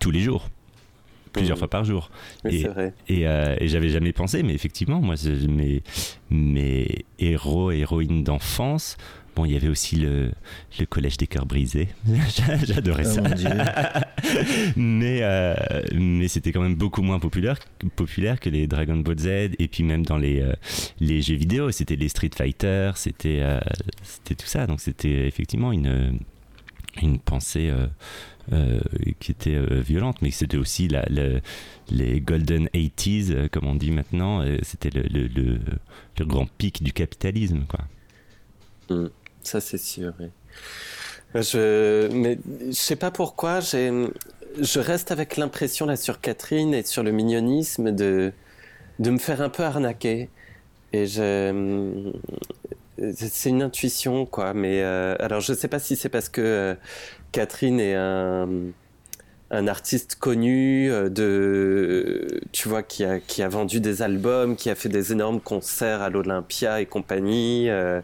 tous 0.01 0.11
les 0.11 0.21
jours 0.21 0.49
plusieurs 1.33 1.57
mmh. 1.57 1.59
fois 1.59 1.69
par 1.69 1.85
jour. 1.85 2.11
et, 2.49 2.65
et, 3.09 3.27
euh, 3.27 3.57
et 3.59 3.67
j'avais 3.67 3.89
jamais 3.89 4.13
pensé, 4.13 4.45
mais 4.45 4.55
effectivement, 4.55 5.01
moi, 5.01 5.17
mes, 5.49 5.83
mes 6.31 7.05
héros 7.19 7.73
et 7.73 7.81
héroïnes 7.81 8.23
d'enfance 8.23 8.97
Bon, 9.35 9.45
il 9.45 9.53
y 9.53 9.57
avait 9.57 9.69
aussi 9.69 9.97
le, 9.97 10.31
le 10.79 10.87
collège 10.87 11.17
des 11.17 11.27
cœurs 11.27 11.47
brisés. 11.47 11.89
J'adorais 12.63 13.07
oh 13.07 13.11
ça. 13.11 13.23
mais 14.77 15.19
euh, 15.23 15.55
mais 15.93 16.29
c'était 16.29 16.53
quand 16.53 16.61
même 16.63 16.77
beaucoup 16.77 17.03
moins 17.03 17.19
populaire, 17.19 17.59
populaire 17.97 18.39
que 18.39 18.49
les 18.49 18.69
Dragon 18.69 18.97
Ball 18.97 19.19
Z 19.19 19.27
et 19.59 19.69
puis 19.69 19.83
même 19.83 20.07
dans 20.07 20.19
les, 20.19 20.41
euh, 20.41 20.53
les 21.01 21.21
jeux 21.21 21.35
vidéo. 21.35 21.73
C'était 21.73 21.97
les 21.97 22.09
Street 22.09 22.31
Fighter, 22.35 22.93
c'était 22.95 23.41
euh, 23.43 23.59
c'était 24.03 24.37
tout 24.37 24.47
ça. 24.47 24.69
Donc 24.69 24.81
c'était 24.81 25.27
effectivement 25.27 25.73
une, 25.73 26.21
une 27.03 27.19
pensée. 27.19 27.73
qui 29.21 29.33
était 29.33 29.59
violente, 29.81 30.21
mais 30.21 30.31
c'était 30.31 30.59
aussi 30.59 30.87
la, 30.87 31.07
les 31.91 32.21
Golden 32.21 32.69
80s, 32.75 33.49
comme 33.49 33.67
on 33.67 33.75
dit 33.75 33.91
maintenant, 33.91 34.45
c'était 34.63 34.91
le, 34.91 35.03
le, 35.03 35.59
le, 36.19 36.25
grand 36.27 36.47
pic 36.59 36.83
du 36.83 36.93
capitalisme. 36.93 37.65
Quoi. 37.67 37.81
Mm. 38.91 39.09
Ça, 39.45 39.61
c'est 39.61 39.79
sûr. 39.79 40.13
Je, 41.35 42.09
mais 42.13 42.39
je 42.67 42.73
sais 42.73 42.97
pas 42.97 43.11
pourquoi, 43.11 43.61
je 43.61 44.79
reste 44.79 45.11
avec 45.11 45.37
l'impression 45.37 45.87
là 45.87 45.97
sur 45.97 46.21
Catherine 46.21 46.75
et 46.75 46.85
sur 46.85 47.03
le 47.03 47.11
mignonisme 47.11 47.91
de, 47.91 48.33
de 49.01 49.11
me 49.11 49.19
faire 49.19 49.41
un 49.43 49.49
peu 49.49 49.65
arnaquer. 49.65 50.31
Et 50.93 51.07
je, 51.07 52.13
c'est 53.17 53.51
une 53.51 53.63
intuition, 53.63 54.27
quoi. 54.27 54.55
Mais 54.55 54.83
euh, 54.83 55.17
alors, 55.19 55.41
je 55.41 55.53
sais 55.55 55.69
pas 55.69 55.79
si 55.81 55.97
c'est 55.97 56.09
parce 56.09 56.29
que 56.29 56.41
euh, 56.41 56.75
Catherine 57.33 57.81
est 57.81 57.95
un 57.95 58.49
un 59.55 59.69
artiste 59.69 60.17
connu 60.17 60.91
euh, 60.91 61.09
de 61.09 62.41
tu 62.53 62.69
vois 62.69 62.83
qui 62.83 63.05
a 63.05 63.21
qui 63.21 63.43
a 63.43 63.49
vendu 63.49 63.81
des 63.81 64.03
albums 64.03 64.57
qui 64.57 64.71
a 64.71 64.75
fait 64.75 64.89
des 64.89 65.13
énormes 65.13 65.41
concerts 65.41 66.03
à 66.03 66.11
l'Olympia 66.11 66.81
et 66.81 66.87
compagnie 66.87 67.71
euh, 67.71 68.01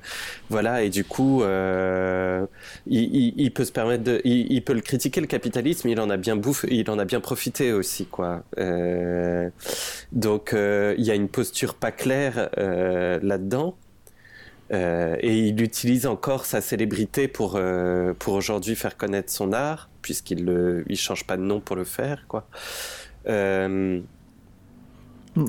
voilà 0.48 0.82
et 0.82 0.90
du 0.90 1.04
coup 1.04 1.42
euh, 1.42 2.46
il, 2.86 3.34
il, 3.36 3.52
peut 3.52 3.64
se 3.64 3.72
permettre 3.72 4.04
de 4.04 4.20
il, 4.24 4.62
peut 4.62 4.74
le 4.74 4.80
critiquer 4.80 5.20
le 5.20 5.26
capitalisme 5.26 5.88
il 5.88 6.00
en 6.00 6.10
a 6.10 6.16
bien 6.16 6.36
bouffé 6.36 6.68
il 6.70 6.88
en 6.90 6.98
a 6.98 7.04
bien 7.04 7.20
profité 7.20 7.72
aussi 7.72 8.06
quoi. 8.06 8.42
Donc 10.12 10.52
il 10.54 11.04
y 11.04 11.10
a 11.10 11.14
une 11.14 11.28
posture 11.28 11.74
pas 11.74 11.92
claire 11.92 12.48
euh, 14.72 15.16
et 15.20 15.36
il 15.48 15.60
utilise 15.62 16.06
encore 16.06 16.44
sa 16.44 16.60
célébrité 16.60 17.26
pour, 17.26 17.54
euh, 17.56 18.14
pour 18.18 18.34
aujourd'hui 18.34 18.76
faire 18.76 18.96
connaître 18.96 19.32
son 19.32 19.52
art, 19.52 19.89
puisqu'il 20.02 20.44
ne 20.44 20.82
il 20.88 20.96
change 20.96 21.24
pas 21.24 21.36
de 21.36 21.42
nom 21.42 21.60
pour 21.60 21.76
le 21.76 21.84
faire. 21.84 22.24
Quoi. 22.28 22.46
Euh, 23.28 24.00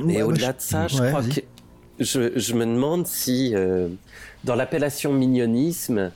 et 0.10 0.24
au-delà 0.24 0.54
de 0.54 0.62
ça, 0.62 0.88
je 0.88 0.98
crois 0.98 1.24
que 1.24 1.42
je, 2.00 2.38
je, 2.38 2.54
me 2.54 2.66
demande 2.66 3.08
si 3.08 3.54
dans 4.44 4.56
l'appellation 4.56 5.12
mignonisme, 5.14 6.12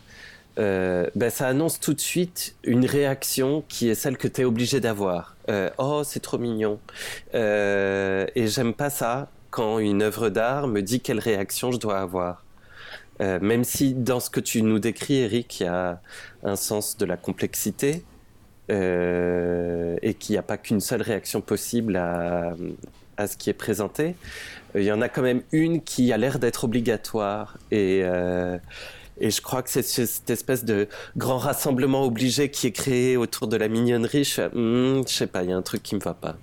ben, 0.58 1.30
ça 1.30 1.48
annonce 1.48 1.80
tout 1.80 1.94
de 1.94 2.00
suite 2.00 2.56
une 2.64 2.86
réaction 2.86 3.64
qui 3.68 3.90
est 3.90 3.96
celle 3.96 4.18
que 4.18 4.28
tu 4.28 4.42
es 4.42 4.44
obligé 4.44 4.80
d'avoir. 4.80 5.36
oh, 5.78 6.04
c'est 6.06 6.22
trop 6.22 6.38
mignon. 6.38 6.80
et 7.34 8.48
j'aime 8.48 8.74
pas 8.74 8.90
ça 8.90 9.30
quand 9.56 9.80
une 9.80 10.02
œuvre 10.02 10.28
d'art 10.28 10.68
me 10.68 10.82
dit 10.82 11.00
quelle 11.00 11.20
réaction 11.20 11.72
je 11.72 11.80
dois 11.80 12.00
avoir. 12.00 12.44
Euh, 13.22 13.40
même 13.40 13.64
si 13.64 13.94
dans 13.94 14.20
ce 14.20 14.30
que 14.30 14.42
tu 14.42 14.62
nous 14.62 14.80
décris, 14.80 15.16
Eric, 15.16 15.62
il 15.62 15.64
y 15.64 15.68
a 15.68 16.02
un 16.44 16.58
sens 16.58 16.98
de 16.98 17.06
la 17.06 17.16
complexité 17.16 18.04
euh, 18.70 19.96
et 20.02 20.14
qu'il 20.14 20.34
n'y 20.34 20.38
a 20.38 20.44
pas 20.44 20.58
qu'une 20.58 20.82
seule 20.82 21.02
réaction 21.02 21.42
possible 21.42 21.96
à, 21.96 22.56
ce 23.28 23.38
qui 23.38 23.50
est 23.50 23.54
présenté, 23.54 24.16
euh, 24.76 24.82
il 24.82 24.86
y 24.86 24.92
en 24.92 25.02
a 25.02 25.10
quand 25.10 25.22
même 25.22 25.42
une 25.52 25.82
qui 25.82 26.12
a 26.12 26.18
l'air 26.18 26.40
d'être 26.40 26.66
obligatoire 26.66 27.58
et 27.72 28.04
et 29.22 29.32
je 29.32 29.42
crois 29.42 29.64
que 29.64 29.70
c'est 29.70 29.82
cette 29.82 30.30
espèce 30.30 30.66
de 30.66 30.88
grand 31.16 31.38
rassemblement 31.38 32.04
obligé 32.04 32.50
qui 32.50 32.68
est 32.68 32.72
créé 32.72 33.16
autour 33.16 33.48
de 33.48 33.56
la 33.56 33.70
mignonnerie. 33.70 34.30
Hmm, 34.54 35.04
je 35.08 35.14
sais 35.14 35.28
pas, 35.28 35.44
il 35.44 35.52
y 35.52 35.54
a 35.54 35.56
un 35.56 35.62
truc 35.62 35.84
qui 35.84 35.96
me 35.96 36.02
va 36.02 36.14
pas. 36.14 36.36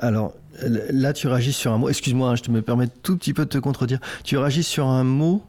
Alors, 0.00 0.34
là, 0.62 1.12
tu 1.12 1.26
réagis 1.28 1.52
sur 1.52 1.72
un 1.72 1.78
mot. 1.78 1.88
Excuse-moi, 1.88 2.30
hein, 2.30 2.36
je 2.36 2.42
te 2.42 2.50
me 2.50 2.62
permets 2.62 2.88
tout 3.02 3.16
petit 3.16 3.34
peu 3.34 3.44
de 3.44 3.50
te 3.50 3.58
contredire. 3.58 3.98
Tu 4.24 4.36
réagis 4.38 4.62
sur 4.62 4.86
un 4.86 5.04
mot, 5.04 5.42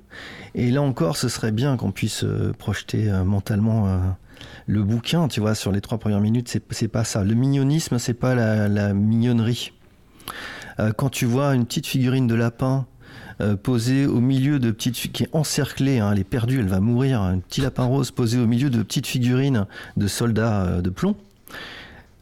et 0.56 0.72
là 0.72 0.82
encore, 0.82 1.18
ce 1.18 1.30
serait 1.30 1.52
bien 1.52 1.78
qu'on 1.78 1.91
puisse 1.91 2.24
euh, 2.24 2.54
projeter 2.58 3.10
euh, 3.10 3.24
mentalement 3.24 3.88
euh, 3.88 3.97
le 4.70 4.84
bouquin, 4.84 5.28
tu 5.28 5.39
vois, 5.39 5.55
sur 5.55 5.72
les 5.72 5.82
trois 5.82 5.97
premières 5.97 6.22
minutes. 6.22 6.61
C'est 6.70 6.88
pas 6.88 7.03
ça. 7.03 7.24
Le 7.24 7.34
mignonisme, 7.34 7.97
c'est 7.97 8.13
pas 8.13 8.36
la, 8.36 8.93
mignonnerie. 8.93 9.74
quand 10.95 11.09
tu 11.09 11.26
vois 11.26 11.55
une 11.55 11.65
petite 11.65 11.88
figurine 11.88 12.28
de 12.28 12.36
lapin 12.36 12.86
posée 13.63 14.05
au 14.05 14.20
milieu 14.20 14.59
de 14.59 14.70
petites 14.70 15.11
qui 15.11 15.24
est 15.24 15.30
encerclée, 15.34 15.99
hein, 15.99 16.11
elle 16.11 16.20
est 16.20 16.24
perdue, 16.24 16.59
elle 16.59 16.67
va 16.67 16.82
mourir. 16.82 17.20
Un 17.20 17.39
petit 17.39 17.61
lapin 17.61 17.86
rose 17.86 18.11
posé 18.11 18.38
au 18.38 18.45
milieu 18.45 18.70
de 18.70 18.84
petites 18.84 19.07
figurines 19.07 19.65
de 19.97 20.07
soldats 20.07 20.82
de 20.82 20.89
plomb. 20.91 21.15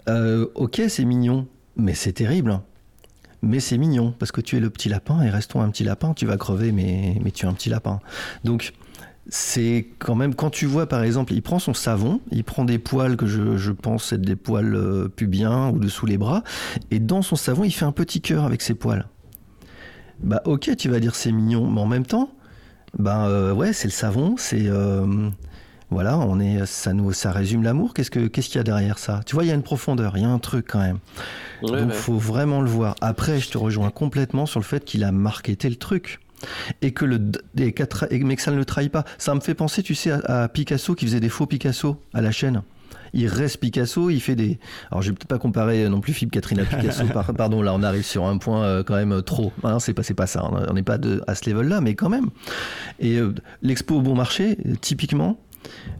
ok, 0.08 0.82
c'est 0.88 1.04
mignon, 1.04 1.48
mais 1.76 1.96
c'est 1.96 2.14
terrible. 2.14 2.52
Hein. 2.52 2.64
Mais 3.42 3.60
c'est 3.60 3.78
mignon, 3.78 4.14
parce 4.18 4.32
que 4.32 4.42
tu 4.42 4.58
es 4.58 4.60
le 4.60 4.70
petit 4.70 4.90
lapin, 4.90 5.22
et 5.22 5.30
restons 5.30 5.62
un 5.62 5.70
petit 5.70 5.84
lapin, 5.84 6.14
tu 6.14 6.26
vas 6.26 6.38
crever, 6.38 6.72
mais, 6.72 7.18
mais 7.22 7.32
tu 7.32 7.46
es 7.46 7.50
un 7.50 7.54
petit 7.54 7.70
lapin. 7.70 8.00
Donc, 8.44 8.74
c'est 9.30 9.88
quand 10.00 10.16
même, 10.16 10.36
quand 10.36 10.50
tu 10.50 10.66
vois 10.66 10.88
par 10.88 11.04
exemple, 11.04 11.34
il 11.34 11.42
prend 11.42 11.60
son 11.60 11.74
savon, 11.74 12.22
il 12.32 12.44
prend 12.44 12.66
des 12.66 12.80
poils 12.80 13.18
que 13.18 13.26
je, 13.28 13.72
pense 13.72 14.14
être 14.14 14.22
des 14.22 14.36
poils 14.36 14.76
euh, 14.76 15.10
pubiens 15.10 15.70
ou 15.70 15.80
dessous 15.80 16.06
les 16.06 16.18
bras, 16.18 16.44
et 16.92 17.00
dans 17.00 17.22
son 17.22 17.36
savon, 17.36 17.64
il 17.64 17.72
fait 17.72 17.86
un 17.86 17.92
petit 17.92 18.22
cœur 18.22 18.46
avec 18.46 18.62
ses 18.62 18.74
poils. 18.74 19.08
Bah 20.22 20.42
ok, 20.46 20.76
tu 20.78 20.90
vas 20.90 21.00
dire 21.00 21.16
c'est 21.16 21.32
mignon, 21.32 21.70
mais 21.70 21.82
en 21.82 21.86
même 21.86 22.06
temps, 22.06 22.32
bah 22.98 23.28
euh, 23.28 23.54
ouais, 23.54 23.74
c'est 23.74 23.88
le 23.88 23.94
savon, 23.94 24.36
c'est 24.38 24.66
euh, 24.66 25.30
voilà, 25.90 26.18
on 26.18 26.40
est, 26.40 26.66
ça 26.66 26.94
nous, 26.94 27.14
ça 27.14 27.32
résume 27.32 27.64
l'amour. 27.64 27.94
Qu'est-ce 27.94 28.12
que, 28.12 28.28
qu'est-ce 28.28 28.48
qu'il 28.48 28.58
y 28.58 28.60
a 28.60 28.64
derrière 28.64 28.98
ça? 28.98 29.22
Tu 29.26 29.36
vois, 29.36 29.46
il 29.46 29.48
y 29.48 29.52
a 29.52 29.56
une 29.56 29.64
profondeur, 29.64 30.18
il 30.18 30.24
y 30.24 30.26
a 30.26 30.30
un 30.30 30.40
truc 30.40 30.68
quand 30.70 30.80
même. 30.80 31.00
Donc, 31.62 31.80
il 31.82 31.92
faut 31.92 32.18
vraiment 32.18 32.62
le 32.62 32.70
voir. 32.70 32.96
Après, 33.00 33.40
je 33.40 33.50
te 33.50 33.58
rejoins 33.58 33.90
complètement 33.90 34.46
sur 34.46 34.60
le 34.60 34.66
fait 34.66 34.84
qu'il 34.84 35.04
a 35.04 35.12
marketé 35.12 35.70
le 35.70 35.76
truc 35.76 36.20
et 36.82 36.92
que 36.92 37.06
le 37.06 37.20
mais 37.56 38.36
que 38.36 38.42
ça 38.42 38.52
ne 38.52 38.58
le 38.58 38.66
trahit 38.66 38.92
pas. 38.92 39.06
Ça 39.18 39.34
me 39.36 39.40
fait 39.40 39.56
penser, 39.56 39.84
tu 39.84 39.96
sais, 39.96 40.12
à, 40.12 40.48
Picasso 40.48 40.96
qui 40.96 41.06
faisait 41.06 41.20
des 41.20 41.30
faux 41.30 41.46
Picasso 41.46 42.02
à 42.14 42.22
la 42.22 42.32
chaîne. 42.32 42.62
Il 43.14 43.28
reste 43.28 43.60
Picasso, 43.60 44.10
il 44.10 44.20
fait 44.20 44.36
des. 44.36 44.60
Alors 44.92 45.02
je 45.02 45.10
vais 45.10 45.16
peut-être 45.16 45.30
pas 45.30 45.40
comparer 45.40 45.88
non 45.88 46.02
plus 46.02 46.14
Philippe 46.14 46.34
Catherine 46.34 46.60
à 46.60 46.66
Picasso. 46.66 47.04
pardon, 47.38 47.62
là 47.62 47.74
on 47.74 47.82
arrive 47.82 48.04
sur 48.04 48.26
un 48.26 48.38
point 48.38 48.64
euh, 48.64 48.84
quand 48.84 48.96
même 48.96 49.22
trop. 49.22 49.52
Ah 49.64 49.78
c'est 49.80 49.94
pas 49.94 50.04
pas 50.16 50.28
ça. 50.28 50.44
On 50.70 50.74
n'est 50.74 50.84
pas 50.84 50.98
de, 50.98 51.22
à 51.28 51.36
ce 51.36 51.50
level-là, 51.50 51.82
mais 51.82 51.96
quand 51.96 52.10
même. 52.10 52.30
Et 53.00 53.18
euh, 53.18 53.34
l'expo 53.62 53.96
au 53.96 54.02
bon 54.02 54.16
marché, 54.16 54.58
typiquement, 54.82 55.40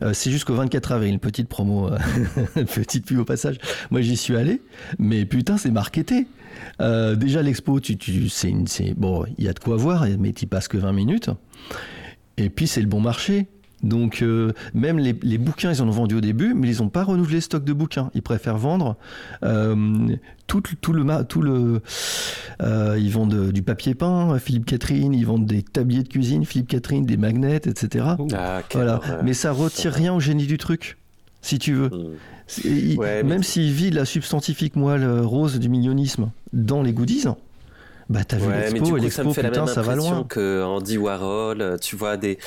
euh, 0.04 0.14
c'est 0.14 0.32
jusqu'au 0.32 0.54
24 0.56 0.92
avril, 0.92 1.20
petite 1.20 1.48
promo, 1.48 1.90
euh, 1.90 2.64
petite 2.76 3.06
pub 3.06 3.20
au 3.20 3.26
passage. 3.26 3.58
Moi 3.92 4.02
j'y 4.02 4.18
suis 4.18 4.36
allé, 4.36 4.62
mais 5.00 5.26
putain 5.26 5.58
c'est 5.58 5.72
marketé. 5.72 6.28
Euh, 6.82 7.16
déjà 7.16 7.42
l'expo, 7.42 7.80
tu, 7.80 7.98
tu, 7.98 8.30
c'est, 8.30 8.54
bon, 8.96 9.26
il 9.38 9.46
y 9.46 9.48
a 9.48 9.54
de 9.54 9.60
quoi 9.60 9.78
voir, 9.78 10.06
mais 10.20 10.34
tu 10.34 10.48
passes 10.48 10.68
que 10.68 10.78
20 10.78 10.92
minutes. 10.94 11.30
Et 12.38 12.50
puis 12.50 12.68
c'est 12.68 12.82
le 12.82 12.88
bon 12.88 13.02
marché. 13.02 13.48
Donc 13.84 14.22
euh, 14.22 14.54
même 14.74 14.98
les, 14.98 15.14
bouquins, 15.38 15.72
ils 15.72 15.82
en 15.82 15.88
ont 15.88 15.92
vendu 15.92 16.16
au 16.16 16.22
début, 16.22 16.54
mais 16.54 16.70
ils 16.70 16.82
n'ont 16.82 16.90
pas 16.90 17.04
renouvelé 17.04 17.36
le 17.36 17.42
stock 17.42 17.64
de 17.64 17.74
bouquins. 17.74 18.10
Ils 18.16 18.24
préfèrent 18.24 18.58
vendre 18.58 18.98
euh, 19.44 19.76
tout, 20.48 20.62
tout, 20.82 20.94
le... 20.94 21.24
Tout 21.26 21.42
le 21.42 21.82
euh, 22.62 22.98
ils 23.00 23.12
vendent 23.12 23.52
du 23.52 23.62
papier 23.62 23.94
peint, 23.94 24.40
Philippe 24.40 24.66
Catherine, 24.66 25.14
ils 25.14 25.26
vendent 25.26 25.46
des 25.46 25.62
tabliers 25.62 26.04
de 26.04 26.08
cuisine, 26.08 26.46
Philippe 26.46 26.70
Catherine, 26.70 27.06
des 27.06 27.18
magnets, 27.18 27.58
etc. 27.58 28.06
Ah, 28.34 28.62
voilà. 28.74 29.00
Mais 29.24 29.34
ça 29.34 29.52
retire 29.52 29.94
rien 29.94 30.14
au 30.14 30.20
génie 30.20 30.48
du 30.48 30.58
truc, 30.58 30.98
si 31.48 31.60
tu 31.60 31.74
veux. 31.74 31.90
Hmm. 31.90 33.28
même 33.28 33.44
s'il 33.44 33.72
vit 33.72 33.90
la 33.92 34.06
substantifique 34.06 34.76
moelle 34.76 35.20
rose 35.22 35.60
du 35.60 35.70
millionnisme 35.70 36.32
dans 36.54 36.82
les 36.82 36.94
goodies, 36.94 37.26
bah 38.10 38.24
t'as 38.26 38.38
vu 38.38 38.50
l'expo 38.50 38.98
et 38.98 39.02
l'expo 39.02 39.34
putain 39.34 39.68
ça 39.68 39.82
va 39.82 39.96
loin. 39.96 40.24
que 40.24 40.64
Andy 40.64 40.98
Warhol, 40.98 41.62
euh, 41.62 41.78
tu 41.78 41.98
vois 41.98 42.16
des, 42.16 42.38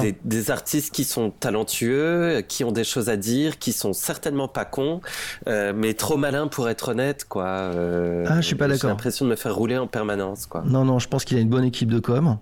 des, 0.00 0.14
des 0.24 0.50
artistes 0.50 0.94
qui 0.94 1.04
sont 1.04 1.30
talentueux, 1.30 2.42
qui 2.48 2.64
ont 2.64 2.72
des 2.72 2.84
choses 2.84 3.10
à 3.10 3.18
dire, 3.18 3.58
qui 3.58 3.72
sont 3.72 3.92
certainement 3.92 4.48
pas 4.48 4.64
cons, 4.64 5.02
euh, 5.46 5.74
mais 5.76 5.92
trop 5.92 6.16
malins 6.16 6.48
pour 6.48 6.70
être 6.70 6.90
honnête 6.90 7.26
quoi. 7.28 7.44
Euh, 7.44 8.24
ah 8.28 8.40
je 8.40 8.46
suis 8.46 8.56
pas 8.56 8.66
d'accord. 8.66 8.82
J'ai 8.82 8.88
l'impression 8.88 9.26
de 9.26 9.30
me 9.30 9.36
faire 9.36 9.54
rouler 9.54 9.76
en 9.76 9.86
permanence 9.86 10.46
quoi. 10.46 10.62
Non 10.66 10.86
non 10.86 10.98
je 10.98 11.08
pense 11.08 11.26
qu'il 11.26 11.36
a 11.36 11.40
une 11.40 11.50
bonne 11.50 11.64
équipe 11.64 11.90
de 11.90 12.00
com. 12.00 12.38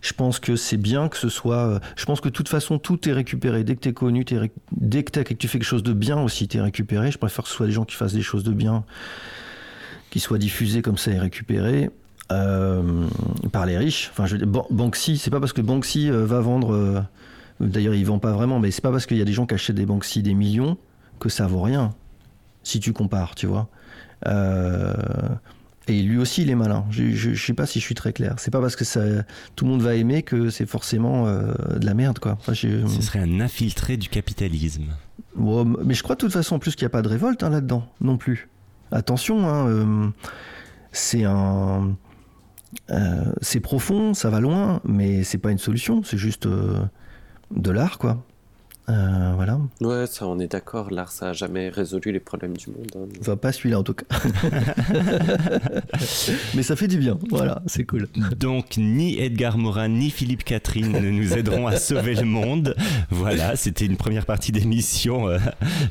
Je 0.00 0.12
pense 0.12 0.38
que 0.38 0.56
c'est 0.56 0.76
bien 0.76 1.08
que 1.08 1.16
ce 1.16 1.28
soit. 1.28 1.80
Je 1.96 2.04
pense 2.06 2.20
que 2.20 2.28
de 2.28 2.34
toute 2.34 2.48
façon, 2.48 2.78
tout 2.78 3.08
est 3.08 3.12
récupéré. 3.12 3.64
Dès 3.64 3.76
que 3.76 3.80
tu 3.80 3.88
es 3.90 3.92
connu, 3.92 4.24
dès 4.72 5.02
que, 5.04 5.20
que 5.20 5.34
tu 5.34 5.48
fais 5.48 5.58
quelque 5.58 5.68
chose 5.68 5.82
de 5.82 5.92
bien 5.92 6.20
aussi, 6.20 6.48
tu 6.48 6.56
es 6.56 6.60
récupéré. 6.60 7.10
Je 7.10 7.18
préfère 7.18 7.44
que 7.44 7.50
ce 7.50 7.56
soit 7.56 7.66
des 7.66 7.72
gens 7.72 7.84
qui 7.84 7.96
fassent 7.96 8.14
des 8.14 8.22
choses 8.22 8.44
de 8.44 8.52
bien, 8.52 8.84
qui 10.10 10.20
soient 10.20 10.38
diffusés 10.38 10.80
comme 10.80 10.96
ça 10.96 11.10
et 11.10 11.18
récupérés. 11.18 11.90
Euh, 12.30 13.08
par 13.50 13.66
les 13.66 13.76
riches. 13.76 14.08
Enfin, 14.12 14.26
je, 14.26 14.36
Banksy, 14.36 15.18
c'est 15.18 15.30
pas 15.30 15.40
parce 15.40 15.52
que 15.52 15.60
Banksy 15.60 16.10
euh, 16.10 16.24
va 16.24 16.40
vendre. 16.40 16.74
Euh, 16.74 17.00
d'ailleurs, 17.58 17.94
il 17.94 18.06
vend 18.06 18.20
pas 18.20 18.30
vraiment, 18.30 18.60
mais 18.60 18.70
c'est 18.70 18.82
pas 18.82 18.92
parce 18.92 19.06
qu'il 19.06 19.16
y 19.16 19.20
a 19.20 19.24
des 19.24 19.32
gens 19.32 19.46
qui 19.46 19.54
achètent 19.54 19.74
des 19.74 19.86
Banksy 19.86 20.22
des 20.22 20.34
millions 20.34 20.76
que 21.18 21.28
ça 21.28 21.48
vaut 21.48 21.62
rien. 21.62 21.92
Si 22.62 22.78
tu 22.78 22.92
compares, 22.92 23.34
tu 23.34 23.46
vois. 23.46 23.68
Et 25.90 26.02
lui 26.02 26.18
aussi, 26.18 26.42
il 26.42 26.50
est 26.50 26.54
malin. 26.54 26.84
Je, 26.90 27.10
je, 27.10 27.34
sais 27.34 27.54
pas 27.54 27.66
si 27.66 27.80
je 27.80 27.84
suis 27.84 27.94
très 27.94 28.12
clair. 28.12 28.34
C'est 28.38 28.50
pas 28.50 28.60
parce 28.60 28.76
que 28.76 28.84
ça, 28.84 29.02
tout 29.56 29.64
le 29.64 29.70
monde 29.70 29.82
va 29.82 29.94
aimer 29.94 30.22
que 30.22 30.50
c'est 30.50 30.66
forcément 30.66 31.26
de 31.26 31.84
la 31.84 31.94
merde, 31.94 32.18
quoi. 32.18 32.38
Ce 32.46 33.02
serait 33.02 33.20
un 33.20 33.40
infiltré 33.40 33.96
du 33.96 34.08
capitalisme. 34.08 34.84
mais 35.36 35.94
je 35.94 36.02
crois 36.02 36.16
de 36.16 36.20
toute 36.20 36.32
façon, 36.32 36.56
en 36.56 36.58
plus, 36.58 36.74
qu'il 36.74 36.84
n'y 36.84 36.90
a 36.90 36.90
pas 36.90 37.02
de 37.02 37.08
révolte 37.08 37.42
hein, 37.42 37.50
là-dedans, 37.50 37.86
non 38.00 38.16
plus. 38.16 38.48
Attention, 38.92 39.48
hein, 39.48 40.12
c'est 40.92 41.24
un 41.24 41.96
euh, 42.90 43.32
c'est 43.40 43.60
profond, 43.60 44.14
ça 44.14 44.30
va 44.30 44.40
loin, 44.40 44.80
mais 44.84 45.24
c'est 45.24 45.38
pas 45.38 45.50
une 45.50 45.58
solution, 45.58 46.02
c'est 46.02 46.18
juste 46.18 46.46
euh, 46.46 46.80
de 47.54 47.70
l'art, 47.70 47.98
quoi. 47.98 48.24
Euh, 48.90 49.32
voilà. 49.36 49.58
Ouais, 49.80 50.06
ça, 50.06 50.26
on 50.26 50.38
est 50.38 50.50
d'accord. 50.50 50.90
L'art, 50.90 51.12
ça 51.12 51.30
a 51.30 51.32
jamais 51.32 51.68
résolu 51.68 52.12
les 52.12 52.20
problèmes 52.20 52.56
du 52.56 52.70
monde. 52.70 52.90
Hein. 52.96 53.06
Enfin, 53.20 53.36
pas 53.36 53.52
celui-là 53.52 53.78
en 53.78 53.82
tout 53.82 53.94
cas. 53.94 54.06
mais 56.54 56.62
ça 56.62 56.76
fait 56.76 56.88
du 56.88 56.98
bien. 56.98 57.18
Voilà, 57.30 57.62
c'est 57.66 57.84
cool. 57.84 58.08
Donc, 58.38 58.76
ni 58.76 59.18
Edgar 59.20 59.58
Morin, 59.58 59.88
ni 59.88 60.10
Philippe 60.10 60.44
Catherine 60.44 60.92
ne 60.92 61.10
nous 61.10 61.34
aideront 61.34 61.66
à 61.66 61.76
sauver 61.76 62.14
le 62.14 62.24
monde. 62.24 62.74
Voilà, 63.10 63.56
c'était 63.56 63.86
une 63.86 63.96
première 63.96 64.26
partie 64.26 64.52
d'émission. 64.52 65.28
Euh, 65.28 65.38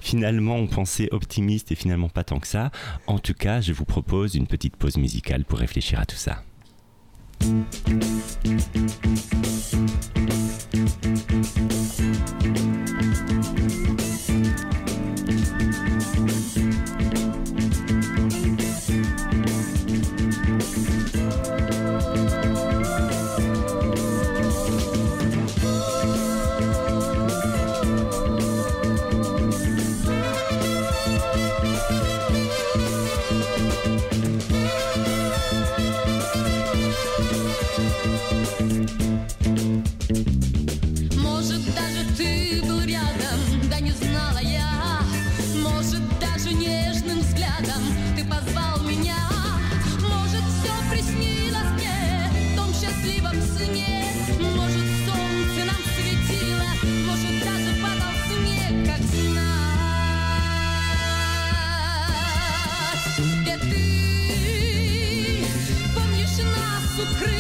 finalement, 0.02 0.56
on 0.56 0.68
pensait 0.68 1.10
optimiste 1.12 1.72
et 1.72 1.76
finalement 1.76 2.10
pas 2.10 2.24
tant 2.24 2.40
que 2.40 2.48
ça. 2.48 2.72
En 3.08 3.20
tout 3.20 3.34
cas, 3.34 3.62
je 3.62 3.72
vous 3.72 3.86
propose 3.86 4.36
une 4.36 4.48
petite 4.48 4.76
pause 4.76 4.98
musicale 4.98 5.46
pour 5.46 5.60
réfléchir 5.60 6.00
à 6.00 6.06
tout 6.06 6.18
ça. 6.18 6.44
тут 67.00 67.08
крылья. 67.18 67.39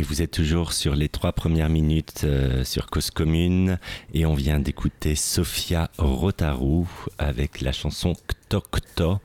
Et 0.00 0.02
vous 0.02 0.22
êtes 0.22 0.30
toujours 0.30 0.72
sur 0.72 0.94
les 0.94 1.10
trois 1.10 1.32
premières 1.32 1.68
minutes 1.68 2.22
euh, 2.24 2.64
sur 2.64 2.86
Cause 2.86 3.10
Commune 3.10 3.78
et 4.14 4.24
on 4.24 4.32
vient 4.32 4.58
d'écouter 4.58 5.14
Sofia 5.14 5.90
Rotarou 5.98 6.88
avec 7.18 7.60
la 7.60 7.70
chanson 7.70 8.14
Kto 8.14 8.62
Kto. 8.62 9.18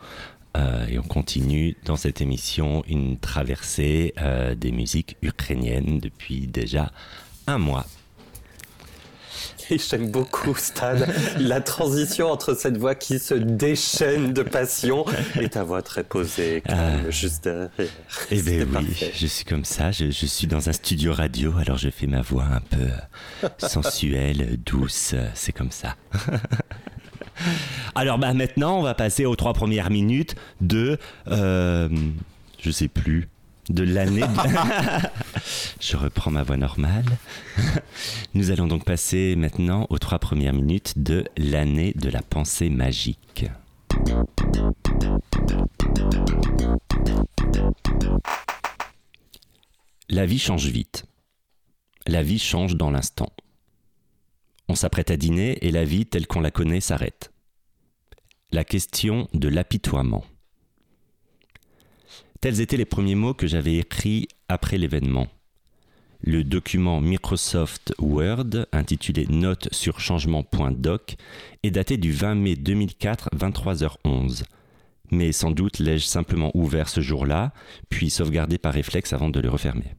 Euh, 0.58 0.86
et 0.88 1.00
on 1.00 1.04
continue 1.04 1.78
dans 1.86 1.96
cette 1.96 2.20
émission 2.20 2.84
une 2.90 3.18
traversée 3.18 4.14
euh, 4.20 4.54
des 4.54 4.74
musiques 4.74 5.16
ukrainiennes 5.22 6.00
depuis 6.00 6.46
déjà 6.46 6.92
un 7.48 7.58
mois. 7.58 7.86
j'aime 9.90 10.10
beaucoup, 10.10 10.56
Stan, 10.56 10.96
la 11.40 11.62
transition 11.62 12.32
entre 12.32 12.54
cette 12.56 12.78
voix 12.78 12.96
qui 12.96 13.20
se 13.20 13.34
déchaîne 13.34 14.34
de 14.34 14.44
passion 14.44 15.06
et 15.40 15.50
ta 15.50 15.64
voix 15.64 15.82
très 15.82 16.04
posée, 16.04 16.62
calme, 16.66 17.04
ah. 17.08 17.10
juste 17.10 17.44
derrière. 17.44 17.70
Eh 18.32 18.42
bien 18.42 18.66
oui, 18.80 19.12
je 19.14 19.28
suis 19.28 19.46
comme 19.46 19.66
ça, 19.66 19.92
je, 19.92 20.10
suis 20.12 20.48
dans 20.48 20.70
un 20.70 20.74
studio 20.74 21.14
radio, 21.14 21.54
alors 21.58 21.78
je 21.78 21.90
fais 21.90 22.08
ma 22.08 22.22
voix 22.22 22.46
un 22.46 22.62
peu 22.62 23.48
sensuelle, 23.58 24.58
douce, 24.66 25.16
c'est 25.34 25.52
comme 25.52 25.72
ça. 25.72 25.96
alors 27.96 28.18
bah, 28.18 28.34
maintenant, 28.34 28.80
on 28.80 28.84
va 28.84 28.94
passer 28.94 29.26
aux 29.26 29.36
trois 29.36 29.54
premières 29.54 29.90
minutes 29.90 30.36
de... 30.62 30.98
Euh, 31.28 31.90
je 32.60 32.72
sais 32.72 32.88
plus 32.88 33.28
de 33.70 33.84
l'année. 33.84 34.24
Je 35.80 35.98
reprends 35.98 36.32
ma 36.32 36.44
voix 36.44 36.58
normale. 36.58 37.06
Nous 38.34 38.52
allons 38.52 38.68
donc 38.68 38.86
passer 38.86 39.36
maintenant 39.36 39.88
aux 39.90 40.00
trois 40.00 40.20
premières 40.20 40.54
minutes 40.54 40.94
de 40.98 41.26
l'année 41.38 41.94
de 41.96 42.10
la 42.10 42.22
pensée 42.22 42.70
magique. 42.70 43.46
La 50.10 50.26
vie 50.26 50.40
change 50.40 50.68
vite. 50.68 51.06
La 52.08 52.22
vie 52.22 52.40
change 52.40 52.76
dans 52.76 52.92
l'instant. 52.92 53.30
On 54.68 54.76
s'apprête 54.76 55.12
à 55.12 55.18
dîner 55.18 55.58
et 55.66 55.72
la 55.72 55.84
vie 55.84 56.06
telle 56.06 56.28
qu'on 56.28 56.42
la 56.42 56.52
connaît 56.52 56.82
s'arrête. 56.82 57.32
La 58.52 58.64
question 58.64 59.28
de 59.34 59.48
l'apitoiement. 59.48 60.24
Tels 62.42 62.62
étaient 62.62 62.78
les 62.78 62.86
premiers 62.86 63.16
mots 63.16 63.34
que 63.34 63.48
j'avais 63.48 63.78
écrits 63.78 64.28
après 64.50 64.78
l'événement. 64.78 65.28
Le 66.22 66.44
document 66.44 67.02
Microsoft 67.02 67.94
Word, 68.00 68.66
intitulé 68.72 69.28
Notes 69.28 69.68
sur 69.72 70.00
changement.doc, 70.00 71.16
est 71.64 71.72
daté 71.72 71.98
du 71.98 72.12
20 72.12 72.36
mai 72.36 72.56
2004, 72.56 73.30
23h11. 73.36 74.44
Mais 75.12 75.32
sans 75.32 75.52
doute 75.52 75.80
l'ai-je 75.80 76.06
simplement 76.06 76.52
ouvert 76.56 76.90
ce 76.90 77.02
jour-là, 77.02 77.54
puis 77.90 78.10
sauvegardé 78.10 78.58
par 78.58 78.74
réflexe 78.74 79.14
avant 79.14 79.30
de 79.30 79.40
le 79.40 79.50
refermer. 79.50 79.94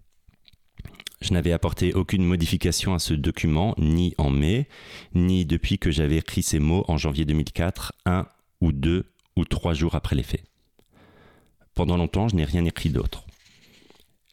Je 1.21 1.33
n'avais 1.33 1.53
apporté 1.53 1.95
aucune 1.95 2.25
modification 2.25 2.93
à 2.95 2.99
ce 2.99 3.15
document, 3.15 3.75
ni 3.79 4.15
en 4.19 4.31
mai, 4.31 4.69
ni 5.15 5.47
depuis 5.47 5.79
que 5.79 5.91
j'avais 5.91 6.17
écrit 6.17 6.43
ces 6.43 6.59
mots 6.59 6.85
en 6.89 6.99
janvier 6.99 7.25
2004, 7.25 7.93
un 8.05 8.27
ou 8.61 8.73
deux 8.73 9.07
ou 9.37 9.45
trois 9.45 9.75
jours 9.75 9.95
après 9.95 10.17
les 10.17 10.23
faits. 10.23 10.45
Pendant 11.77 11.99
longtemps, 11.99 12.27
je 12.27 12.35
n'ai 12.35 12.45
rien 12.45 12.65
écrit 12.65 12.89
d'autre. 12.89 13.27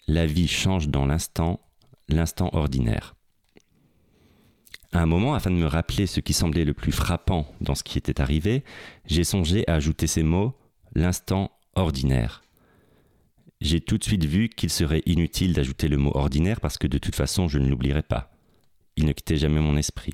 La 0.08 0.26
vie 0.26 0.48
change 0.48 0.88
dans 0.88 1.06
l'instant, 1.06 1.60
l'instant 2.08 2.50
ordinaire. 2.54 3.16
À 4.94 5.02
un 5.02 5.06
moment, 5.06 5.36
afin 5.36 5.52
de 5.52 5.58
me 5.58 5.68
rappeler 5.68 6.08
ce 6.08 6.22
qui 6.22 6.32
semblait 6.32 6.64
le 6.64 6.74
plus 6.74 6.94
frappant 6.94 7.46
dans 7.60 7.76
ce 7.76 7.84
qui 7.84 7.98
était 7.98 8.22
arrivé, 8.22 8.64
j'ai 9.06 9.26
songé 9.26 9.68
à 9.68 9.74
ajouter 9.74 10.08
ces 10.08 10.24
mots 10.24 10.54
l'instant 10.96 11.52
ordinaire. 11.76 12.44
J'ai 13.60 13.82
tout 13.82 13.98
de 13.98 14.04
suite 14.06 14.24
vu 14.24 14.48
qu'il 14.48 14.70
serait 14.70 15.04
inutile 15.06 15.54
d'ajouter 15.54 15.90
le 15.90 15.98
mot 15.98 16.12
ordinaire 16.16 16.62
parce 16.62 16.78
que 16.78 16.88
de 16.88 16.98
toute 16.98 17.16
façon 17.16 17.50
je 17.50 17.60
ne 17.60 17.68
l'oublierais 17.68 18.04
pas. 18.04 18.32
Il 18.96 19.06
ne 19.06 19.12
quittait 19.12 19.38
jamais 19.38 19.60
mon 19.60 19.76
esprit. 19.76 20.14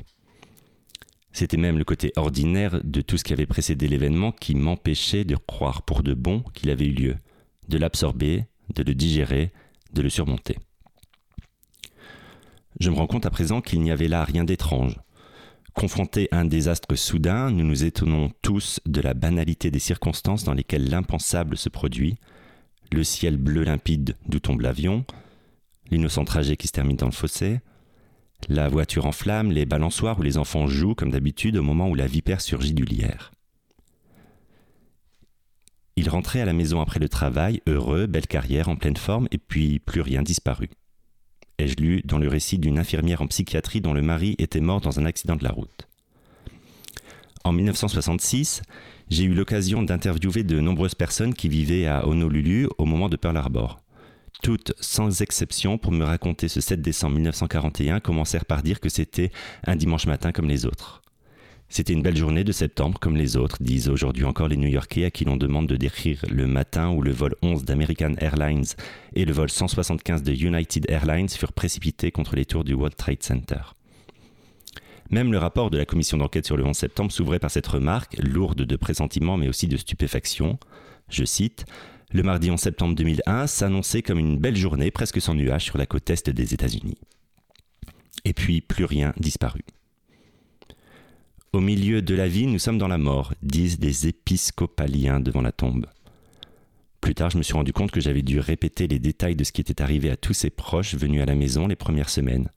C'était 1.31 1.57
même 1.57 1.77
le 1.77 1.83
côté 1.83 2.11
ordinaire 2.15 2.81
de 2.83 3.01
tout 3.01 3.17
ce 3.17 3.23
qui 3.23 3.33
avait 3.33 3.45
précédé 3.45 3.87
l'événement 3.87 4.31
qui 4.31 4.55
m'empêchait 4.55 5.25
de 5.25 5.35
croire 5.35 5.83
pour 5.83 6.03
de 6.03 6.13
bon 6.13 6.41
qu'il 6.53 6.69
avait 6.69 6.85
eu 6.85 6.93
lieu, 6.93 7.15
de 7.67 7.77
l'absorber, 7.77 8.45
de 8.75 8.83
le 8.83 8.95
digérer, 8.95 9.51
de 9.93 10.01
le 10.01 10.09
surmonter. 10.09 10.57
Je 12.79 12.89
me 12.89 12.95
rends 12.95 13.07
compte 13.07 13.25
à 13.25 13.29
présent 13.29 13.61
qu'il 13.61 13.81
n'y 13.81 13.91
avait 13.91 14.07
là 14.07 14.23
rien 14.23 14.43
d'étrange. 14.43 14.99
Confronté 15.73 16.27
à 16.31 16.39
un 16.39 16.45
désastre 16.45 16.95
soudain, 16.95 17.51
nous 17.51 17.63
nous 17.63 17.83
étonnons 17.83 18.31
tous 18.41 18.79
de 18.85 19.01
la 19.01 19.13
banalité 19.13 19.71
des 19.71 19.79
circonstances 19.79 20.43
dans 20.43 20.53
lesquelles 20.53 20.89
l'impensable 20.89 21.57
se 21.57 21.69
produit, 21.69 22.17
le 22.91 23.03
ciel 23.03 23.37
bleu 23.37 23.63
limpide 23.63 24.15
d'où 24.27 24.39
tombe 24.39 24.61
l'avion, 24.61 25.05
l'innocent 25.91 26.25
trajet 26.25 26.57
qui 26.57 26.67
se 26.67 26.73
termine 26.73 26.97
dans 26.97 27.05
le 27.05 27.11
fossé, 27.11 27.59
la 28.47 28.69
voiture 28.69 29.05
en 29.05 29.11
flammes, 29.11 29.51
les 29.51 29.65
balançoires 29.65 30.17
où 30.19 30.21
les 30.21 30.37
enfants 30.37 30.67
jouent 30.67 30.95
comme 30.95 31.11
d'habitude 31.11 31.57
au 31.57 31.63
moment 31.63 31.89
où 31.89 31.95
la 31.95 32.07
vipère 32.07 32.41
surgit 32.41 32.73
du 32.73 32.85
lierre. 32.85 33.31
Il 35.95 36.09
rentrait 36.09 36.39
à 36.39 36.45
la 36.45 36.53
maison 36.53 36.79
après 36.79 36.99
le 36.99 37.09
travail, 37.09 37.61
heureux, 37.67 38.07
belle 38.07 38.27
carrière, 38.27 38.69
en 38.69 38.77
pleine 38.77 38.95
forme, 38.95 39.27
et 39.31 39.37
puis 39.37 39.79
plus 39.79 39.99
rien 39.99 40.21
disparu. 40.21 40.69
Ai-je 41.57 41.75
lu 41.75 42.01
dans 42.05 42.19
le 42.19 42.29
récit 42.29 42.57
d'une 42.57 42.79
infirmière 42.79 43.21
en 43.21 43.27
psychiatrie 43.27 43.81
dont 43.81 43.93
le 43.93 44.01
mari 44.01 44.35
était 44.37 44.61
mort 44.61 44.79
dans 44.79 44.97
un 44.99 45.05
accident 45.05 45.35
de 45.35 45.43
la 45.43 45.51
route. 45.51 45.89
En 47.43 47.51
1966, 47.51 48.61
j'ai 49.09 49.23
eu 49.23 49.33
l'occasion 49.33 49.83
d'interviewer 49.83 50.43
de 50.43 50.61
nombreuses 50.61 50.95
personnes 50.95 51.33
qui 51.33 51.49
vivaient 51.49 51.87
à 51.87 52.07
Honolulu 52.07 52.69
au 52.77 52.85
moment 52.85 53.09
de 53.09 53.17
Pearl 53.17 53.35
Harbor. 53.35 53.81
Toutes, 54.41 54.73
sans 54.79 55.21
exception, 55.21 55.77
pour 55.77 55.91
me 55.91 56.05
raconter 56.05 56.47
ce 56.47 56.61
7 56.61 56.81
décembre 56.81 57.15
1941, 57.15 57.99
commencèrent 57.99 58.45
par 58.45 58.63
dire 58.63 58.79
que 58.79 58.87
c'était 58.89 59.31
un 59.65 59.75
dimanche 59.75 60.05
matin 60.07 60.31
comme 60.31 60.47
les 60.47 60.65
autres. 60.65 61.01
C'était 61.67 61.93
une 61.93 62.01
belle 62.01 62.17
journée 62.17 62.43
de 62.43 62.51
septembre 62.51 62.99
comme 62.99 63.15
les 63.15 63.37
autres, 63.37 63.57
disent 63.61 63.89
aujourd'hui 63.89 64.23
encore 64.23 64.47
les 64.47 64.57
New-Yorkais 64.57 65.05
à 65.05 65.11
qui 65.11 65.23
l'on 65.23 65.37
demande 65.37 65.67
de 65.67 65.75
décrire 65.75 66.23
le 66.27 66.47
matin 66.47 66.89
où 66.89 67.03
le 67.03 67.11
vol 67.11 67.35
11 67.43 67.63
d'American 67.63 68.15
Airlines 68.17 68.65
et 69.13 69.23
le 69.23 69.33
vol 69.33 69.51
175 69.51 70.23
de 70.23 70.31
United 70.31 70.89
Airlines 70.89 71.29
furent 71.29 71.53
précipités 71.53 72.11
contre 72.11 72.35
les 72.35 72.45
tours 72.45 72.63
du 72.63 72.73
World 72.73 72.95
Trade 72.95 73.21
Center. 73.21 73.61
Même 75.11 75.31
le 75.31 75.37
rapport 75.37 75.69
de 75.69 75.77
la 75.77 75.85
commission 75.85 76.17
d'enquête 76.17 76.45
sur 76.45 76.57
le 76.57 76.65
11 76.65 76.75
septembre 76.75 77.11
s'ouvrait 77.11 77.39
par 77.39 77.51
cette 77.51 77.67
remarque, 77.67 78.17
lourde 78.17 78.63
de 78.63 78.75
pressentiments 78.75 79.37
mais 79.37 79.47
aussi 79.47 79.67
de 79.67 79.77
stupéfaction. 79.77 80.57
Je 81.09 81.23
cite 81.23 81.65
le 82.11 82.23
mardi 82.23 82.49
11 82.49 82.59
septembre 82.59 82.95
2001 82.95 83.45
s'annonçait 83.45 84.01
comme 84.01 84.17
une 84.17 84.37
belle 84.37 84.55
journée 84.55 84.89
presque 84.89 85.21
sans 85.21 85.35
nuages 85.35 85.65
sur 85.65 85.77
la 85.77 85.85
côte 85.85 86.09
est 86.09 86.29
des 86.29 86.53
États-Unis. 86.53 86.97
Et 88.25 88.33
puis 88.33 88.61
plus 88.61 88.85
rien 88.85 89.13
disparu. 89.17 89.61
Au 91.53 91.59
milieu 91.59 92.01
de 92.01 92.15
la 92.15 92.27
vie, 92.27 92.47
nous 92.47 92.59
sommes 92.59 92.77
dans 92.77 92.87
la 92.87 92.97
mort, 92.97 93.33
disent 93.41 93.79
des 93.79 94.07
épiscopaliens 94.07 95.19
devant 95.19 95.41
la 95.41 95.51
tombe. 95.51 95.85
Plus 96.99 97.15
tard, 97.15 97.29
je 97.29 97.37
me 97.37 97.43
suis 97.43 97.53
rendu 97.53 97.73
compte 97.73 97.91
que 97.91 98.01
j'avais 98.01 98.21
dû 98.21 98.39
répéter 98.39 98.87
les 98.87 98.99
détails 98.99 99.35
de 99.35 99.43
ce 99.43 99.51
qui 99.51 99.61
était 99.61 99.81
arrivé 99.81 100.09
à 100.09 100.17
tous 100.17 100.33
ses 100.33 100.49
proches 100.49 100.95
venus 100.95 101.21
à 101.21 101.25
la 101.25 101.35
maison 101.35 101.67
les 101.67 101.75
premières 101.75 102.09
semaines, 102.09 102.49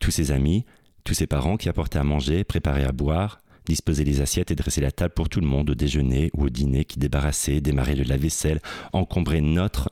tous 0.00 0.10
ses 0.10 0.30
amis, 0.30 0.64
tous 1.04 1.14
ses 1.14 1.26
parents 1.26 1.56
qui 1.56 1.68
apportaient 1.68 1.98
à 1.98 2.04
manger, 2.04 2.44
préparaient 2.44 2.84
à 2.84 2.92
boire, 2.92 3.40
disposer 3.68 4.04
les 4.04 4.20
assiettes 4.20 4.50
et 4.50 4.54
dresser 4.54 4.80
la 4.80 4.90
table 4.90 5.14
pour 5.14 5.28
tout 5.28 5.40
le 5.40 5.46
monde 5.46 5.70
au 5.70 5.74
déjeuner 5.74 6.30
ou 6.34 6.44
au 6.44 6.48
dîner, 6.48 6.84
qui 6.84 6.98
débarrassait, 6.98 7.60
démarrait 7.60 7.94
le 7.94 8.04
lave-vaisselle, 8.04 8.60
encombrait 8.92 9.40
notre. 9.40 9.90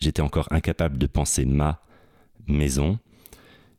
J'étais 0.00 0.22
encore 0.22 0.48
incapable 0.50 0.98
de 0.98 1.06
penser 1.06 1.44
ma 1.44 1.82
maison. 2.46 2.98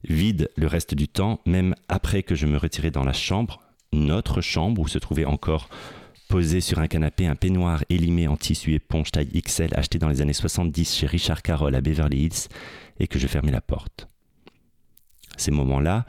Vide 0.03 0.49
le 0.57 0.67
reste 0.67 0.93
du 0.93 1.07
temps, 1.07 1.39
même 1.45 1.75
après 1.87 2.23
que 2.23 2.35
je 2.35 2.45
me 2.45 2.57
retirais 2.57 2.91
dans 2.91 3.03
la 3.03 3.13
chambre, 3.13 3.61
notre 3.93 4.41
chambre 4.41 4.81
où 4.81 4.87
se 4.87 4.99
trouvait 4.99 5.25
encore 5.25 5.69
posé 6.27 6.61
sur 6.61 6.79
un 6.79 6.87
canapé 6.87 7.27
un 7.27 7.35
peignoir 7.35 7.83
élimé 7.89 8.27
en 8.27 8.35
tissu 8.35 8.73
éponge 8.73 9.11
taille 9.11 9.29
XL 9.29 9.69
acheté 9.75 9.99
dans 9.99 10.09
les 10.09 10.21
années 10.21 10.33
70 10.33 10.95
chez 10.95 11.05
Richard 11.05 11.41
Carroll 11.41 11.75
à 11.75 11.81
Beverly 11.81 12.25
Hills 12.25 12.49
et 12.99 13.07
que 13.07 13.19
je 13.19 13.27
fermais 13.27 13.51
la 13.51 13.61
porte. 13.61 14.07
Ces 15.37 15.51
moments-là, 15.51 16.05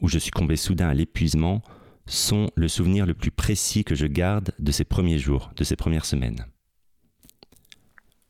où 0.00 0.08
je 0.08 0.18
succombais 0.18 0.56
soudain 0.56 0.88
à 0.88 0.94
l'épuisement, 0.94 1.62
sont 2.06 2.50
le 2.54 2.68
souvenir 2.68 3.06
le 3.06 3.14
plus 3.14 3.30
précis 3.30 3.84
que 3.84 3.94
je 3.94 4.06
garde 4.06 4.52
de 4.58 4.72
ces 4.72 4.84
premiers 4.84 5.18
jours, 5.18 5.50
de 5.56 5.64
ces 5.64 5.76
premières 5.76 6.04
semaines. 6.04 6.46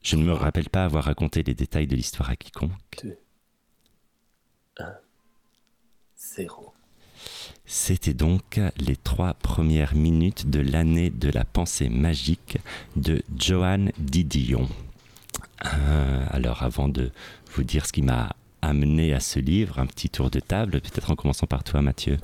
Je 0.03 0.16
ne 0.16 0.24
me 0.24 0.33
rappelle 0.33 0.70
pas 0.70 0.85
avoir 0.85 1.05
raconté 1.05 1.43
les 1.43 1.55
détails 1.55 1.87
de 1.87 1.97
l'histoire 1.97 2.31
à 2.31 2.37
quiconque. 2.37 2.72
2, 3.03 3.18
1, 4.79 4.95
0. 6.16 6.72
C'était 7.64 8.14
donc 8.14 8.61
les 8.79 8.97
trois 8.97 9.35
premières 9.35 9.95
minutes 9.95 10.49
de 10.49 10.61
l'année 10.61 11.11
de 11.11 11.29
la 11.31 11.45
pensée 11.45 11.89
magique 11.89 12.59
de 12.95 13.22
Johan 13.37 13.87
Didion. 13.99 14.68
Euh, 15.64 16.27
alors 16.31 16.62
avant 16.62 16.89
de 16.89 17.11
vous 17.53 17.64
dire 17.64 17.87
ce 17.87 17.93
qui 17.93 18.03
m'a 18.03 18.37
amené 18.62 19.12
à 19.12 19.20
ce 19.20 19.41
livre, 19.41 19.79
un 19.79 19.87
petit 19.87 20.11
tour 20.11 20.31
de 20.31 20.41
table, 20.41 20.81
peut-être 20.81 21.11
en 21.11 21.16
commençant 21.16 21.47
par 21.47 21.64
toi 21.64 21.83
Mathieu. 21.83 22.18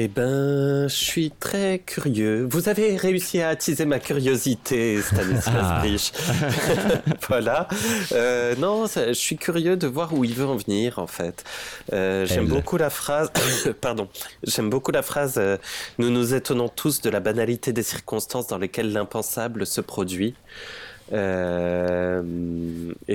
Eh 0.00 0.06
ben, 0.06 0.86
je 0.86 0.94
suis 0.94 1.32
très 1.32 1.80
curieux. 1.80 2.46
Vous 2.48 2.68
avez 2.68 2.96
réussi 2.96 3.40
à 3.40 3.48
attiser 3.48 3.84
ma 3.84 3.98
curiosité, 3.98 5.02
Stanislas 5.02 5.56
ah. 5.58 5.80
Brich. 5.80 6.12
voilà. 7.28 7.66
Euh, 8.12 8.54
non, 8.60 8.86
je 8.86 9.12
suis 9.12 9.36
curieux 9.36 9.76
de 9.76 9.88
voir 9.88 10.12
où 10.12 10.22
il 10.22 10.34
veut 10.34 10.46
en 10.46 10.54
venir, 10.54 11.00
en 11.00 11.08
fait. 11.08 11.42
Euh, 11.92 12.26
j'aime 12.26 12.46
beaucoup 12.46 12.76
la 12.76 12.90
phrase. 12.90 13.32
pardon. 13.80 14.08
J'aime 14.44 14.70
beaucoup 14.70 14.92
la 14.92 15.02
phrase. 15.02 15.34
Euh, 15.36 15.56
nous 15.98 16.10
nous 16.10 16.32
étonnons 16.32 16.68
tous 16.68 17.00
de 17.00 17.10
la 17.10 17.18
banalité 17.18 17.72
des 17.72 17.82
circonstances 17.82 18.46
dans 18.46 18.58
lesquelles 18.58 18.92
l'impensable 18.92 19.66
se 19.66 19.80
produit. 19.80 20.36
et 21.12 21.18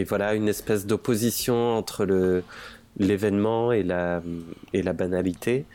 voilà 0.04 0.34
une 0.34 0.50
espèce 0.50 0.86
d'opposition 0.86 1.78
entre 1.78 2.04
le 2.04 2.44
l'événement 2.98 3.72
et 3.72 3.84
la 3.84 4.22
et 4.74 4.84
la 4.84 4.94
banalité. 4.94 5.66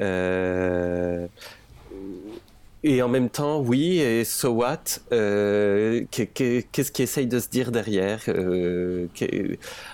Euh, 0.00 1.26
et 2.84 3.02
en 3.02 3.08
même 3.08 3.28
temps, 3.28 3.58
oui, 3.58 3.98
et 3.98 4.24
so 4.24 4.50
what 4.50 4.78
euh, 5.10 6.04
Qu'est-ce 6.12 6.92
qu'il 6.92 7.02
essaye 7.02 7.26
de 7.26 7.40
se 7.40 7.48
dire 7.48 7.72
derrière 7.72 8.20
euh, 8.28 9.08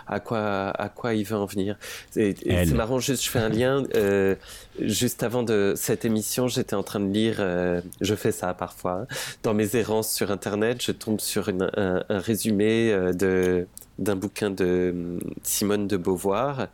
à, 0.06 0.20
quoi, 0.20 0.68
à 0.68 0.90
quoi 0.90 1.14
il 1.14 1.24
veut 1.24 1.36
en 1.36 1.46
venir? 1.46 1.78
C'est 2.10 2.72
marrant, 2.74 2.98
juste, 2.98 3.24
je 3.24 3.30
fais 3.30 3.38
un 3.38 3.48
lien. 3.48 3.84
Euh, 3.94 4.34
juste 4.78 5.22
avant 5.22 5.42
de 5.42 5.72
cette 5.76 6.04
émission, 6.04 6.46
j'étais 6.46 6.76
en 6.76 6.82
train 6.82 7.00
de 7.00 7.10
lire, 7.10 7.36
je 8.02 8.14
fais 8.14 8.32
ça 8.32 8.52
parfois, 8.52 9.00
hein, 9.02 9.06
dans 9.42 9.54
mes 9.54 9.76
errances 9.76 10.12
sur 10.12 10.30
Internet, 10.30 10.82
je 10.84 10.92
tombe 10.92 11.20
sur 11.20 11.48
une, 11.48 11.70
un, 11.76 12.04
un, 12.08 12.18
résumé 12.18 12.92
de 13.14 13.66
d'un 13.98 14.16
bouquin 14.16 14.50
de 14.50 15.20
Simone 15.44 15.86
de 15.86 15.96
Beauvoir 15.96 16.66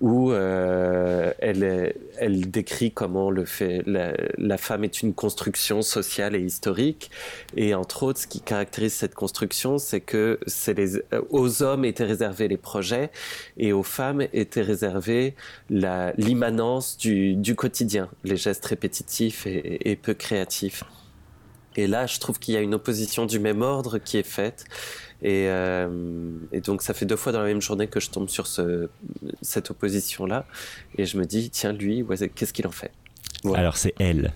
où 0.00 0.32
euh, 0.32 1.32
elle, 1.40 1.94
elle 2.16 2.50
décrit 2.50 2.90
comment 2.90 3.30
le 3.30 3.44
fait, 3.44 3.82
la, 3.86 4.58
femme 4.58 4.84
est 4.84 5.02
une 5.02 5.12
construction 5.12 5.82
sociale 5.82 6.34
et 6.34 6.40
historique. 6.40 7.10
Et 7.56 7.74
entre 7.74 8.04
autres, 8.04 8.20
ce 8.20 8.26
qui 8.26 8.40
caractérise 8.40 8.94
cette 8.94 9.14
construction, 9.14 9.78
c'est 9.78 10.00
que 10.00 10.40
c'est 10.46 10.74
les, 10.74 11.02
aux 11.28 11.62
hommes 11.62 11.84
étaient 11.84 12.04
réservés 12.04 12.48
les 12.48 12.56
projets 12.56 13.10
et 13.58 13.72
aux 13.72 13.82
femmes 13.82 14.22
étaient 14.32 14.62
réservés 14.62 15.34
l'immanence 15.68 16.96
du, 16.96 17.34
du, 17.34 17.54
quotidien, 17.54 18.08
les 18.24 18.36
gestes 18.36 18.64
répétitifs 18.64 19.46
et, 19.46 19.90
et 19.90 19.96
peu 19.96 20.14
créatifs. 20.14 20.82
Et 21.76 21.86
là, 21.86 22.06
je 22.06 22.18
trouve 22.18 22.38
qu'il 22.38 22.54
y 22.54 22.56
a 22.56 22.60
une 22.60 22.74
opposition 22.74 23.26
du 23.26 23.38
même 23.38 23.62
ordre 23.62 23.98
qui 23.98 24.16
est 24.16 24.26
faite. 24.26 24.64
Euh, 25.24 26.32
et, 26.52 26.60
donc 26.60 26.82
ça 26.82 26.94
fait 26.94 27.06
deux 27.06 27.16
fois 27.16 27.32
dans 27.32 27.40
la 27.40 27.46
même 27.46 27.60
journée 27.60 27.88
que 27.88 28.00
je 28.00 28.10
tombe 28.10 28.28
sur 28.28 28.46
ce, 28.46 28.88
cette 29.42 29.70
opposition-là. 29.70 30.46
Et 30.96 31.04
je 31.04 31.18
me 31.18 31.24
dis, 31.24 31.50
tiens, 31.50 31.72
lui, 31.72 32.04
qu'est-ce 32.34 32.52
qu'il 32.52 32.66
en 32.66 32.72
fait? 32.72 32.92
Alors 33.54 33.78
c'est 33.78 33.94
elle. 33.98 34.32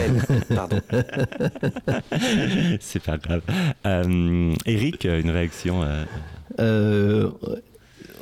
elle, 0.00 0.22
pardon. 0.54 0.80
c'est 2.80 3.02
pas 3.02 3.18
grave. 3.18 3.42
Euh, 3.84 4.54
Eric, 4.64 5.04
une 5.04 5.30
réaction 5.30 5.84
euh, 6.58 7.30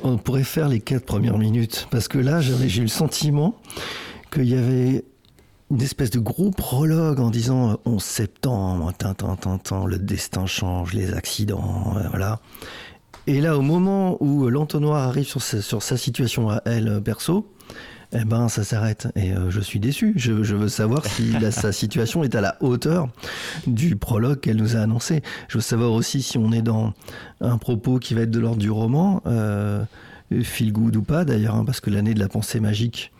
On 0.03 0.17
pourrait 0.17 0.43
faire 0.43 0.67
les 0.67 0.81
quatre 0.81 1.05
premières 1.05 1.37
minutes. 1.37 1.87
Parce 1.89 2.09
que 2.09 2.17
là, 2.17 2.41
j'ai 2.41 2.79
eu 2.79 2.83
le 2.83 2.89
sentiment 2.89 3.57
qu'il 4.31 4.49
y 4.49 4.55
avait 4.55 5.05
une 5.69 5.81
espèce 5.81 6.11
de 6.11 6.19
gros 6.19 6.51
prologue 6.51 7.19
en 7.19 7.29
disant 7.29 7.77
11 7.85 7.95
euh, 7.95 7.99
septembre, 7.99 8.93
le 9.87 9.97
destin 9.97 10.45
change, 10.45 10.93
les 10.93 11.13
accidents, 11.13 11.95
euh, 11.97 12.07
voilà. 12.09 12.39
Et 13.25 13.41
là, 13.41 13.57
au 13.57 13.61
moment 13.61 14.17
où 14.23 14.49
l'entonnoir 14.49 15.07
arrive 15.07 15.27
sur 15.27 15.41
sa, 15.41 15.61
sur 15.61 15.83
sa 15.83 15.97
situation 15.97 16.49
à 16.49 16.61
elle, 16.65 16.87
euh, 16.87 17.01
perso, 17.01 17.51
eh 18.13 18.23
ben, 18.23 18.47
ça 18.47 18.63
s'arrête. 18.63 19.09
Et 19.17 19.33
je 19.49 19.59
suis 19.59 19.81
déçu. 19.81 20.13
Je, 20.15 20.31
veux 20.31 20.69
savoir 20.69 21.05
si 21.05 21.33
sa 21.51 21.73
situation 21.73 22.23
est 22.23 22.35
à 22.35 22.41
la 22.41 22.55
hauteur 22.61 23.09
du 23.67 23.97
prologue 23.97 24.39
qu'elle 24.39 24.55
nous 24.55 24.77
a 24.77 24.79
annoncé. 24.79 25.21
Je 25.49 25.57
veux 25.57 25.61
savoir 25.61 25.91
aussi 25.91 26.21
si 26.21 26.37
on 26.37 26.53
est 26.53 26.61
dans 26.61 26.93
un 27.41 27.57
propos 27.57 27.99
qui 27.99 28.13
va 28.13 28.21
être 28.21 28.31
de 28.31 28.39
l'ordre 28.39 28.61
du 28.61 28.71
roman, 28.71 29.21
euh, 29.25 29.83
feel 30.41 30.71
good 30.71 30.95
ou 30.95 31.01
pas 31.01 31.25
d'ailleurs, 31.25 31.55
hein, 31.55 31.65
parce 31.65 31.81
que 31.81 31.89
l'année 31.89 32.13
de 32.13 32.19
la 32.19 32.29
pensée 32.29 32.61
magique, 32.61 33.11
euh, 33.11 33.16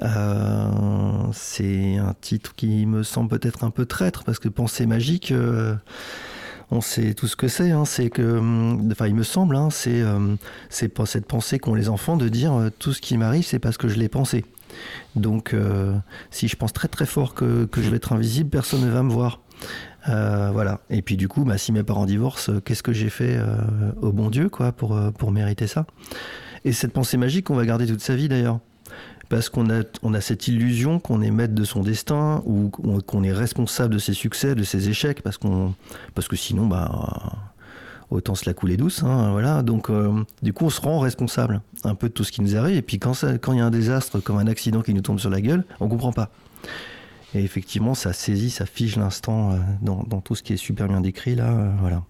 c'est 0.00 1.96
un 1.96 2.14
titre 2.20 2.54
qui 2.54 2.86
me 2.86 3.02
semble 3.02 3.38
peut-être 3.38 3.64
un 3.64 3.70
peu 3.70 3.86
traître 3.86 4.24
parce 4.24 4.38
que 4.38 4.48
pensée 4.48 4.86
magique, 4.86 5.32
euh, 5.32 5.74
on 6.70 6.80
sait 6.80 7.14
tout 7.14 7.26
ce 7.26 7.36
que 7.36 7.48
c'est. 7.48 7.70
Hein, 7.70 7.84
c'est 7.84 8.10
que, 8.10 8.22
euh, 8.22 8.90
enfin, 8.92 9.06
il 9.06 9.14
me 9.14 9.22
semble, 9.22 9.56
hein, 9.56 9.68
c'est 9.70 10.02
c'est 10.68 10.88
pas 10.88 11.06
cette 11.06 11.26
pensée 11.26 11.58
qu'ont 11.58 11.74
les 11.74 11.88
enfants 11.88 12.16
de 12.16 12.28
dire 12.28 12.70
tout 12.78 12.92
ce 12.92 13.00
qui 13.00 13.16
m'arrive, 13.16 13.44
c'est 13.44 13.58
parce 13.58 13.78
que 13.78 13.88
je 13.88 13.96
l'ai 13.98 14.08
pensé. 14.08 14.44
Donc, 15.14 15.54
si 16.30 16.48
je 16.48 16.56
pense 16.56 16.72
très 16.72 16.88
très 16.88 17.06
fort 17.06 17.34
que, 17.34 17.64
que, 17.64 17.80
je 17.80 17.88
vais 17.88 17.96
être 17.96 18.12
invisible, 18.12 18.50
personne 18.50 18.82
ne 18.82 18.90
va 18.90 19.02
me 19.02 19.12
voir. 19.12 19.40
voilà. 20.06 20.80
Et 20.90 21.00
puis 21.00 21.16
du 21.16 21.28
coup, 21.28 21.44
bah, 21.44 21.56
si 21.56 21.72
mes 21.72 21.82
parents 21.82 22.04
divorcent, 22.04 22.60
qu'est-ce 22.64 22.82
que 22.82 22.92
j'ai 22.92 23.10
fait 23.10 23.40
au 24.02 24.12
bon 24.12 24.28
Dieu, 24.28 24.50
quoi, 24.50 24.72
pour 24.72 24.98
pour 25.18 25.32
mériter 25.32 25.66
ça? 25.66 25.86
Et 26.66 26.72
cette 26.72 26.92
pensée 26.92 27.16
magique, 27.16 27.48
on 27.50 27.54
va 27.54 27.64
garder 27.64 27.86
toute 27.86 28.00
sa 28.00 28.16
vie 28.16 28.28
d'ailleurs 28.28 28.58
parce 29.28 29.48
qu'on 29.48 29.70
a, 29.70 29.82
on 30.02 30.14
a 30.14 30.20
cette 30.20 30.48
illusion 30.48 30.98
qu'on 30.98 31.22
est 31.22 31.30
maître 31.30 31.54
de 31.54 31.64
son 31.64 31.82
destin 31.82 32.42
ou 32.46 32.70
qu'on 32.70 33.22
est 33.22 33.32
responsable 33.32 33.94
de 33.94 33.98
ses 33.98 34.12
succès, 34.12 34.54
de 34.54 34.62
ses 34.62 34.88
échecs, 34.88 35.22
parce, 35.22 35.38
qu'on, 35.38 35.74
parce 36.14 36.28
que 36.28 36.36
sinon, 36.36 36.66
bah, 36.66 37.42
autant 38.10 38.34
se 38.34 38.46
la 38.46 38.54
couler 38.54 38.76
douce. 38.76 39.02
Hein, 39.02 39.30
voilà. 39.32 39.62
Donc, 39.62 39.90
euh, 39.90 40.24
du 40.42 40.52
coup, 40.52 40.66
on 40.66 40.70
se 40.70 40.80
rend 40.80 41.00
responsable 41.00 41.60
un 41.84 41.94
peu 41.94 42.08
de 42.08 42.12
tout 42.12 42.24
ce 42.24 42.32
qui 42.32 42.42
nous 42.42 42.56
arrive. 42.56 42.76
Et 42.76 42.82
puis, 42.82 42.98
quand 42.98 43.22
il 43.22 43.56
y 43.56 43.60
a 43.60 43.66
un 43.66 43.70
désastre 43.70 44.20
comme 44.20 44.38
un 44.38 44.46
accident 44.46 44.82
qui 44.82 44.94
nous 44.94 45.02
tombe 45.02 45.18
sur 45.18 45.30
la 45.30 45.40
gueule, 45.40 45.64
on 45.80 45.88
comprend 45.88 46.12
pas. 46.12 46.30
Et 47.34 47.42
effectivement, 47.42 47.94
ça 47.94 48.12
saisit, 48.12 48.50
ça 48.50 48.66
fige 48.66 48.96
l'instant 48.96 49.52
euh, 49.52 49.56
dans, 49.82 50.04
dans, 50.04 50.20
tout 50.20 50.34
ce 50.34 50.42
qui 50.42 50.52
est 50.52 50.56
super 50.56 50.88
bien 50.88 51.00
décrit 51.00 51.34
là. 51.34 51.50
Euh, 51.50 51.70
voilà. 51.80 52.02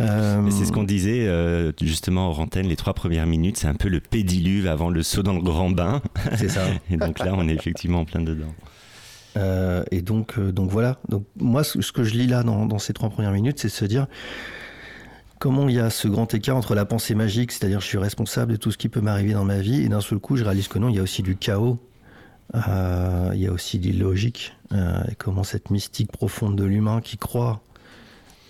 Euh, 0.00 0.50
c'est 0.50 0.64
ce 0.64 0.72
qu'on 0.72 0.82
disait 0.82 1.26
euh, 1.26 1.72
justement 1.80 2.30
en 2.30 2.38
antenne, 2.38 2.66
les 2.66 2.76
trois 2.76 2.94
premières 2.94 3.26
minutes, 3.26 3.58
c'est 3.58 3.68
un 3.68 3.74
peu 3.74 3.88
le 3.88 4.00
pédiluve 4.00 4.66
avant 4.66 4.90
le 4.90 5.02
saut 5.02 5.22
dans 5.22 5.34
le 5.34 5.42
grand 5.42 5.70
bain. 5.70 6.02
C'est 6.36 6.48
ça. 6.48 6.62
et 6.90 6.96
donc 6.96 7.18
là, 7.20 7.32
on 7.36 7.48
est 7.48 7.54
effectivement 7.54 8.00
en 8.00 8.04
plein 8.04 8.20
dedans. 8.20 8.52
Euh, 9.36 9.84
et 9.90 10.02
donc, 10.02 10.38
donc 10.38 10.70
voilà. 10.70 10.98
Donc 11.08 11.24
moi, 11.36 11.64
ce 11.64 11.92
que 11.92 12.04
je 12.04 12.14
lis 12.14 12.26
là 12.26 12.42
dans, 12.42 12.66
dans 12.66 12.78
ces 12.78 12.92
trois 12.92 13.10
premières 13.10 13.32
minutes, 13.32 13.58
c'est 13.60 13.68
se 13.68 13.84
dire 13.84 14.06
comment 15.38 15.68
il 15.68 15.74
y 15.74 15.80
a 15.80 15.90
ce 15.90 16.08
grand 16.08 16.32
écart 16.34 16.56
entre 16.56 16.74
la 16.74 16.84
pensée 16.84 17.14
magique, 17.14 17.52
c'est-à-dire 17.52 17.80
je 17.80 17.86
suis 17.86 17.98
responsable 17.98 18.52
de 18.52 18.56
tout 18.56 18.70
ce 18.70 18.78
qui 18.78 18.88
peut 18.88 19.00
m'arriver 19.00 19.34
dans 19.34 19.44
ma 19.44 19.58
vie, 19.58 19.82
et 19.82 19.88
d'un 19.88 20.00
seul 20.00 20.18
coup, 20.18 20.36
je 20.36 20.44
réalise 20.44 20.68
que 20.68 20.78
non, 20.78 20.88
il 20.88 20.96
y 20.96 20.98
a 20.98 21.02
aussi 21.02 21.22
du 21.22 21.36
chaos. 21.36 21.78
il 22.54 23.40
y 23.40 23.46
a 23.46 23.52
aussi 23.52 23.78
de 23.78 23.88
l'illogique, 23.88 24.56
et 24.72 25.14
comment 25.18 25.44
cette 25.44 25.70
mystique 25.70 26.10
profonde 26.10 26.56
de 26.56 26.64
l'humain 26.64 27.00
qui 27.00 27.18
croit 27.18 27.60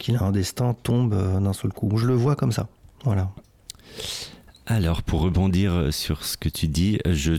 qu'il 0.04 0.16
a 0.16 0.22
un 0.22 0.32
destin 0.32 0.74
tombe 0.74 1.14
euh, 1.14 1.40
d'un 1.40 1.54
seul 1.54 1.72
coup. 1.72 1.90
Je 1.96 2.06
le 2.06 2.14
vois 2.14 2.36
comme 2.36 2.52
ça. 2.52 2.68
Voilà. 3.04 3.30
Alors, 4.66 5.02
pour 5.02 5.20
rebondir 5.20 5.74
euh, 5.74 5.90
sur 5.90 6.24
ce 6.24 6.38
que 6.38 6.48
tu 6.48 6.68
dis, 6.68 6.98
je, 7.04 7.34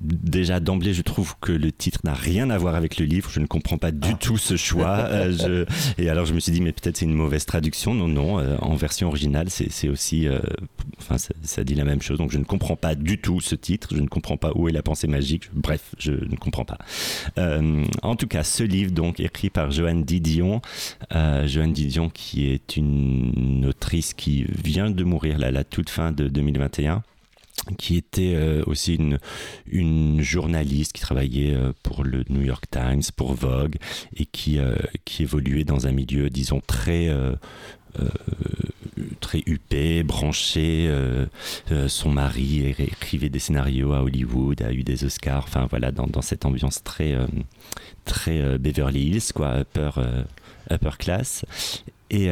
déjà 0.00 0.60
d'emblée, 0.60 0.94
je 0.94 1.02
trouve 1.02 1.34
que 1.40 1.50
le 1.50 1.72
titre 1.72 1.98
n'a 2.04 2.14
rien 2.14 2.48
à 2.48 2.58
voir 2.58 2.76
avec 2.76 2.96
le 2.98 3.06
livre. 3.06 3.28
Je 3.28 3.40
ne 3.40 3.46
comprends 3.46 3.76
pas 3.76 3.90
du 3.90 4.10
ah. 4.12 4.18
tout 4.20 4.38
ce 4.38 4.56
choix. 4.56 4.80
Euh, 5.10 5.32
je, 5.32 6.02
et 6.02 6.08
alors, 6.08 6.24
je 6.24 6.32
me 6.32 6.40
suis 6.40 6.52
dit, 6.52 6.60
mais 6.60 6.72
peut-être 6.72 6.98
c'est 6.98 7.04
une 7.04 7.14
mauvaise 7.14 7.44
traduction. 7.44 7.94
Non, 7.94 8.06
non, 8.06 8.38
euh, 8.38 8.56
en 8.60 8.74
version 8.74 9.08
originale, 9.08 9.48
c'est 9.50 9.88
aussi. 9.88 10.28
enfin, 10.98 11.16
ça, 11.42 11.64
dit 11.64 11.74
la 11.74 11.84
même 11.84 12.00
chose. 12.00 12.18
Donc, 12.18 12.30
je 12.30 12.38
ne 12.38 12.44
comprends 12.44 12.76
pas 12.76 12.94
du 12.94 13.18
tout 13.18 13.40
ce 13.40 13.54
titre. 13.54 13.88
Je 13.94 14.00
ne 14.00 14.06
comprends 14.06 14.36
pas 14.36 14.52
où 14.54 14.68
est 14.68 14.72
la 14.72 14.82
pensée 14.82 15.08
magique. 15.08 15.50
Bref, 15.52 15.94
je 15.98 16.12
ne 16.12 16.36
comprends 16.36 16.64
pas. 16.64 16.78
en 18.02 18.16
tout 18.16 18.26
cas, 18.28 18.44
ce 18.44 18.62
livre, 18.62 18.92
donc, 18.92 19.20
écrit 19.20 19.50
par 19.50 19.70
Joanne 19.70 20.04
Didion. 20.04 20.62
Joanne 21.10 21.72
Didion, 21.72 22.08
qui 22.08 22.46
est 22.46 22.76
une 22.76 23.66
autrice 23.68 24.14
qui 24.14 24.44
vient 24.44 24.90
de 24.90 25.04
mourir 25.04 25.38
là, 25.38 25.50
la 25.50 25.64
toute 25.64 25.90
fin 25.90 26.12
de 26.12 26.28
2020 26.28 26.59
qui 27.78 27.96
était 27.96 28.34
euh, 28.34 28.62
aussi 28.66 28.98
une, 29.66 30.22
journaliste 30.22 30.92
qui 30.92 31.00
travaillait 31.00 31.54
euh, 31.54 31.72
pour 31.82 32.04
le 32.04 32.24
New 32.28 32.42
York 32.42 32.64
Times, 32.70 33.02
pour 33.16 33.34
Vogue, 33.34 33.76
et 34.16 34.26
qui, 34.26 34.58
euh, 34.58 34.76
qui 35.04 35.22
évoluait 35.22 35.64
dans 35.64 35.86
un 35.86 35.92
milieu, 35.92 36.30
disons, 36.30 36.60
très, 36.66 37.08
très 39.20 39.42
huppé, 39.46 40.02
branché. 40.02 40.90
son 41.88 42.10
mari 42.10 42.66
écrivait 42.78 43.28
des 43.28 43.40
scénarios 43.40 43.92
à 43.92 44.02
Hollywood, 44.02 44.62
a 44.62 44.72
eu 44.72 44.84
des 44.84 45.04
Oscars, 45.04 45.44
enfin 45.44 45.66
voilà, 45.68 45.90
dans, 45.90 46.06
dans 46.06 46.22
cette 46.22 46.44
ambiance 46.44 46.82
très, 46.82 47.16
très 48.04 48.58
Beverly 48.58 49.08
Hills, 49.08 49.32
quoi, 49.34 49.60
upper, 49.60 49.90
upper 50.70 50.96
class. 50.98 51.44
Et, 52.10 52.30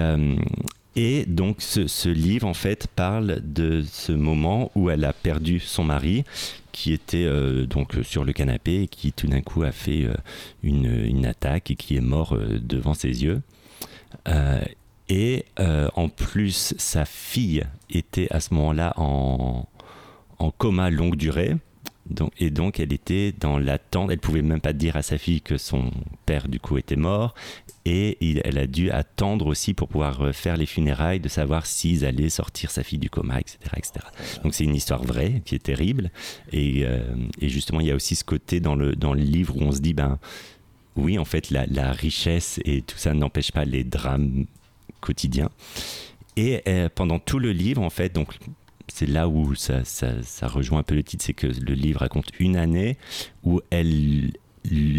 et 0.96 1.26
donc 1.26 1.60
ce, 1.60 2.08
livre 2.08 2.46
en 2.46 2.54
fait 2.54 2.86
parle 2.88 3.40
de 3.42 3.84
ce 3.88 4.12
moment 4.12 4.70
où 4.74 4.90
elle 4.90 5.04
a 5.04 5.12
perdu 5.12 5.60
son 5.60 5.84
mari 5.84 6.24
qui 6.72 6.92
était 6.92 7.24
euh, 7.24 7.66
donc 7.66 7.94
sur 8.02 8.24
le 8.24 8.32
canapé 8.32 8.82
et 8.82 8.88
qui 8.88 9.12
tout 9.12 9.26
d'un 9.26 9.40
coup 9.40 9.62
a 9.62 9.72
fait 9.72 10.04
euh, 10.04 10.14
une, 10.62 11.26
attaque 11.26 11.70
et 11.70 11.76
qui 11.76 11.96
est 11.96 12.00
mort 12.00 12.34
euh, 12.34 12.58
devant 12.60 12.94
ses 12.94 13.22
yeux. 13.22 13.42
et 15.08 15.44
en 15.58 16.08
plus 16.08 16.74
sa 16.78 17.04
fille 17.04 17.64
était 17.90 18.28
à 18.30 18.40
ce 18.40 18.52
moment-là 18.54 18.92
en, 18.96 19.66
en 20.38 20.50
coma 20.50 20.90
longue 20.90 21.16
durée. 21.16 21.56
Et 22.38 22.50
donc 22.50 22.80
elle 22.80 22.92
était 22.92 23.32
dans 23.38 23.58
l'attente, 23.58 24.10
elle 24.10 24.18
pouvait 24.18 24.42
même 24.42 24.60
pas 24.60 24.72
dire 24.72 24.96
à 24.96 25.02
sa 25.02 25.18
fille 25.18 25.40
que 25.40 25.58
son 25.58 25.90
père 26.26 26.48
du 26.48 26.60
coup 26.60 26.78
était 26.78 26.96
mort, 26.96 27.34
et 27.84 28.18
elle 28.44 28.58
a 28.58 28.66
dû 28.66 28.90
attendre 28.90 29.46
aussi 29.46 29.74
pour 29.74 29.88
pouvoir 29.88 30.34
faire 30.34 30.56
les 30.56 30.66
funérailles, 30.66 31.20
de 31.20 31.28
savoir 31.28 31.66
s'ils 31.66 32.04
allaient 32.04 32.28
sortir 32.28 32.70
sa 32.70 32.82
fille 32.82 32.98
du 32.98 33.10
coma, 33.10 33.40
etc. 33.40 33.58
etc. 33.76 33.92
Donc 34.42 34.54
c'est 34.54 34.64
une 34.64 34.74
histoire 34.74 35.02
vraie 35.04 35.42
qui 35.44 35.54
est 35.54 35.62
terrible, 35.62 36.10
et, 36.52 36.84
euh, 36.84 37.00
et, 37.40 37.48
justement 37.48 37.80
il 37.80 37.86
y 37.86 37.90
a 37.90 37.94
aussi 37.94 38.14
ce 38.14 38.24
côté 38.24 38.60
dans 38.60 38.74
le, 38.74 38.94
dans 38.94 39.14
le 39.14 39.22
livre 39.22 39.56
où 39.56 39.62
on 39.62 39.72
se 39.72 39.80
dit, 39.80 39.94
ben 39.94 40.18
oui 40.96 41.18
en 41.18 41.24
fait 41.24 41.50
la, 41.50 41.66
la 41.66 41.92
richesse 41.92 42.60
et 42.64 42.82
tout 42.82 42.98
ça 42.98 43.14
n'empêche 43.14 43.52
pas 43.52 43.64
les 43.64 43.84
drames 43.84 44.46
quotidiens. 45.00 45.50
Et 46.38 46.62
euh, 46.68 46.88
pendant 46.94 47.18
tout 47.18 47.40
le 47.40 47.50
livre, 47.50 47.82
en 47.82 47.90
fait, 47.90 48.14
donc 48.14 48.28
c'est 48.92 49.06
là 49.06 49.28
où 49.28 49.54
ça, 49.54 49.82
rejoint 50.42 50.80
un 50.80 50.82
peu 50.82 50.94
le 50.94 51.02
titre, 51.02 51.24
c'est 51.24 51.34
que 51.34 51.46
le 51.46 51.74
livre 51.74 52.00
raconte 52.00 52.30
une 52.38 52.56
année 52.56 52.96
où 53.44 53.60
elle 53.70 54.32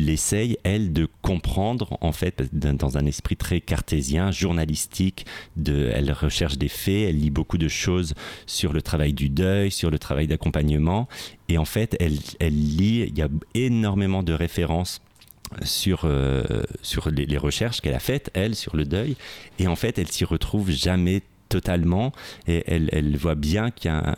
essaye, 0.07 0.57
elle, 0.63 0.93
de 0.93 1.07
comprendre, 1.21 1.97
en 2.01 2.11
fait, 2.11 2.43
dans 2.53 2.97
un 2.97 3.05
esprit 3.05 3.35
très 3.35 3.61
cartésien, 3.61 4.31
journalistique, 4.31 5.25
de, 5.57 5.91
elle 5.93 6.11
recherche 6.11 6.57
des 6.57 6.67
faits, 6.67 7.09
elle 7.09 7.19
lit 7.19 7.29
beaucoup 7.29 7.57
de 7.57 7.67
choses 7.67 8.13
sur 8.45 8.73
le 8.73 8.81
travail 8.81 9.13
du 9.13 9.29
deuil, 9.29 9.71
sur 9.71 9.91
le 9.91 9.99
travail 9.99 10.27
d'accompagnement, 10.27 11.07
et 11.47 11.57
en 11.57 11.65
fait, 11.65 11.95
elle, 11.99 12.17
elle 12.39 12.53
lit, 12.53 13.05
il 13.07 13.17
y 13.17 13.21
a 13.21 13.29
énormément 13.53 14.23
de 14.23 14.33
références 14.33 15.01
sur, 15.63 16.01
euh, 16.03 16.43
sur 16.81 17.09
les, 17.09 17.25
les 17.25 17.37
recherches 17.37 17.81
qu'elle 17.81 17.95
a 17.95 17.99
faites, 17.99 18.29
elle, 18.33 18.55
sur 18.55 18.75
le 18.75 18.85
deuil, 18.85 19.15
et 19.57 19.67
en 19.67 19.75
fait, 19.75 19.97
elle 19.97 20.07
s'y 20.07 20.25
retrouve 20.25 20.71
jamais 20.71 21.21
totalement. 21.49 22.11
Et 22.47 22.63
elle, 22.67 23.17
voit 23.17 23.35
bien 23.35 23.71
qu'il 23.71 23.91
y 23.91 23.93
a 23.93 23.97
un, 23.97 24.15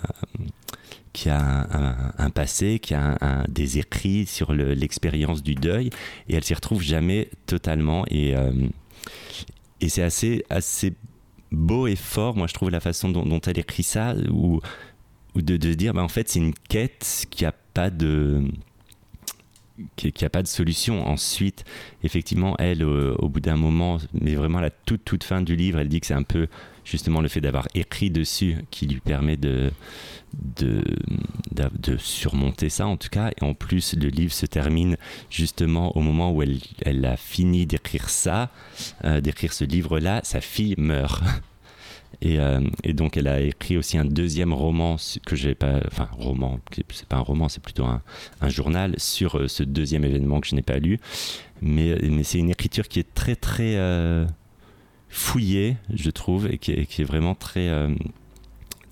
y 1.25 1.29
a 1.29 2.13
un, 2.17 2.29
passé, 2.29 2.79
qu'il 2.79 2.95
y 2.95 2.99
a 2.99 3.17
un, 3.21 3.45
des 3.49 3.79
écrits 3.79 4.25
sur 4.25 4.53
l'expérience 4.53 5.41
du 5.41 5.55
deuil. 5.55 5.89
Et 6.27 6.35
elle 6.35 6.43
s'y 6.43 6.53
retrouve 6.53 6.81
jamais 6.81 7.29
totalement. 7.45 8.05
Et, 8.09 8.35
euh, 8.35 8.51
c'est 9.87 10.03
assez, 10.49 10.93
beau 11.51 11.87
et 11.87 11.95
fort, 11.95 12.37
moi 12.37 12.47
je 12.47 12.53
trouve 12.53 12.69
la 12.69 12.79
façon 12.79 13.09
dont, 13.09 13.41
elle 13.41 13.59
écrit 13.59 13.83
ça 13.83 14.15
ou 14.31 14.61
de, 15.35 15.57
de 15.57 15.73
dire 15.73 15.93
bah, 15.93 16.01
en 16.01 16.07
fait 16.07 16.29
c'est 16.29 16.39
une 16.39 16.53
quête 16.53 17.25
qui 17.29 17.45
a 17.45 17.53
pas 17.73 17.89
de 17.89 18.43
qu'il 19.95 20.13
n'y 20.19 20.25
a 20.25 20.29
pas 20.29 20.43
de 20.43 20.47
solution. 20.47 21.07
Ensuite, 21.07 21.65
effectivement, 22.03 22.55
elle, 22.59 22.83
au, 22.83 23.29
bout 23.29 23.39
d'un 23.39 23.57
moment, 23.57 23.97
mais 24.13 24.35
vraiment 24.35 24.59
à 24.59 24.61
la 24.61 24.69
toute, 24.69 25.03
toute 25.05 25.23
fin 25.23 25.41
du 25.41 25.55
livre, 25.55 25.79
elle 25.79 25.89
dit 25.89 25.99
que 25.99 26.07
c'est 26.07 26.13
un 26.13 26.23
peu 26.23 26.47
justement 26.83 27.21
le 27.21 27.27
fait 27.27 27.41
d'avoir 27.41 27.67
écrit 27.75 28.09
dessus 28.09 28.57
qui 28.71 28.87
lui 28.87 28.99
permet 28.99 29.37
de, 29.37 29.71
de, 30.55 30.83
de, 31.51 31.97
surmonter 31.97 32.69
ça 32.69 32.87
en 32.87 32.97
tout 32.97 33.09
cas. 33.09 33.31
Et 33.39 33.43
en 33.43 33.53
plus, 33.53 33.95
le 33.95 34.09
livre 34.09 34.33
se 34.33 34.45
termine 34.45 34.97
justement 35.29 35.95
au 35.97 36.01
moment 36.01 36.31
où 36.31 36.41
elle, 36.41 36.59
elle 36.83 37.05
a 37.05 37.17
fini 37.17 37.65
d'écrire 37.65 38.09
ça, 38.09 38.49
euh, 39.03 39.21
d'écrire 39.21 39.53
ce 39.53 39.63
livre-là, 39.63 40.21
sa 40.23 40.41
fille 40.41 40.75
meurt. 40.77 41.23
Et, 42.21 42.39
euh, 42.39 42.61
et, 42.83 42.93
donc 42.93 43.17
elle 43.17 43.27
a 43.27 43.41
écrit 43.41 43.77
aussi 43.77 43.97
un 43.97 44.05
deuxième 44.05 44.53
roman 44.53 44.97
que 45.25 45.35
j'ai 45.35 45.55
pas, 45.55 45.79
enfin 45.87 46.07
roman, 46.11 46.59
c'est 46.91 47.07
pas 47.07 47.17
un 47.17 47.21
roman, 47.21 47.49
c'est 47.49 47.63
plutôt 47.63 47.85
un, 47.85 48.01
journal 48.49 48.93
sur 48.97 49.37
euh, 49.37 49.47
ce 49.47 49.63
deuxième 49.63 50.03
événement 50.03 50.39
que 50.39 50.47
je 50.47 50.55
n'ai 50.55 50.61
pas 50.61 50.77
lu. 50.77 50.99
Mais, 51.61 51.95
c'est 52.23 52.39
une 52.39 52.49
écriture 52.49 52.87
qui 52.87 52.99
est 52.99 53.13
très 53.13 53.35
très 53.35 53.77
fouillée, 55.11 55.77
je 55.93 56.09
trouve, 56.09 56.47
et 56.47 56.57
qui 56.57 56.71
est, 56.71 57.03
vraiment 57.03 57.35
très, 57.35 57.67
euh, 57.67 57.93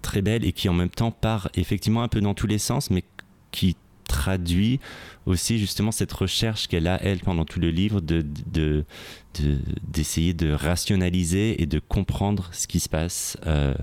très 0.02 0.22
belle 0.22 0.46
et 0.46 0.52
qui 0.52 0.70
en 0.70 0.74
même 0.74 0.90
temps 0.90 1.12
part 1.12 1.50
effectivement 1.56 2.04
un 2.04 2.10
peu 2.10 2.22
dans 2.22 2.34
tous 2.34 2.48
les 2.48 2.60
sens, 2.60 2.92
mais 2.92 3.04
qui 3.52 3.76
traduit 4.08 4.80
aussi 5.26 5.60
justement 5.60 5.92
cette 5.92 6.12
recherche 6.12 6.68
qu'elle 6.68 6.88
a, 6.88 7.02
elle, 7.02 7.20
pendant 7.20 7.46
tout 7.46 7.60
le 7.60 7.70
livre, 7.70 8.02
de, 8.02 8.84
d'essayer 9.34 10.34
de, 10.34 10.52
rationaliser 10.52 11.62
et 11.62 11.66
de 11.66 11.80
comprendre 11.80 12.50
ce 12.52 12.68
qui 12.68 12.80
se 12.80 12.90
passe 12.90 13.38
euh, 13.46 13.74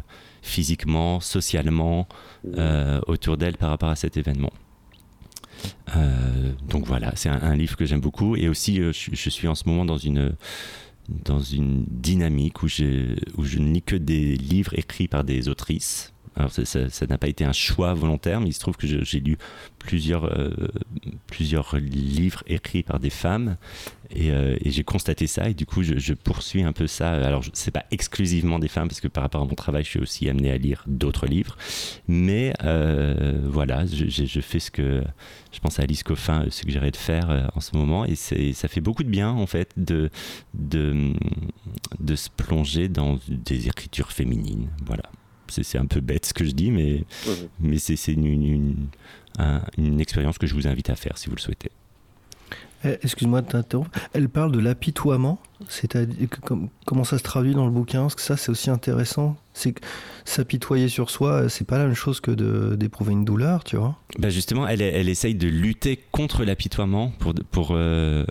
physiquement, 0.43 1.21
socialement, 1.21 2.09
euh, 2.57 3.01
autour 3.07 3.37
d'elle 3.37 3.57
par 3.57 3.71
rapport 3.71 3.89
à 3.89 3.97
cet 3.97 4.17
événement. 4.17 4.53
donc 6.69 6.87
voilà, 6.87 7.13
c'est 7.17 7.29
un, 7.29 7.57
livre 7.57 7.77
que 7.77 7.87
j'aime 7.87 8.01
beaucoup 8.01 8.37
et 8.37 8.49
aussi 8.49 8.77
je, 8.77 9.31
suis 9.31 9.49
en 9.49 9.55
ce 9.55 9.69
moment 9.69 9.85
dans 9.85 9.97
une 9.97 10.35
dans 11.09 11.41
une 11.41 11.85
dynamique 11.89 12.63
où, 12.63 12.67
où 12.67 13.45
je 13.45 13.59
ne 13.59 13.73
lis 13.73 13.83
que 13.83 13.97
des 13.97 14.37
livres 14.37 14.77
écrits 14.77 15.09
par 15.09 15.25
des 15.25 15.49
autrices. 15.49 16.13
Alors 16.37 16.51
ça 16.51 17.07
n'a 17.09 17.19
pas 17.19 17.29
été 17.29 17.45
un 17.45 17.53
choix 17.53 17.95
volontaire, 17.95 18.41
mais 18.41 18.49
il 18.49 18.53
se 18.53 18.61
trouve 18.61 18.77
que 18.77 18.87
j'ai 18.87 19.21
lu 19.21 19.39
plusieurs, 19.79 20.25
euh, 20.25 20.51
plusieurs 21.27 21.77
livres 21.77 22.43
écrits 22.47 22.83
par 22.83 23.01
des 23.01 23.09
femmes 23.09 23.57
euh, 24.17 24.57
et, 24.61 24.71
j'ai 24.71 24.85
constaté 24.85 25.27
ça 25.27 25.49
et 25.49 25.55
du 25.55 25.65
coup 25.65 25.83
je, 25.83 26.13
poursuis 26.13 26.63
un 26.63 26.75
peu 26.75 26.87
ça. 26.87 27.13
Alors 27.13 27.43
c'est 27.55 27.71
pas 27.71 27.87
exclusivement 27.91 28.59
des 28.59 28.69
femmes 28.69 28.89
parce 28.89 29.01
que 29.01 29.09
par 29.09 29.23
rapport 29.23 29.41
à 29.41 29.47
mon 29.47 29.55
travail 29.55 29.83
je 29.85 29.89
suis 29.89 29.99
aussi 29.99 30.29
amené 30.29 30.51
à 30.51 30.59
lire 30.59 30.85
d'autres 30.87 31.27
livres, 31.27 31.57
mais 32.07 32.53
euh, 32.65 33.41
voilà 33.45 33.87
je, 33.87 34.41
fais 34.41 34.61
ce 34.61 34.71
que 34.71 35.03
je 35.53 35.61
pense 35.61 35.81
à 35.81 35.85
Alice 35.85 36.03
Coffin 36.03 36.45
suggérait 36.51 36.91
de 36.91 36.97
faire 36.97 37.51
en 37.55 37.61
ce 37.61 37.75
moment 37.75 38.05
et 38.05 38.15
ça 38.15 38.69
fait 38.69 38.83
beaucoup 38.83 39.05
de 39.05 39.09
bien 39.09 39.31
en 39.31 39.47
fait 39.47 39.71
de, 39.79 40.11
de, 40.53 41.15
de 41.99 42.15
se 42.15 42.29
plonger 42.29 42.89
dans 42.89 43.19
des 43.29 43.69
écritures 43.69 44.13
féminines. 44.13 44.69
Voilà 44.85 45.05
c'est 45.49 45.79
un 45.79 45.87
peu 45.87 46.01
bête 46.01 46.27
ce 46.27 46.35
que 46.35 46.45
je 46.45 46.53
dis, 46.53 46.71
mais, 46.71 47.05
mais 47.61 47.79
c'est 47.79 48.13
une, 48.13 48.89
une, 49.79 50.01
expérience 50.01 50.39
que 50.39 50.47
je 50.47 50.55
vous 50.55 50.67
invite 50.67 50.91
à 50.91 50.97
faire 50.97 51.19
si 51.19 51.29
vous 51.29 51.37
le 51.37 51.41
souhaitez. 51.41 51.71
Eh, 52.85 52.99
excuse-moi 53.03 53.43
de 53.43 53.49
t'interrompre. 53.49 53.91
Elle 54.13 54.29
parle 54.29 54.53
de 54.53 54.59
l'apitoiement. 54.59 55.41
Comment 56.85 57.05
ça 57.05 57.19
se 57.19 57.23
traduit 57.23 57.55
dans 57.55 57.65
le 57.65 57.73
bouquin? 57.73 58.03
Parce 58.03 58.15
que 58.15 58.21
ça, 58.21 58.37
c'est 58.37 58.51
aussi 58.51 58.71
intéressant. 58.71 59.37
C'est 59.55 59.73
que 59.73 59.81
s'apitoyer 60.25 60.89
sur 60.89 61.11
soi, 61.11 61.49
c'est 61.49 61.67
pas 61.67 61.79
la 61.79 61.87
même 61.87 61.95
chose 61.95 62.21
que 62.21 62.75
d'éprouver 62.75 63.13
une 63.13 63.25
douleur, 63.25 63.65
tu 63.65 63.77
vois? 63.77 63.97
Bah 64.19 64.29
Justement, 64.29 64.69
elle, 64.69 64.83
elle 64.83 65.09
essaye 65.09 65.35
de 65.35 65.49
lutter 65.49 65.99
contre 66.13 66.45
l'apitoiement 66.45 67.13
pour, 67.19 67.35
pour, 67.51 67.71
euh, 67.73 68.25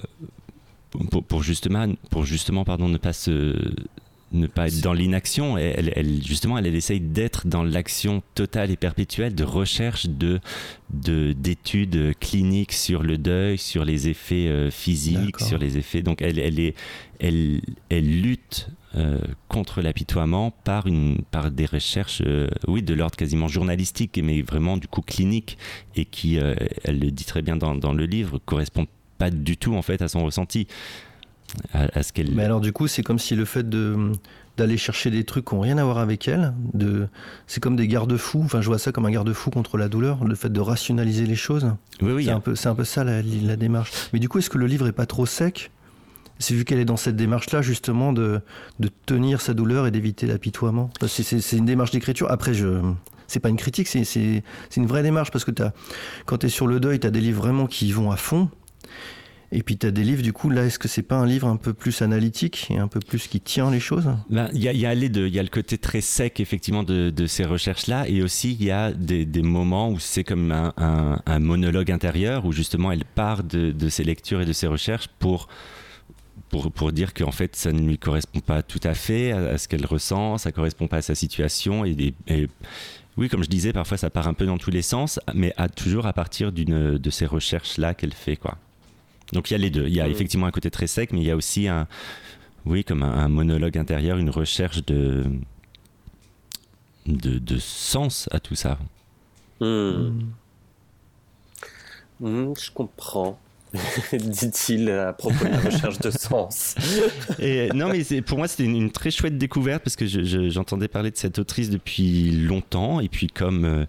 pour, 1.09 1.23
pour, 1.23 1.43
justement, 1.43 1.87
pour 2.11 2.25
justement 2.25 2.63
pardon, 2.63 2.87
ne 2.87 2.97
pas 2.97 3.13
se 3.13 3.55
ne 4.31 4.47
pas 4.47 4.67
être 4.67 4.81
dans 4.81 4.93
l'inaction. 4.93 5.57
Elle, 5.57 5.91
elle, 5.95 6.23
justement, 6.23 6.57
elle, 6.57 6.67
essaye 6.67 6.99
d'être 6.99 7.47
dans 7.47 7.63
l'action 7.63 8.23
totale 8.33 8.71
et 8.71 8.75
perpétuelle 8.75 9.35
de 9.35 9.43
recherche 9.43 10.07
de 10.07 10.39
d'études 10.89 12.13
cliniques 12.19 12.73
sur 12.73 13.03
le 13.03 13.17
deuil, 13.17 13.57
sur 13.57 13.85
les 13.85 14.07
effets 14.07 14.47
euh, 14.47 14.69
physiques, 14.69 15.39
sur 15.39 15.57
les 15.57 15.77
effets. 15.77 16.01
Donc, 16.01 16.21
elle, 16.21 16.39
elle, 16.39 16.59
est, 16.59 16.75
elle, 17.19 17.61
elle 17.89 18.21
lutte 18.21 18.69
euh, 18.95 19.19
contre 19.47 19.81
l'apitoiement 19.81 20.51
par, 20.51 20.87
une, 20.87 21.21
par 21.31 21.51
des 21.51 21.65
recherches, 21.65 22.21
euh, 22.25 22.47
oui, 22.67 22.81
de 22.83 22.93
l'ordre 22.93 23.15
quasiment 23.15 23.47
journalistique, 23.47 24.19
mais 24.23 24.41
vraiment 24.41 24.77
du 24.77 24.87
coup 24.87 25.01
clinique, 25.01 25.57
et 25.95 26.05
qui, 26.05 26.37
elle 26.37 26.99
le 26.99 27.11
dit 27.11 27.25
très 27.25 27.41
bien 27.41 27.55
dans, 27.55 27.75
dans 27.75 27.93
le 27.93 28.05
livre, 28.05 28.39
correspond 28.45 28.85
pas 29.17 29.31
du 29.31 29.57
tout 29.57 29.75
en 29.75 29.81
fait 29.81 30.01
à 30.01 30.07
son 30.07 30.23
ressenti 30.25 30.67
ce 31.73 32.13
qu'elle. 32.13 32.31
Mais 32.31 32.43
alors 32.43 32.61
du 32.61 32.71
coup, 32.71 32.87
c'est 32.87 33.03
comme 33.03 33.19
si 33.19 33.35
le 33.35 33.45
fait 33.45 33.67
de 33.67 34.11
d'aller 34.57 34.77
chercher 34.77 35.11
des 35.11 35.23
trucs 35.23 35.45
qui 35.45 35.55
n'ont 35.55 35.61
rien 35.61 35.77
à 35.77 35.83
voir 35.83 35.97
avec 35.97 36.27
elle, 36.27 36.53
de, 36.73 37.07
c'est 37.47 37.61
comme 37.61 37.75
des 37.75 37.87
garde-fous. 37.87 38.41
Enfin, 38.43 38.61
je 38.61 38.67
vois 38.67 38.79
ça 38.79 38.91
comme 38.91 39.05
un 39.05 39.11
garde-fou 39.11 39.49
contre 39.49 39.77
la 39.77 39.89
douleur, 39.89 40.23
le 40.23 40.35
fait 40.35 40.51
de 40.51 40.59
rationaliser 40.59 41.25
les 41.25 41.35
choses. 41.35 41.73
Oui, 42.01 42.13
oui. 42.13 42.25
C'est 42.25 42.31
un 42.31 42.39
peu, 42.39 42.55
c'est 42.55 42.69
un 42.69 42.75
peu 42.75 42.85
ça 42.85 43.03
la, 43.03 43.21
démarche. 43.21 43.91
Mais 44.13 44.19
du 44.19 44.29
coup, 44.29 44.39
est-ce 44.39 44.49
que 44.49 44.57
le 44.57 44.67
livre 44.67 44.87
est 44.87 44.93
pas 44.93 45.05
trop 45.05 45.25
sec? 45.25 45.71
C'est 46.39 46.53
vu 46.53 46.65
qu'elle 46.65 46.79
est 46.79 46.85
dans 46.85 46.97
cette 46.97 47.15
démarche-là, 47.15 47.61
justement, 47.61 48.11
de, 48.11 48.41
de 48.79 48.89
tenir 49.05 49.39
sa 49.39 49.53
douleur 49.53 49.87
et 49.87 49.91
d'éviter 49.91 50.27
l'apitoiement. 50.27 50.89
C'est, 51.07 51.57
une 51.57 51.65
démarche 51.65 51.91
d'écriture. 51.91 52.29
Après, 52.29 52.53
je, 52.53 52.81
c'est 53.27 53.39
pas 53.39 53.49
une 53.49 53.57
critique, 53.57 53.87
c'est, 53.87 54.03
c'est, 54.03 54.43
c'est 54.69 54.81
une 54.81 54.87
vraie 54.87 55.03
démarche 55.03 55.31
parce 55.31 55.45
que 55.45 55.63
as, 55.63 55.73
quand 56.25 56.39
tu 56.39 56.47
es 56.47 56.49
sur 56.49 56.67
le 56.67 56.79
deuil, 56.81 56.99
tu 56.99 57.07
as 57.07 57.11
des 57.11 57.21
livres 57.21 57.41
vraiment 57.41 57.67
qui 57.67 57.91
vont 57.91 58.11
à 58.11 58.17
fond. 58.17 58.49
Et 59.55 59.63
puis 59.63 59.77
tu 59.77 59.87
as 59.87 59.91
des 59.91 60.03
livres, 60.03 60.21
du 60.21 60.33
coup, 60.33 60.49
là, 60.49 60.65
est-ce 60.65 60.77
que 60.77 60.89
c'est 60.89 61.01
pas 61.01 61.15
un 61.15 61.25
livre 61.25 61.47
un 61.47 61.55
peu 61.55 61.73
plus 61.73 62.01
analytique 62.01 62.67
et 62.69 62.77
un 62.77 62.89
peu 62.89 62.99
plus 62.99 63.27
qui 63.27 63.39
tient 63.39 63.71
les 63.71 63.79
choses? 63.79 64.09
Il 64.29 64.61
y, 64.61 64.67
a, 64.67 64.73
y, 64.73 64.85
a 64.85 64.93
le 65.43 65.47
côté 65.47 65.77
très 65.77 66.01
sec, 66.01 66.41
effectivement, 66.41 66.83
de, 66.83 67.25
ces 67.25 67.45
recherches-là. 67.45 68.05
Et 68.09 68.21
aussi, 68.21 68.57
il 68.59 68.65
y 68.65 68.71
a 68.71 68.91
des, 68.91 69.25
moments 69.41 69.89
où 69.89 69.97
c'est 69.97 70.25
comme 70.25 70.51
un, 70.51 71.39
monologue 71.39 71.89
intérieur, 71.89 72.45
où 72.45 72.51
justement, 72.51 72.91
elle 72.91 73.05
part 73.05 73.45
de, 73.45 73.87
ses 73.87 74.03
lectures 74.03 74.41
et 74.41 74.45
de 74.45 74.51
ses 74.51 74.67
recherches 74.67 75.07
pour 75.19 75.47
pour, 76.49 76.93
dire 76.93 77.13
qu'en 77.13 77.31
fait 77.31 77.53
ça 77.53 77.73
ne 77.73 77.81
lui 77.81 77.97
correspond 77.97 78.39
pas 78.39 78.63
tout 78.63 78.79
à 78.83 78.93
fait 78.93 79.33
à, 79.33 79.57
ce 79.57 79.67
qu'elle 79.67 79.85
ressent, 79.85 80.37
ça 80.37 80.53
correspond 80.53 80.87
pas 80.87 80.97
à 80.97 81.01
sa 81.01 81.13
situation 81.13 81.83
et, 81.83 82.13
oui, 83.17 83.27
comme 83.27 83.43
je 83.43 83.49
disais, 83.49 83.73
parfois 83.73 83.97
ça 83.97 84.09
part 84.09 84.29
un 84.29 84.33
peu 84.33 84.45
dans 84.45 84.57
tous 84.57 84.71
les 84.71 84.81
sens, 84.81 85.19
mais 85.33 85.53
toujours 85.75 86.05
à 86.05 86.13
partir 86.13 86.53
de 86.53 87.09
ces 87.09 87.25
recherches 87.25 87.77
là 87.77 87.93
qu'elle 87.93 88.13
fait 88.13 88.37
quoi. 88.37 88.57
Donc 89.35 89.51
il 89.51 89.53
y 89.53 89.55
a 89.55 89.59
les 89.59 89.69
deux. 89.69 89.85
Il 89.87 89.93
y 89.93 90.01
a 90.01 90.07
effectivement 90.07 90.47
un 90.47 90.51
côté 90.51 90.71
très 90.71 90.87
sec, 90.87 91.11
mais 91.11 91.19
il 91.19 91.25
y 91.25 91.31
a 91.31 91.35
aussi 91.35 91.67
un, 91.67 91.87
oui, 92.65 92.85
comme 92.85 93.03
un, 93.03 93.27
monologue 93.27 93.77
intérieur, 93.77 94.17
une 94.17 94.29
recherche 94.29 94.83
de, 94.85 95.25
de, 97.05 97.57
sens 97.59 98.29
à 98.31 98.39
tout 98.39 98.55
ça. 98.55 98.79
Hmm. 99.59 100.21
Hmm, 102.21 102.53
je 102.57 102.71
comprends. 102.71 103.37
dit-il 104.13 104.89
à 104.89 105.11
propos 105.11 105.43
de 105.43 105.49
la 105.49 105.59
recherche 105.59 105.99
de 105.99 106.11
sens. 106.11 106.75
Et, 107.39 107.67
non, 107.75 107.89
mais 107.89 108.21
pour 108.21 108.37
moi, 108.37 108.47
c'était 108.47 108.63
une, 108.63 108.89
très 108.89 109.11
chouette 109.11 109.37
découverte 109.37 109.83
parce 109.83 109.97
que 109.97 110.05
j'entendais 110.49 110.87
parler 110.87 111.11
de 111.11 111.17
cette 111.17 111.39
autrice 111.39 111.69
depuis 111.69 112.31
longtemps. 112.31 113.01
Et 113.01 113.09
puis, 113.09 113.27
comme 113.27 113.65
euh, 113.65 113.85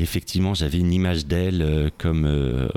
effectivement, 0.00 0.54
j'avais 0.54 0.78
une 0.78 0.92
image 0.92 1.26
d'elle 1.26 1.60
euh, 1.60 1.90
comme 1.98 2.24
euh, 2.24 2.68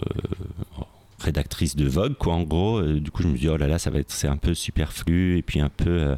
rédactrice 1.19 1.75
de 1.75 1.87
Vogue, 1.87 2.15
quoi, 2.15 2.33
en 2.33 2.43
gros. 2.43 2.81
du 2.81 3.11
coup, 3.11 3.23
je 3.23 3.27
me 3.27 3.37
dis, 3.37 3.49
oh 3.49 3.57
là 3.57 3.67
là, 3.67 3.79
ça 3.79 3.89
va 3.89 3.99
être, 3.99 4.11
c'est 4.11 4.27
un 4.27 4.37
peu 4.37 4.53
superflu. 4.53 5.37
Et 5.37 5.41
puis, 5.41 5.59
un 5.59 5.69
peu, 5.69 6.15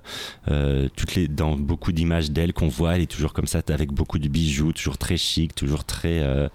toutes 0.95 1.15
les, 1.15 1.27
dans 1.27 1.55
beaucoup 1.55 1.91
d'images 1.91 2.31
d'elle 2.31 2.53
qu'on 2.53 2.67
voit, 2.67 2.95
elle 2.95 3.01
est 3.01 3.11
toujours 3.11 3.33
comme 3.33 3.47
ça, 3.47 3.61
avec 3.69 3.91
beaucoup 3.91 4.19
de 4.19 4.27
bijoux, 4.27 4.73
toujours 4.73 4.97
très 4.97 5.17
chic, 5.17 5.55
toujours 5.55 5.83
très 5.83 6.49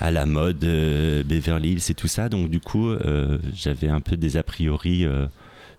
à 0.00 0.10
la 0.10 0.26
mode 0.26 0.64
euh, 0.64 1.22
Beverly 1.24 1.72
Hills 1.72 1.90
et 1.90 1.94
tout 1.94 2.08
ça. 2.08 2.28
Donc 2.28 2.50
du 2.50 2.60
coup, 2.60 2.88
euh, 2.88 3.38
j'avais 3.54 3.88
un 3.88 4.00
peu 4.00 4.16
des 4.16 4.36
a 4.36 4.42
priori 4.42 5.04
euh, 5.04 5.26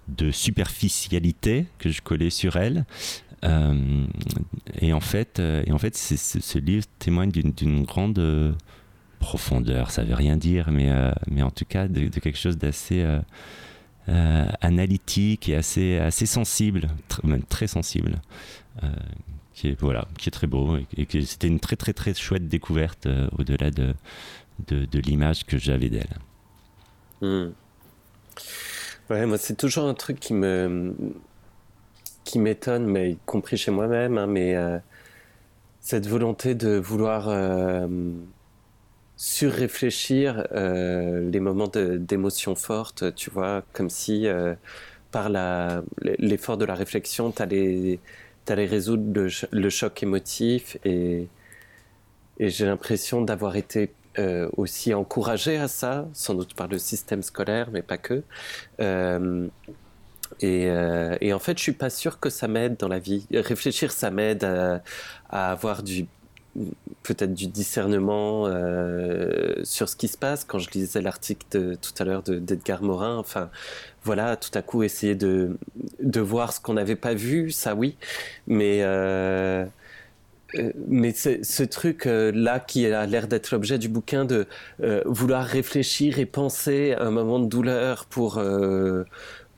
de 0.07 0.31
superficialité 0.31 1.65
que 1.77 1.89
je 1.89 2.01
collais 2.01 2.29
sur 2.29 2.55
elle. 2.57 2.85
et 4.81 4.91
en 4.91 4.99
fait, 4.99 5.39
et 5.39 5.71
en 5.71 5.77
fait 5.77 5.95
ce 5.95 6.57
livre 6.57 6.85
témoigne 6.99 7.31
d'une 7.31 7.83
grande 7.83 8.19
profondeur. 9.19 9.91
Ça 9.91 10.03
veut 10.03 10.15
rien 10.15 10.37
dire, 10.37 10.69
mais, 10.71 10.89
mais 11.29 11.41
en 11.43 11.51
tout 11.51 11.65
cas 11.65 11.87
de, 11.87 12.07
quelque 12.07 12.37
chose 12.37 12.57
d'assez 12.57 13.05
analytique 14.07 15.49
et 15.49 15.55
assez, 15.55 15.97
assez 15.97 16.25
sensible, 16.25 16.87
même 17.23 17.43
très 17.43 17.67
sensible 17.67 18.19
qui 19.59 19.67
est 19.67 19.79
voilà, 19.79 20.07
qui 20.17 20.29
est 20.29 20.31
très 20.31 20.47
beau 20.47 20.77
et, 20.95 21.05
que 21.05 21.19
c'était 21.19 21.47
une 21.47 21.59
très 21.59 21.75
très 21.75 21.91
très 21.91 22.13
chouette 22.13 22.47
découverte 22.47 23.07
euh, 23.07 23.27
au-delà 23.37 23.71
de, 23.71 23.93
de, 24.67 24.99
l'image 24.99 25.45
que 25.45 25.57
j'avais 25.57 25.89
d'elle. 25.89 26.15
Hmm. 27.19 27.49
Ouais, 29.09 29.25
moi 29.25 29.37
c'est 29.37 29.57
toujours 29.57 29.83
un 29.83 29.93
truc 29.93 30.17
qui 30.21 30.33
me 30.33 30.95
qui 32.23 32.39
m'étonne, 32.39 32.85
mais 32.85 33.11
y 33.11 33.17
compris 33.25 33.57
chez 33.57 33.71
moi-même, 33.71 34.17
hein, 34.17 34.27
mais 34.27 34.55
euh, 34.55 34.77
cette 35.81 36.07
volonté 36.07 36.55
de 36.55 36.77
vouloir 36.77 37.27
euh, 39.19 39.21
surréfléchir 39.21 40.47
les 40.53 41.39
moments 41.39 41.67
d'émotion 41.67 42.55
forte, 42.55 43.13
tu 43.15 43.29
vois, 43.29 43.63
comme 43.73 43.89
si 43.89 44.27
par 45.11 45.29
l'effort 46.01 46.57
de 46.57 46.65
la 46.65 46.75
réflexion, 46.75 47.31
tu 47.31 47.41
allais 47.41 47.99
résoudre 48.65 49.27
le, 49.51 49.69
choc 49.69 50.03
émotif 50.03 50.77
et, 50.85 51.27
j'ai 52.39 52.65
l'impression 52.65 53.21
d'avoir 53.21 53.57
été 53.57 53.91
euh, 54.17 54.49
aussi 54.55 54.93
encouragé 54.93 55.57
à 55.57 55.67
ça, 55.67 56.07
sans 56.13 56.35
doute 56.35 56.53
par 56.53 56.67
le 56.67 56.77
système 56.77 57.21
scolaire, 57.21 57.69
mais 57.71 57.81
pas 57.81 57.97
que. 57.97 58.23
Euh, 58.79 59.47
et, 60.41 60.69
euh, 60.69 61.17
et, 61.21 61.33
en 61.33 61.39
fait, 61.39 61.57
je 61.57 61.63
suis 61.63 61.73
pas 61.73 61.89
sûr 61.89 62.19
que 62.19 62.29
ça 62.29 62.47
m'aide 62.47 62.77
dans 62.77 62.87
la 62.87 62.99
vie. 62.99 63.27
Réfléchir, 63.31 63.91
ça 63.91 64.09
m'aide 64.09 64.43
à, 64.45 64.81
à, 65.29 65.51
avoir 65.51 65.83
du 65.83 66.07
peut-être 67.03 67.33
du 67.33 67.47
discernement 67.47 68.45
euh, 68.47 69.55
sur 69.63 69.89
ce 69.89 69.95
qui 69.95 70.07
se 70.07 70.17
passe. 70.17 70.43
Quand 70.43 70.59
je 70.59 70.69
lisais 70.71 71.01
l'article 71.01 71.77
tout 71.77 71.93
à 71.99 72.03
l'heure 72.03 72.23
d'Edgar 72.23 72.83
Morin, 72.83 73.17
enfin, 73.17 73.49
voilà, 74.03 74.35
tout 74.35 74.51
à 74.53 74.61
coup 74.61 74.83
essayer 74.83 75.15
de, 75.15 75.57
de 76.01 76.19
voir 76.19 76.53
ce 76.53 76.59
qu'on 76.59 76.73
n'avait 76.73 76.95
pas 76.95 77.13
vu, 77.13 77.51
ça 77.51 77.75
oui, 77.75 77.95
mais 78.47 78.79
euh, 78.81 79.65
euh, 80.55 80.71
mais 80.87 81.13
ce 81.13 81.63
truc 81.63 82.05
là 82.05 82.59
qui 82.59 82.85
a 82.87 83.05
l'air 83.05 83.27
d'être 83.27 83.51
l'objet 83.51 83.77
du 83.77 83.87
bouquin 83.87 84.25
de 84.25 84.47
vouloir 85.05 85.45
réfléchir 85.45 86.17
et 86.19 86.25
penser 86.25 86.93
à 86.93 87.03
un 87.03 87.11
moment 87.11 87.39
de 87.39 87.47
douleur 87.47 88.05
pour 88.05 88.41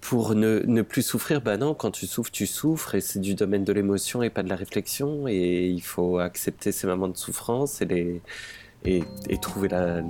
pour 0.02 0.34
ne, 0.34 0.64
ne, 0.66 0.82
plus 0.82 1.04
souffrir, 1.04 1.42
bah 1.42 1.58
non, 1.58 1.76
quand 1.76 1.92
tu 1.92 2.08
souffres, 2.08 2.32
tu 2.32 2.48
souffres, 2.48 2.96
et 2.96 3.02
c'est 3.02 3.20
du 3.20 3.36
domaine 3.36 3.64
de 3.64 3.72
l'émotion 3.72 4.24
et 4.24 4.32
pas 4.32 4.42
de 4.42 4.50
la 4.50 4.56
réflexion, 4.56 5.28
et 5.28 5.68
il 5.68 5.82
faut 5.82 6.18
accepter 6.18 6.72
ces 6.72 6.88
moments 6.88 7.08
de 7.08 7.16
souffrance 7.16 7.82
et, 7.82 7.86
les, 7.86 8.22
et, 8.84 9.04
et 9.30 9.38
trouver 9.38 9.68
la, 9.70 10.02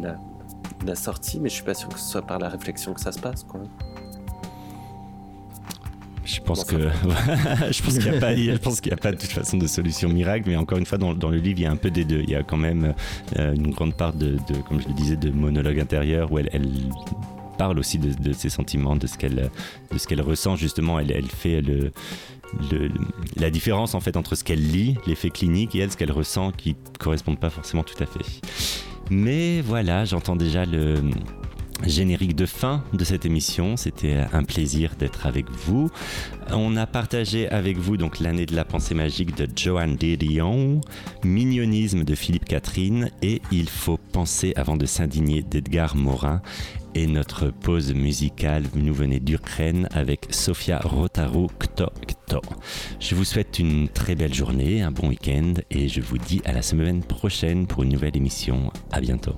la, 0.85 0.95
sortie, 0.95 1.39
mais 1.41 1.49
je 1.49 1.55
suis 1.55 1.63
pas 1.63 1.73
sûr 1.73 1.89
que 1.89 1.99
ce 1.99 2.09
soit 2.09 2.21
par 2.21 2.39
la 2.39 2.47
réflexion 2.47 2.93
que 2.93 3.01
ça 3.01 3.11
se 3.11 3.19
passe, 3.19 3.43
quoi. 3.43 3.61
Je 6.23 6.39
pense 6.39 6.63
que 6.63 6.77
je 7.71 7.83
pense 7.83 7.97
qu'il 7.97 8.11
n'y 8.11 8.17
a 8.17 8.19
pas, 8.19 8.35
je 8.35 8.57
pense 8.57 8.79
qu'il 8.79 8.93
a 8.93 8.97
pas 8.97 9.11
de 9.11 9.17
toute 9.17 9.31
façon 9.31 9.57
de 9.57 9.67
solution 9.67 10.07
miracle, 10.07 10.47
mais 10.47 10.55
encore 10.55 10.77
une 10.77 10.85
fois 10.85 10.99
dans, 10.99 11.13
dans, 11.15 11.29
le 11.29 11.37
livre 11.37 11.59
il 11.59 11.63
y 11.63 11.65
a 11.65 11.71
un 11.71 11.75
peu 11.75 11.89
des 11.89 12.05
deux. 12.05 12.19
Il 12.19 12.29
y 12.29 12.35
a 12.35 12.43
quand 12.43 12.57
même 12.57 12.93
euh, 13.37 13.53
une 13.55 13.71
grande 13.71 13.95
part 13.95 14.13
de, 14.13 14.37
de, 14.47 14.61
comme 14.69 14.79
je 14.79 14.87
le 14.87 14.93
disais, 14.93 15.15
de 15.15 15.31
monologue 15.31 15.79
intérieur 15.79 16.31
où 16.31 16.37
elle, 16.37 16.49
elle 16.53 16.69
parle 17.61 17.77
aussi 17.77 17.99
de, 17.99 18.33
ses 18.33 18.49
sentiments, 18.49 18.95
de 18.95 19.05
ce 19.05 19.19
qu'elle 19.19 19.51
qu'elle 20.07 20.21
ressent 20.21 20.55
justement. 20.55 20.97
Elle, 20.97 21.27
fait 21.27 21.61
le, 21.61 21.91
la 23.35 23.51
différence 23.51 23.93
en 23.93 23.99
fait 23.99 24.17
entre 24.17 24.33
ce 24.33 24.43
qu'elle 24.43 24.71
lit, 24.71 24.97
l'effet 25.05 25.29
clinique, 25.29 25.75
et 25.75 25.79
elle 25.81 25.91
ce 25.91 25.95
qu'elle 25.95 26.11
ressent 26.11 26.51
qui 26.53 26.75
correspondent 26.97 27.39
pas 27.39 27.51
forcément 27.51 27.83
tout 27.83 28.01
à 28.01 28.07
fait. 28.07 28.25
Mais 29.11 29.61
voilà, 29.61 30.05
j'entends 30.05 30.35
déjà 30.35 30.65
le 30.65 31.03
générique 31.85 32.35
de 32.35 32.45
fin 32.45 32.83
de 32.93 33.03
cette 33.03 33.25
émission. 33.25 33.77
C'était 33.77 34.23
un 34.33 34.43
plaisir 34.43 34.95
d'être 34.97 35.25
avec 35.25 35.49
vous. 35.49 35.89
On 36.51 36.75
a 36.77 36.85
partagé 36.85 37.49
avec 37.49 37.77
vous 37.77 37.97
donc 37.97 38.19
l'année 38.19 38.45
de 38.45 38.55
la 38.55 38.65
pensée 38.65 38.95
magique 38.95 39.35
de 39.35 39.47
Joanne 39.55 39.95
Didion, 39.95 40.81
Mignonisme 41.23 42.03
de 42.03 42.15
Philippe 42.15 42.45
Catherine 42.45 43.11
et 43.21 43.41
Il 43.51 43.69
faut 43.69 43.99
penser 44.11 44.53
avant 44.55 44.77
de 44.77 44.85
s'indigner 44.85 45.41
d'Edgar 45.43 45.95
Morin 45.95 46.41
et 46.95 47.07
notre 47.07 47.49
pause 47.49 47.93
musicale 47.93 48.63
nous 48.75 48.93
venait 48.93 49.19
d'Ukraine 49.19 49.87
avec 49.91 50.27
Sofia 50.29 50.79
Rotaro 50.79 51.49
Kto 51.59 51.87
Kto. 52.07 52.41
Je 52.99 53.15
vous 53.15 53.23
souhaite 53.23 53.59
une 53.59 53.87
très 53.89 54.15
belle 54.15 54.33
journée, 54.33 54.81
un 54.81 54.91
bon 54.91 55.09
week-end 55.09 55.53
et 55.69 55.87
je 55.87 56.01
vous 56.01 56.17
dis 56.17 56.41
à 56.45 56.51
la 56.51 56.61
semaine 56.61 57.03
prochaine 57.03 57.67
pour 57.67 57.83
une 57.83 57.89
nouvelle 57.89 58.17
émission. 58.17 58.71
À 58.91 59.01
bientôt. 59.01 59.35